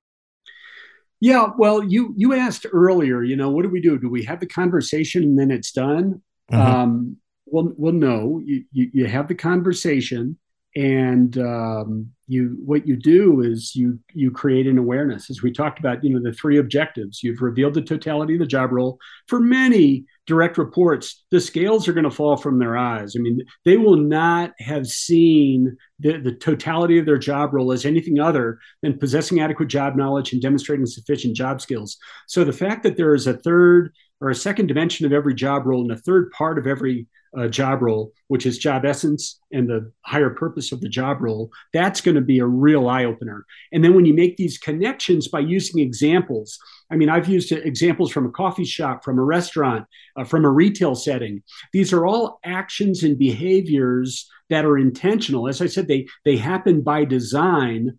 Yeah, 1.21 1.49
well, 1.57 1.85
you 1.85 2.15
you 2.17 2.35
asked 2.35 2.67
earlier, 2.73 3.23
you 3.23 3.37
know, 3.37 3.49
what 3.49 3.63
do 3.63 3.69
we 3.69 3.81
do? 3.81 3.97
Do 3.97 4.09
we 4.09 4.25
have 4.25 4.41
the 4.41 4.47
conversation 4.47 5.23
and 5.23 5.39
then 5.39 5.51
it's 5.53 5.71
done? 5.71 6.21
Mm-hmm. 6.51 6.61
Um, 6.61 7.17
well, 7.47 7.73
well, 7.77 7.93
no. 7.93 8.41
You, 8.45 8.65
you 8.73 8.91
you 8.93 9.07
have 9.07 9.29
the 9.29 9.35
conversation, 9.37 10.37
and 10.75 11.39
um, 11.39 12.11
you 12.33 12.57
what 12.65 12.87
you 12.87 12.97
do 12.97 13.43
is 13.43 13.77
you 13.77 13.99
you 14.13 14.31
create 14.31 14.67
an 14.67 14.79
awareness. 14.79 15.29
As 15.31 15.43
we 15.43 15.53
talked 15.53 15.79
about 15.79 16.03
you 16.03 16.11
know 16.11 16.23
the 16.23 16.33
three 16.33 16.59
objectives 16.59 17.23
you've 17.23 17.43
revealed 17.43 17.75
the 17.75 17.83
totality 17.83 18.35
of 18.35 18.41
the 18.41 18.47
job 18.47 18.73
role. 18.73 18.99
For 19.29 19.39
many 19.39 20.07
direct 20.27 20.57
reports 20.57 21.25
the 21.31 21.41
scales 21.41 21.87
are 21.87 21.93
going 21.93 22.05
to 22.05 22.11
fall 22.11 22.37
from 22.37 22.59
their 22.59 22.77
eyes. 22.77 23.15
I 23.17 23.21
mean 23.21 23.43
they 23.65 23.77
will 23.77 23.97
not 23.97 24.53
have 24.59 24.87
seen 24.87 25.77
the, 26.01 26.19
the 26.19 26.33
totality 26.33 26.99
of 26.99 27.07
their 27.07 27.19
job 27.19 27.53
role 27.53 27.71
as 27.71 27.85
anything 27.85 28.19
other 28.19 28.59
than 28.83 28.99
possessing 28.99 29.41
adequate 29.41 29.69
job 29.69 29.95
knowledge 29.95 30.33
and 30.33 30.41
demonstrating 30.41 30.87
sufficient 30.87 31.37
job 31.37 31.61
skills. 31.61 31.99
So 32.27 32.45
the 32.45 32.53
fact 32.53 32.83
that 32.85 32.97
there 32.97 33.15
is 33.15 33.27
a 33.27 33.35
third 33.35 33.93
or 34.23 34.31
a 34.31 34.35
second 34.35 34.69
dimension 34.69 35.05
of 35.05 35.13
every 35.13 35.35
job 35.35 35.67
role 35.67 35.83
and 35.83 35.91
a 35.91 35.97
third 35.97 36.31
part 36.31 36.57
of 36.57 36.67
every 36.67 37.09
uh, 37.37 37.49
job 37.49 37.83
role, 37.83 38.13
which 38.29 38.47
is 38.47 38.59
job 38.59 38.85
essence 38.85 39.41
and 39.53 39.69
the 39.69 39.91
higher 40.03 40.31
purpose 40.31 40.71
of 40.71 40.81
the 40.81 40.89
job 40.89 41.21
role, 41.21 41.51
that's 41.73 42.01
going 42.01 42.15
to 42.15 42.21
be 42.21 42.39
a 42.39 42.47
real 42.47 42.89
eye 42.89 43.05
opener. 43.05 43.45
And 43.73 43.83
then 43.83 43.95
when 43.95 44.05
you 44.05 44.15
make 44.15 44.37
these 44.37 44.59
connections 44.59 45.29
by 45.29 45.41
using 45.41 45.81
examples, 45.81 46.59
I 46.91 46.97
mean, 46.97 47.09
I've 47.09 47.29
used 47.29 47.51
examples 47.51 48.13
from 48.13 48.27
a 48.27 48.31
coffee 48.31 48.67
shop, 48.67 49.03
from 49.03 49.19
a 49.19 49.25
restaurant, 49.25 49.87
uh, 50.17 50.25
from 50.25 50.45
a 50.45 50.51
retail 50.51 50.95
setting. 50.95 51.43
These 51.73 51.93
are 51.93 52.07
all 52.07 52.39
actions 52.45 53.03
and 53.03 53.19
behaviors 53.19 54.29
that 54.51 54.67
are 54.67 54.79
intentional. 54.79 55.49
As 55.49 55.63
I 55.63 55.67
said, 55.67 55.89
they 55.89 56.07
they 56.27 56.37
happen 56.37 56.83
by 56.83 57.07
design 57.07 57.97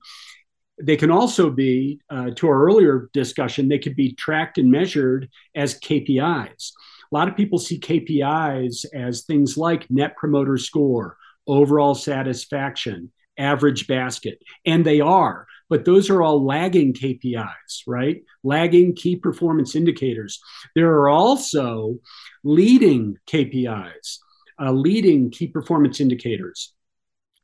they 0.84 0.98
can 0.98 1.12
also 1.12 1.50
be, 1.50 2.00
uh, 2.10 2.32
to 2.32 2.48
our 2.48 2.66
earlier 2.66 3.10
discussion, 3.14 3.68
they 3.68 3.80
could 3.80 3.96
be 3.96 4.14
tracked 4.14 4.58
and 4.58 4.70
measured 4.70 5.30
as 5.56 5.80
KPIs. 5.80 6.72
A 7.12 7.16
lot 7.16 7.30
of 7.30 7.38
people 7.38 7.58
see 7.58 7.80
KPIs 7.80 8.86
as 8.94 9.24
things 9.24 9.58
like 9.58 9.90
net 9.90 10.18
promoter 10.18 10.58
score, 10.58 11.18
overall 11.48 11.96
satisfaction, 11.96 13.12
average 13.38 13.88
basket, 13.88 14.40
and 14.66 14.86
they 14.86 15.00
are, 15.00 15.48
but 15.70 15.86
those 15.86 16.10
are 16.10 16.22
all 16.22 16.46
lagging 16.46 16.94
KPIs, 16.94 17.84
right? 17.88 18.22
Lagging 18.44 18.94
key 18.96 19.16
performance 19.16 19.76
indicators. 19.76 20.40
There 20.76 20.92
are 20.92 21.10
also 21.10 22.00
leading 22.44 23.18
KPIs, 23.28 24.18
uh, 24.62 24.72
leading 24.72 25.32
key 25.32 25.48
performance 25.48 26.02
indicators 26.02 26.74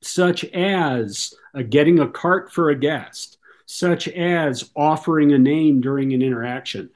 such 0.02 0.46
as 0.46 1.34
uh, 1.56 1.62
getting 1.62 2.00
a 2.00 2.10
cart 2.10 2.52
for 2.52 2.70
a 2.70 2.76
guest, 2.76 3.38
such 3.66 4.08
as 4.08 4.70
offering 4.76 5.32
a 5.32 5.38
name 5.38 5.82
during 5.82 6.14
an 6.14 6.22
interaction. 6.22 6.90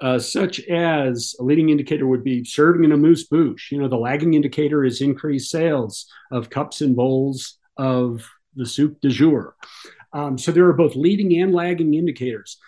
Uh, 0.00 0.18
such 0.18 0.60
as 0.68 1.34
a 1.40 1.42
leading 1.42 1.70
indicator 1.70 2.06
would 2.06 2.24
be 2.24 2.44
serving 2.44 2.84
in 2.84 2.92
amuse 2.92 3.26
bouche. 3.26 3.70
You 3.70 3.78
know, 3.78 3.88
the 3.88 3.96
lagging 3.96 4.34
indicator 4.34 4.84
is 4.84 5.00
increased 5.00 5.50
sales 5.50 6.06
of 6.30 6.50
cups 6.50 6.80
and 6.80 6.94
bowls 6.94 7.58
of 7.76 8.28
the 8.54 8.66
soup 8.66 9.00
du 9.00 9.08
jour. 9.08 9.54
Um, 10.12 10.36
so 10.36 10.52
there 10.52 10.66
are 10.66 10.74
both 10.74 10.94
leading 10.94 11.40
and 11.40 11.54
lagging 11.54 11.94
indicators. 11.94 12.58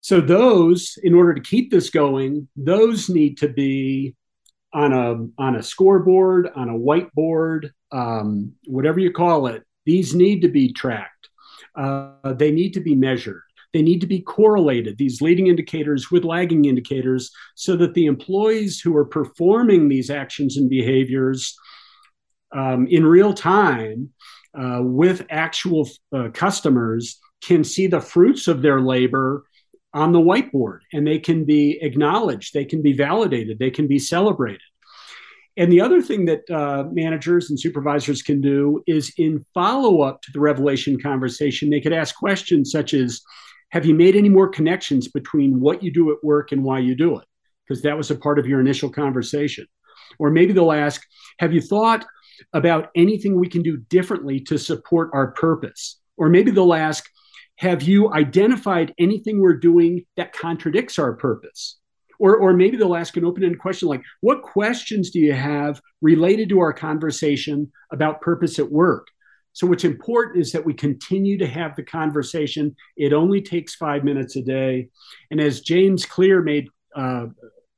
So 0.00 0.20
those, 0.20 0.98
in 1.02 1.14
order 1.14 1.34
to 1.34 1.40
keep 1.40 1.70
this 1.70 1.88
going, 1.88 2.48
those 2.56 3.08
need 3.08 3.38
to 3.38 3.48
be 3.48 4.14
on 4.74 4.92
a 4.92 5.42
on 5.42 5.56
a 5.56 5.62
scoreboard, 5.62 6.50
on 6.54 6.68
a 6.68 6.74
whiteboard, 6.74 7.70
um, 7.92 8.52
whatever 8.66 8.98
you 8.98 9.12
call 9.12 9.46
it, 9.46 9.62
these 9.86 10.14
need 10.14 10.42
to 10.42 10.48
be 10.48 10.72
tracked. 10.72 11.28
Uh, 11.76 12.34
they 12.34 12.50
need 12.50 12.74
to 12.74 12.80
be 12.80 12.94
measured. 12.94 13.42
They 13.72 13.82
need 13.82 14.00
to 14.02 14.06
be 14.06 14.20
correlated, 14.20 14.98
these 14.98 15.20
leading 15.20 15.48
indicators 15.48 16.10
with 16.10 16.24
lagging 16.24 16.64
indicators, 16.64 17.30
so 17.54 17.76
that 17.76 17.94
the 17.94 18.06
employees 18.06 18.80
who 18.80 18.96
are 18.96 19.04
performing 19.04 19.88
these 19.88 20.10
actions 20.10 20.56
and 20.56 20.70
behaviors 20.70 21.56
um, 22.52 22.86
in 22.86 23.04
real 23.04 23.32
time 23.34 24.10
uh, 24.56 24.80
with 24.80 25.26
actual 25.30 25.88
uh, 26.12 26.28
customers 26.32 27.18
can 27.42 27.64
see 27.64 27.88
the 27.88 28.00
fruits 28.00 28.46
of 28.46 28.62
their 28.62 28.80
labor 28.80 29.44
on 29.94 30.12
the 30.12 30.18
whiteboard 30.18 30.80
and 30.92 31.06
they 31.06 31.18
can 31.18 31.44
be 31.44 31.78
acknowledged, 31.80 32.52
they 32.52 32.64
can 32.64 32.82
be 32.82 32.92
validated, 32.92 33.58
they 33.58 33.70
can 33.70 33.86
be 33.86 33.98
celebrated. 33.98 34.60
And 35.56 35.70
the 35.70 35.80
other 35.80 36.02
thing 36.02 36.24
that 36.24 36.50
uh, 36.50 36.84
managers 36.90 37.48
and 37.48 37.58
supervisors 37.58 38.22
can 38.22 38.40
do 38.40 38.82
is 38.88 39.12
in 39.18 39.44
follow 39.54 40.02
up 40.02 40.20
to 40.22 40.32
the 40.32 40.40
revelation 40.40 41.00
conversation, 41.00 41.70
they 41.70 41.80
could 41.80 41.92
ask 41.92 42.16
questions 42.16 42.72
such 42.72 42.92
as 42.92 43.22
Have 43.70 43.86
you 43.86 43.94
made 43.94 44.16
any 44.16 44.28
more 44.28 44.48
connections 44.48 45.06
between 45.08 45.60
what 45.60 45.82
you 45.82 45.92
do 45.92 46.10
at 46.10 46.22
work 46.24 46.50
and 46.50 46.64
why 46.64 46.80
you 46.80 46.96
do 46.96 47.18
it? 47.18 47.26
Because 47.66 47.82
that 47.82 47.96
was 47.96 48.10
a 48.10 48.16
part 48.16 48.40
of 48.40 48.46
your 48.46 48.60
initial 48.60 48.90
conversation. 48.90 49.66
Or 50.18 50.30
maybe 50.30 50.52
they'll 50.52 50.72
ask 50.72 51.00
Have 51.38 51.54
you 51.54 51.60
thought 51.60 52.04
about 52.52 52.90
anything 52.96 53.38
we 53.38 53.48
can 53.48 53.62
do 53.62 53.76
differently 53.76 54.40
to 54.40 54.58
support 54.58 55.10
our 55.12 55.30
purpose? 55.32 56.00
Or 56.16 56.28
maybe 56.28 56.50
they'll 56.50 56.74
ask 56.74 57.08
Have 57.64 57.82
you 57.82 58.12
identified 58.12 58.92
anything 58.98 59.40
we're 59.40 59.56
doing 59.56 60.04
that 60.18 60.34
contradicts 60.34 60.98
our 60.98 61.14
purpose? 61.14 61.78
Or, 62.18 62.36
or 62.36 62.52
maybe 62.52 62.76
they'll 62.76 62.94
ask 62.94 63.16
an 63.16 63.24
open 63.24 63.42
ended 63.42 63.58
question 63.58 63.88
like, 63.88 64.02
What 64.20 64.42
questions 64.42 65.10
do 65.10 65.18
you 65.18 65.32
have 65.32 65.80
related 66.02 66.50
to 66.50 66.60
our 66.60 66.74
conversation 66.74 67.72
about 67.90 68.20
purpose 68.20 68.58
at 68.58 68.70
work? 68.70 69.06
So, 69.54 69.66
what's 69.66 69.84
important 69.84 70.42
is 70.42 70.52
that 70.52 70.66
we 70.66 70.74
continue 70.74 71.38
to 71.38 71.46
have 71.46 71.74
the 71.74 71.82
conversation. 71.82 72.76
It 72.98 73.14
only 73.14 73.40
takes 73.40 73.74
five 73.74 74.04
minutes 74.04 74.36
a 74.36 74.42
day. 74.42 74.90
And 75.30 75.40
as 75.40 75.62
James 75.62 76.04
Clear 76.04 76.42
made 76.42 76.68
uh, 76.94 77.28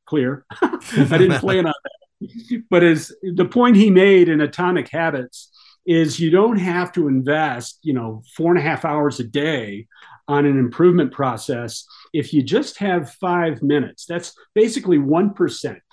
clear, 0.05 0.47
I 0.63 0.79
didn't 0.91 1.39
plan 1.39 1.65
on 1.65 1.75
that, 1.85 2.63
but 2.71 2.83
as 2.83 3.13
the 3.23 3.45
point 3.45 3.77
he 3.77 3.91
made 3.91 4.29
in 4.29 4.41
Atomic 4.41 4.89
Habits 4.89 5.56
is 5.87 6.19
you 6.19 6.31
don't 6.31 6.59
have 6.59 6.93
to 6.93 7.09
invest, 7.09 7.79
you 7.83 7.93
know, 7.93 8.23
four 8.35 8.51
and 8.51 8.59
a 8.59 8.63
half 8.63 8.85
hours 8.85 9.21
a 9.21 9.25
day 9.25 9.87
on 10.29 10.45
an 10.45 10.59
improvement 10.59 11.13
process 11.13 11.85
if 12.13 12.33
you 12.33 12.43
just 12.43 12.79
have 12.79 13.13
five 13.15 13.63
minutes. 13.63 14.07
That's 14.07 14.35
basically 14.55 14.99
1%. 14.99 15.35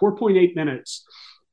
4.8 0.01 0.55
minutes 0.55 1.05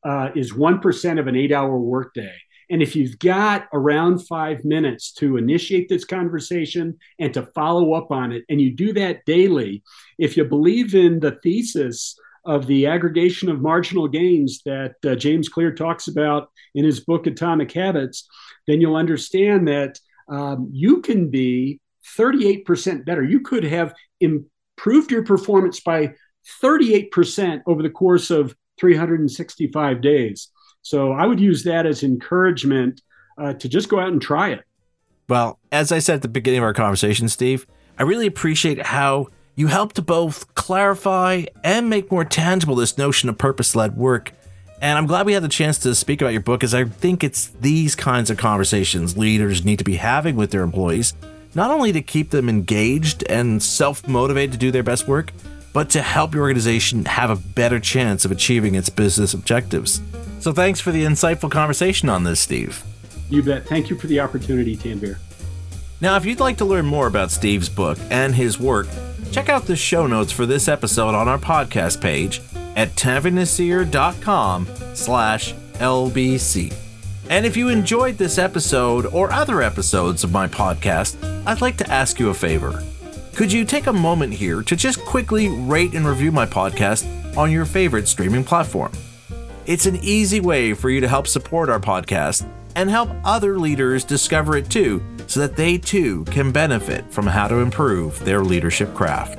uh, 0.04 0.30
is 0.34 0.52
1% 0.52 1.20
of 1.20 1.26
an 1.26 1.36
eight 1.36 1.52
hour 1.52 1.78
workday. 1.78 2.34
And 2.70 2.80
if 2.82 2.94
you've 2.94 3.18
got 3.18 3.66
around 3.72 4.20
five 4.26 4.64
minutes 4.64 5.12
to 5.14 5.36
initiate 5.36 5.88
this 5.88 6.04
conversation 6.04 6.96
and 7.18 7.34
to 7.34 7.46
follow 7.46 7.94
up 7.94 8.12
on 8.12 8.30
it, 8.30 8.44
and 8.48 8.60
you 8.60 8.72
do 8.72 8.92
that 8.92 9.24
daily, 9.26 9.82
if 10.18 10.36
you 10.36 10.44
believe 10.44 10.94
in 10.94 11.18
the 11.18 11.32
thesis 11.42 12.16
of 12.44 12.66
the 12.66 12.86
aggregation 12.86 13.48
of 13.48 13.60
marginal 13.60 14.08
gains 14.08 14.60
that 14.64 14.94
uh, 15.06 15.14
James 15.14 15.48
Clear 15.48 15.72
talks 15.72 16.08
about 16.08 16.50
in 16.74 16.84
his 16.84 17.00
book 17.00 17.26
Atomic 17.26 17.72
Habits, 17.72 18.28
then 18.66 18.80
you'll 18.80 18.96
understand 18.96 19.68
that 19.68 19.98
um, 20.28 20.68
you 20.72 21.00
can 21.00 21.28
be 21.28 21.80
38% 22.16 23.04
better. 23.04 23.22
You 23.22 23.40
could 23.40 23.64
have 23.64 23.94
improved 24.20 25.10
your 25.10 25.24
performance 25.24 25.80
by 25.80 26.14
38% 26.62 27.62
over 27.66 27.82
the 27.82 27.90
course 27.90 28.30
of 28.30 28.54
365 28.78 30.00
days. 30.00 30.48
So 30.82 31.12
I 31.12 31.26
would 31.26 31.40
use 31.40 31.64
that 31.64 31.86
as 31.86 32.02
encouragement 32.02 33.02
uh, 33.38 33.52
to 33.54 33.68
just 33.68 33.88
go 33.88 34.00
out 34.00 34.08
and 34.08 34.22
try 34.22 34.50
it. 34.50 34.64
Well, 35.28 35.58
as 35.70 35.92
I 35.92 35.98
said 35.98 36.16
at 36.16 36.22
the 36.22 36.28
beginning 36.28 36.58
of 36.58 36.64
our 36.64 36.74
conversation, 36.74 37.28
Steve, 37.28 37.66
I 37.98 38.02
really 38.02 38.26
appreciate 38.26 38.84
how 38.86 39.28
you 39.60 39.66
help 39.66 39.92
to 39.92 40.00
both 40.00 40.52
clarify 40.54 41.44
and 41.62 41.90
make 41.90 42.10
more 42.10 42.24
tangible 42.24 42.74
this 42.74 42.96
notion 42.96 43.28
of 43.28 43.36
purpose 43.36 43.76
led 43.76 43.94
work. 43.94 44.32
And 44.80 44.96
I'm 44.96 45.06
glad 45.06 45.26
we 45.26 45.34
had 45.34 45.42
the 45.42 45.48
chance 45.48 45.76
to 45.80 45.94
speak 45.94 46.22
about 46.22 46.32
your 46.32 46.40
book, 46.40 46.64
as 46.64 46.72
I 46.72 46.84
think 46.84 47.22
it's 47.22 47.48
these 47.48 47.94
kinds 47.94 48.30
of 48.30 48.38
conversations 48.38 49.18
leaders 49.18 49.62
need 49.62 49.76
to 49.76 49.84
be 49.84 49.96
having 49.96 50.34
with 50.34 50.50
their 50.50 50.62
employees, 50.62 51.12
not 51.54 51.70
only 51.70 51.92
to 51.92 52.00
keep 52.00 52.30
them 52.30 52.48
engaged 52.48 53.22
and 53.24 53.62
self 53.62 54.08
motivated 54.08 54.52
to 54.52 54.58
do 54.58 54.70
their 54.70 54.82
best 54.82 55.06
work, 55.06 55.30
but 55.74 55.90
to 55.90 56.00
help 56.00 56.32
your 56.32 56.44
organization 56.44 57.04
have 57.04 57.28
a 57.28 57.36
better 57.36 57.78
chance 57.78 58.24
of 58.24 58.32
achieving 58.32 58.76
its 58.76 58.88
business 58.88 59.34
objectives. 59.34 60.00
So 60.38 60.54
thanks 60.54 60.80
for 60.80 60.90
the 60.90 61.04
insightful 61.04 61.50
conversation 61.50 62.08
on 62.08 62.24
this, 62.24 62.40
Steve. 62.40 62.82
You 63.28 63.42
bet. 63.42 63.66
Thank 63.66 63.90
you 63.90 63.98
for 63.98 64.06
the 64.06 64.20
opportunity, 64.20 64.74
Tanveer. 64.74 65.18
Now, 66.00 66.16
if 66.16 66.24
you'd 66.24 66.40
like 66.40 66.56
to 66.56 66.64
learn 66.64 66.86
more 66.86 67.06
about 67.06 67.30
Steve's 67.30 67.68
book 67.68 67.98
and 68.10 68.34
his 68.34 68.58
work, 68.58 68.88
check 69.30 69.48
out 69.48 69.66
the 69.66 69.76
show 69.76 70.06
notes 70.06 70.32
for 70.32 70.46
this 70.46 70.68
episode 70.68 71.14
on 71.14 71.28
our 71.28 71.38
podcast 71.38 72.00
page 72.00 72.42
at 72.76 72.90
tanveernaseer.com 72.90 74.66
slash 74.94 75.54
lbc. 75.54 76.74
And 77.28 77.46
if 77.46 77.56
you 77.56 77.68
enjoyed 77.68 78.18
this 78.18 78.38
episode 78.38 79.06
or 79.06 79.32
other 79.32 79.62
episodes 79.62 80.24
of 80.24 80.32
my 80.32 80.48
podcast, 80.48 81.16
I'd 81.46 81.60
like 81.60 81.76
to 81.76 81.88
ask 81.90 82.18
you 82.18 82.30
a 82.30 82.34
favor. 82.34 82.82
Could 83.34 83.52
you 83.52 83.64
take 83.64 83.86
a 83.86 83.92
moment 83.92 84.34
here 84.34 84.62
to 84.62 84.76
just 84.76 85.04
quickly 85.04 85.48
rate 85.48 85.94
and 85.94 86.06
review 86.06 86.32
my 86.32 86.44
podcast 86.44 87.06
on 87.36 87.52
your 87.52 87.64
favorite 87.64 88.08
streaming 88.08 88.42
platform? 88.44 88.92
It's 89.66 89.86
an 89.86 89.96
easy 90.02 90.40
way 90.40 90.74
for 90.74 90.90
you 90.90 91.00
to 91.00 91.08
help 91.08 91.28
support 91.28 91.68
our 91.68 91.78
podcast 91.78 92.44
and 92.74 92.90
help 92.90 93.10
other 93.24 93.58
leaders 93.58 94.04
discover 94.04 94.56
it 94.56 94.68
too, 94.68 95.02
so 95.30 95.38
that 95.38 95.54
they 95.54 95.78
too 95.78 96.24
can 96.24 96.50
benefit 96.50 97.08
from 97.12 97.24
how 97.24 97.46
to 97.46 97.58
improve 97.58 98.18
their 98.24 98.40
leadership 98.40 98.92
craft. 98.94 99.38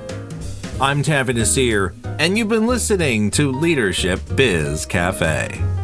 I'm 0.80 1.04
Tanveer 1.04 1.36
Naseer, 1.36 1.94
and 2.18 2.38
you've 2.38 2.48
been 2.48 2.66
listening 2.66 3.30
to 3.32 3.52
Leadership 3.52 4.22
Biz 4.34 4.86
Cafe. 4.86 5.81